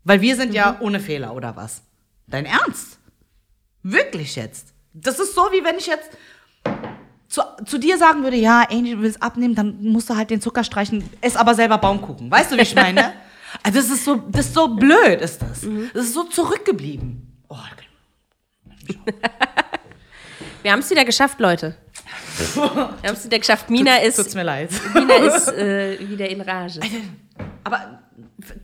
Weil 0.05 0.20
wir 0.20 0.36
sind 0.36 0.48
Mhm. 0.50 0.55
ja 0.57 0.76
ohne 0.80 1.00
Fehler 1.00 1.34
oder 1.34 1.57
was? 1.57 1.82
Dein 2.26 2.44
Ernst? 2.44 2.98
Wirklich 3.82 4.36
jetzt? 4.36 4.74
Das 4.92 5.18
ist 5.18 5.34
so, 5.34 5.42
wie 5.53 5.64
wenn 5.64 5.76
ich 5.78 5.86
jetzt 5.86 6.11
zu, 7.33 7.41
zu 7.64 7.78
dir 7.78 7.97
sagen 7.97 8.22
würde, 8.22 8.37
ja, 8.37 8.66
Angel, 8.70 8.97
du 8.97 9.03
willst 9.03 9.22
abnehmen, 9.22 9.55
dann 9.55 9.83
musst 9.83 10.11
du 10.11 10.16
halt 10.16 10.28
den 10.30 10.41
Zucker 10.43 10.64
streichen, 10.64 11.03
ess 11.22 11.35
aber 11.37 11.55
selber 11.55 11.78
Baumkuchen. 11.78 12.30
Weißt 12.30 12.53
du, 12.53 12.57
wie 12.57 12.62
ich 12.62 12.74
meine? 12.74 13.12
Also 13.62 13.80
das 13.80 13.91
ist 13.91 14.05
so, 14.07 14.16
das 14.16 14.47
ist 14.47 14.55
so 14.55 14.66
blöd, 14.68 15.20
ist 15.20 15.43
das. 15.43 15.61
Mhm. 15.62 15.91
Das 15.93 16.05
ist 16.05 16.14
so 16.14 16.24
zurückgeblieben. 16.24 17.37
Oh, 17.51 17.57
Wir 20.62 20.72
haben 20.72 20.78
es 20.80 20.89
wieder 20.91 21.05
geschafft, 21.05 21.39
Leute. 21.39 21.76
Wir 22.55 22.62
haben 22.62 22.97
es 23.05 23.24
wieder 23.26 23.39
geschafft. 23.39 23.68
Mina 23.68 23.99
tut's 23.99 24.18
ist, 24.20 24.35
mir 24.35 24.43
leid. 24.45 24.70
Mina 24.95 25.14
ist 25.16 25.49
äh, 25.49 25.99
wieder 26.09 26.28
in 26.30 26.41
Rage. 26.41 26.80
Aber 27.64 28.01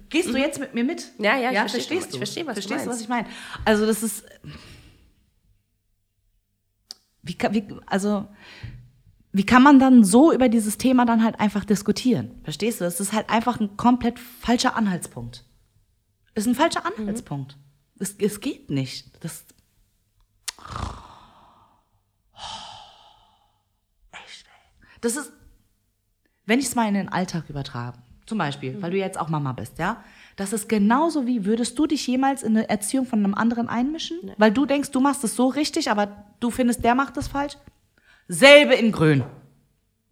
gehst 0.09 0.29
du 0.31 0.39
jetzt 0.39 0.59
mit 0.59 0.73
mir 0.75 0.85
mit? 0.85 1.05
Ja, 1.19 1.37
ja, 1.37 1.51
ich 1.51 1.59
verstehe- 1.59 1.71
verstehst 1.71 2.07
ich 2.07 2.13
du? 2.13 2.17
verstehe, 2.19 2.47
was 2.47 2.55
verstehst 2.55 2.87
du, 2.87 2.91
was 2.91 3.01
ich 3.03 3.09
meine? 3.09 3.27
Also 3.67 3.85
das 3.87 4.03
ist, 4.03 4.25
wie, 7.23 7.35
kann- 7.35 7.55
wie, 7.55 7.65
also 7.87 8.27
wie 9.33 9.45
kann 9.45 9.63
man 9.63 9.79
dann 9.79 10.05
so 10.05 10.33
über 10.33 10.49
dieses 10.49 10.79
Thema 10.79 11.05
dann 11.05 11.23
halt 11.23 11.39
einfach 11.41 11.65
diskutieren? 11.65 12.41
Verstehst 12.45 12.81
du? 12.81 12.85
Das 12.85 12.99
ist 13.01 13.13
halt 13.13 13.29
einfach 13.31 13.61
ein 13.61 13.77
komplett 13.77 14.19
falscher 14.19 14.75
Anhaltspunkt. 14.77 15.45
Ist 16.35 16.47
ein 16.47 16.55
falscher 16.55 16.81
Mhm. 16.81 17.01
Anhaltspunkt. 17.01 17.57
Es, 17.99 18.15
es 18.19 18.41
geht 18.41 18.71
nicht. 18.71 19.23
Das, 19.25 19.45
Echt, 24.13 24.47
ey. 24.47 24.99
Das 25.01 25.17
ist, 25.17 25.33
wenn 26.47 26.59
ich 26.59 26.67
es 26.67 26.75
mal 26.75 26.89
in 26.89 26.95
den 26.95 27.09
Alltag 27.09 27.49
übertrage, 27.49 27.99
zum 28.27 28.39
Beispiel, 28.39 28.81
weil 28.83 28.91
du 28.91 28.99
jetzt 28.99 29.19
auch 29.19 29.29
Mama 29.29 29.53
bist, 29.53 29.79
ja, 29.79 30.03
das 30.39 30.53
ist 30.53 30.69
genauso 30.69 31.27
wie, 31.27 31.45
würdest 31.45 31.77
du 31.81 31.89
dich 31.89 32.07
jemals 32.07 32.45
in 32.45 32.57
eine 32.57 32.69
Erziehung 32.69 33.07
von 33.07 33.19
einem 33.19 33.35
anderen 33.35 33.69
einmischen? 33.69 34.19
Weil 34.39 34.53
du 34.53 34.67
denkst, 34.67 34.93
du 34.93 35.01
machst 35.01 35.25
es 35.25 35.35
so 35.35 35.49
richtig, 35.49 35.91
aber 35.91 36.27
du 36.39 36.53
findest, 36.53 36.85
der 36.85 36.95
macht 36.95 37.17
es 37.17 37.27
falsch? 37.27 37.57
Selbe 38.29 38.75
in 38.75 38.93
Grün. 38.93 39.25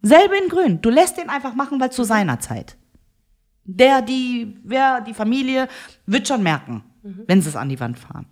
Selbe 0.01 0.35
in 0.35 0.49
Grün. 0.49 0.81
Du 0.81 0.89
lässt 0.89 1.17
den 1.17 1.29
einfach 1.29 1.55
machen, 1.55 1.79
weil 1.79 1.93
zu 1.93 2.03
seiner 2.03 2.41
Zeit. 2.41 2.75
Der, 3.63 4.01
die, 4.01 4.59
wer, 4.63 4.99
die 4.99 5.13
Familie 5.13 5.69
wird 6.05 6.27
schon 6.27 6.43
merken, 6.43 6.83
wenn 7.03 7.41
sie 7.41 7.47
es 7.47 7.55
an 7.55 7.69
die 7.69 7.79
Wand 7.79 7.97
fahren. 7.97 8.27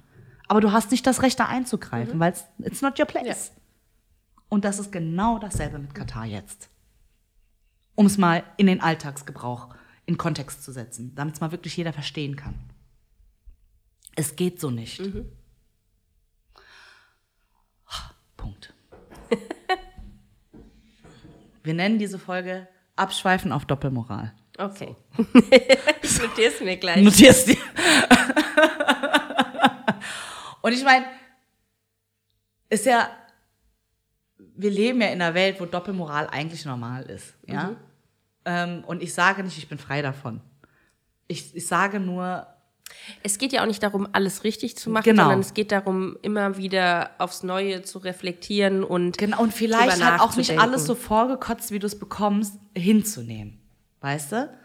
Aber 0.50 0.60
du 0.60 0.74
hast 0.74 0.92
nicht 0.92 1.08
das 1.08 1.22
Recht, 1.22 1.40
da 1.40 1.46
einzugreifen, 1.46 2.20
weil 2.20 2.34
es 2.34 2.44
it's 2.60 2.82
not 2.82 3.00
your 3.00 3.06
place. 3.06 3.54
Und 4.50 4.66
das 4.66 4.80
ist 4.80 4.92
genau 4.92 5.40
dasselbe 5.40 5.80
mit 5.80 5.96
Katar 5.96 6.26
jetzt. 6.26 6.70
Um 7.96 8.06
es 8.06 8.18
mal 8.18 8.44
in 8.58 8.68
den 8.68 8.82
Alltagsgebrauch 8.82 9.70
in 10.06 10.18
Kontext 10.18 10.64
zu 10.64 10.72
setzen, 10.72 11.14
damit 11.16 11.36
es 11.36 11.42
mal 11.42 11.52
wirklich 11.52 11.76
jeder 11.78 11.94
verstehen 11.94 12.36
kann. 12.36 12.56
Es 14.16 14.36
geht 14.36 14.60
so 14.60 14.70
nicht. 14.70 15.02
Punkt. 18.38 18.74
Wir 21.64 21.74
nennen 21.74 21.98
diese 21.98 22.20
Folge 22.20 22.68
Abschweifen 22.96 23.52
auf 23.52 23.66
Doppelmoral. 23.66 24.34
Okay. 24.58 24.96
ich 26.02 26.22
notiere 26.22 26.54
es 26.54 26.62
mir 26.62 26.78
gleich. 26.78 27.04
Notierst 27.04 27.50
dir. 27.50 27.58
Und 30.62 30.74
ich 30.74 30.84
meine, 30.84 31.06
ist 32.70 32.86
ja, 32.86 33.10
wir 34.38 34.72
leben 34.72 35.02
ja 35.02 35.08
in 35.08 35.22
einer 35.22 35.34
Welt, 35.34 35.60
wo 35.60 35.66
Doppelmoral 35.66 36.28
eigentlich 36.28 36.66
normal 36.66 37.04
ist. 37.04 37.36
Ja? 37.46 37.72
Mhm. 37.72 37.78
Ähm, 38.46 38.84
und 38.86 39.02
ich 39.02 39.14
sage 39.14 39.44
nicht, 39.44 39.58
ich 39.58 39.68
bin 39.68 39.78
frei 39.78 40.02
davon. 40.02 40.42
Ich, 41.28 41.56
ich 41.56 41.66
sage 41.68 42.00
nur, 42.00 42.48
Es 43.24 43.40
geht 43.40 43.52
ja 43.52 43.64
auch 43.64 43.68
nicht 43.68 43.82
darum, 43.82 44.08
alles 44.12 44.44
richtig 44.44 44.78
zu 44.78 44.90
machen, 44.92 45.04
Genau. 45.06 45.24
sondern 45.24 45.40
es 45.40 45.54
geht 45.56 45.72
darum, 45.72 46.18
immer 46.22 46.58
wieder 46.58 47.12
aufs 47.18 47.42
Neue 47.44 47.82
zu 47.82 47.98
reflektieren 48.00 48.84
und 48.84 49.18
Genau, 49.18 49.42
und 49.42 49.52
vielleicht 49.54 50.04
halt 50.04 50.22
auch 50.22 50.36
nicht 50.38 50.60
alles 50.60 50.86
so 50.86 50.94
vorgekotzt, 50.94 51.72
wie 51.72 51.80
du 51.80 51.88
es 51.88 51.98
bekommst, 51.98 52.60
hinzunehmen. 52.76 53.60
Weißt 54.02 54.32
du? 54.34 54.60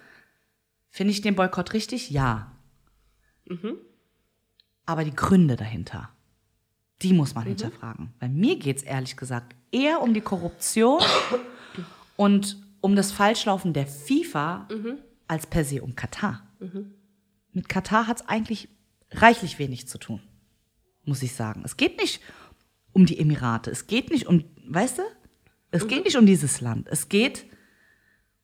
Finde 0.91 1.13
ich 1.13 1.23
den 1.23 1.35
Boykott 1.35 1.73
richtig? 1.73 2.11
Ja. 2.11 2.53
Aber 4.87 5.05
die 5.05 5.15
Gründe 5.15 5.57
dahinter, 5.57 6.11
die 7.03 7.13
muss 7.13 7.35
man 7.35 7.45
hinterfragen. 7.45 8.13
Bei 8.19 8.29
mir 8.29 8.59
geht 8.59 8.79
es 8.79 8.83
ehrlich 8.83 9.17
gesagt 9.17 9.55
eher 9.73 10.03
um 10.03 10.13
die 10.15 10.21
Korruption 10.21 11.01
und 12.17 12.59
um 12.81 12.97
das 12.97 13.13
Falschlaufen 13.13 13.73
der 13.73 13.87
FIFA 13.87 14.69
als 15.29 15.47
per 15.47 15.65
se 15.65 15.83
um 15.83 15.95
Katar. 15.97 16.47
Mit 17.53 17.69
Katar 17.69 18.07
hat 18.07 18.21
es 18.21 18.29
eigentlich 18.29 18.69
reichlich 19.13 19.59
wenig 19.59 19.89
zu 19.89 19.99
tun, 19.99 20.21
muss 21.05 21.23
ich 21.23 21.35
sagen. 21.35 21.63
Es 21.65 21.77
geht 21.77 21.99
nicht 22.01 22.21
um 22.93 23.07
die 23.07 23.19
Emirate, 23.19 23.71
es 23.71 23.87
geht 23.87 24.11
nicht 24.11 24.27
um, 24.27 24.45
weißt 24.69 24.99
du, 24.99 25.03
es 25.73 25.87
geht 25.87 26.05
nicht 26.05 26.17
um 26.17 26.27
dieses 26.27 26.61
Land. 26.61 26.89
Es 26.89 27.09
geht 27.09 27.47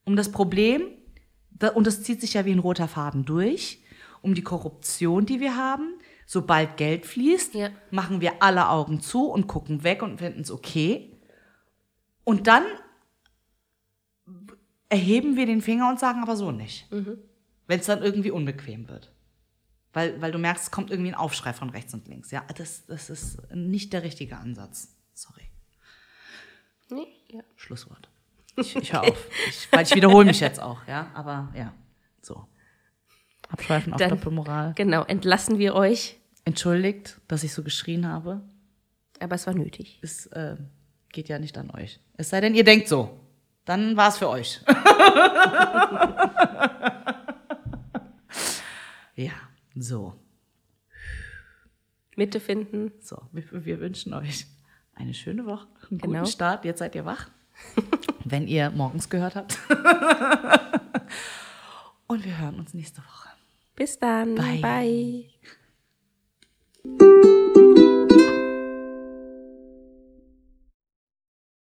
um 0.04 0.14
das 0.16 0.30
Problem, 0.30 0.82
und 1.74 1.86
das 1.86 2.02
zieht 2.02 2.20
sich 2.20 2.34
ja 2.34 2.44
wie 2.44 2.52
ein 2.52 2.58
roter 2.60 2.86
Faden 2.86 3.24
durch, 3.24 3.82
um 4.22 4.34
die 4.34 4.42
Korruption, 4.42 5.26
die 5.26 5.40
wir 5.40 5.56
haben. 5.56 5.94
Sobald 6.26 6.76
Geld 6.76 7.06
fließt, 7.06 7.54
Ja. 7.54 7.70
machen 7.90 8.20
wir 8.20 8.42
alle 8.42 8.68
Augen 8.68 9.00
zu 9.00 9.26
und 9.30 9.46
gucken 9.46 9.82
weg 9.84 10.02
und 10.02 10.18
finden 10.18 10.40
es 10.40 10.50
okay. 10.50 11.12
Und 12.24 12.46
dann 12.48 12.64
erheben 14.88 15.36
wir 15.36 15.46
den 15.46 15.62
Finger 15.62 15.88
und 15.88 15.98
sagen 15.98 16.22
aber 16.22 16.36
so 16.36 16.52
nicht. 16.52 16.86
Wenn 16.90 17.80
es 17.80 17.86
dann 17.86 18.02
irgendwie 18.02 18.30
unbequem 18.30 18.88
wird. 18.88 19.12
Weil, 19.92 20.20
weil 20.20 20.30
du 20.30 20.38
merkst, 20.38 20.64
es 20.64 20.70
kommt 20.70 20.90
irgendwie 20.90 21.10
ein 21.10 21.14
Aufschrei 21.14 21.52
von 21.52 21.70
rechts 21.70 21.94
und 21.94 22.06
links. 22.06 22.30
Ja, 22.30 22.44
das, 22.56 22.84
das 22.86 23.08
ist 23.08 23.38
nicht 23.54 23.92
der 23.92 24.02
richtige 24.02 24.36
Ansatz. 24.36 24.94
Sorry. 25.14 25.42
Nee, 26.90 27.08
ja. 27.28 27.40
Schlusswort. 27.56 28.08
Ich, 28.56 28.76
ich 28.76 28.92
höre 28.92 29.02
auf. 29.02 29.28
Ich, 29.48 29.68
weil 29.72 29.84
ich 29.84 29.94
wiederhole 29.94 30.26
mich 30.26 30.40
jetzt 30.40 30.60
auch, 30.60 30.86
ja. 30.86 31.10
Aber 31.14 31.52
ja, 31.56 31.72
so. 32.20 32.46
Abschweifen 33.48 33.92
auf 33.92 34.00
Doppelmoral. 34.00 34.74
Genau, 34.76 35.04
entlassen 35.04 35.58
wir 35.58 35.74
euch, 35.74 36.18
Entschuldigt, 36.46 37.20
dass 37.26 37.42
ich 37.42 37.52
so 37.52 37.64
geschrien 37.64 38.06
habe. 38.06 38.40
aber 39.18 39.34
es 39.34 39.48
war 39.48 39.54
nötig. 39.54 39.98
Es 40.00 40.26
äh, 40.26 40.56
geht 41.10 41.28
ja 41.28 41.40
nicht 41.40 41.58
an 41.58 41.70
euch. 41.70 41.98
Es 42.16 42.30
sei 42.30 42.40
denn, 42.40 42.54
ihr 42.54 42.62
denkt 42.62 42.86
so. 42.86 43.18
Dann 43.66 43.96
war 43.96 44.08
es 44.08 44.16
für 44.18 44.28
euch. 44.30 44.60
ja, 49.16 49.32
so. 49.74 50.14
Mitte 52.16 52.40
finden. 52.40 52.92
So, 53.00 53.20
wir, 53.32 53.44
wir 53.64 53.80
wünschen 53.80 54.14
euch 54.14 54.46
eine 54.94 55.12
schöne 55.14 55.44
Woche, 55.46 55.66
einen 55.90 55.98
Genau. 55.98 56.20
guten 56.20 56.30
Start. 56.30 56.64
Jetzt 56.64 56.78
seid 56.78 56.94
ihr 56.94 57.04
wach, 57.04 57.28
wenn 58.24 58.46
ihr 58.48 58.70
morgens 58.70 59.10
gehört 59.10 59.34
habt. 59.36 59.58
Und 62.06 62.24
wir 62.24 62.38
hören 62.38 62.60
uns 62.60 62.72
nächste 62.72 63.02
Woche. 63.02 63.28
Bis 63.74 63.98
dann. 63.98 64.36
Bye. 64.36 65.24
Bye. 66.84 67.26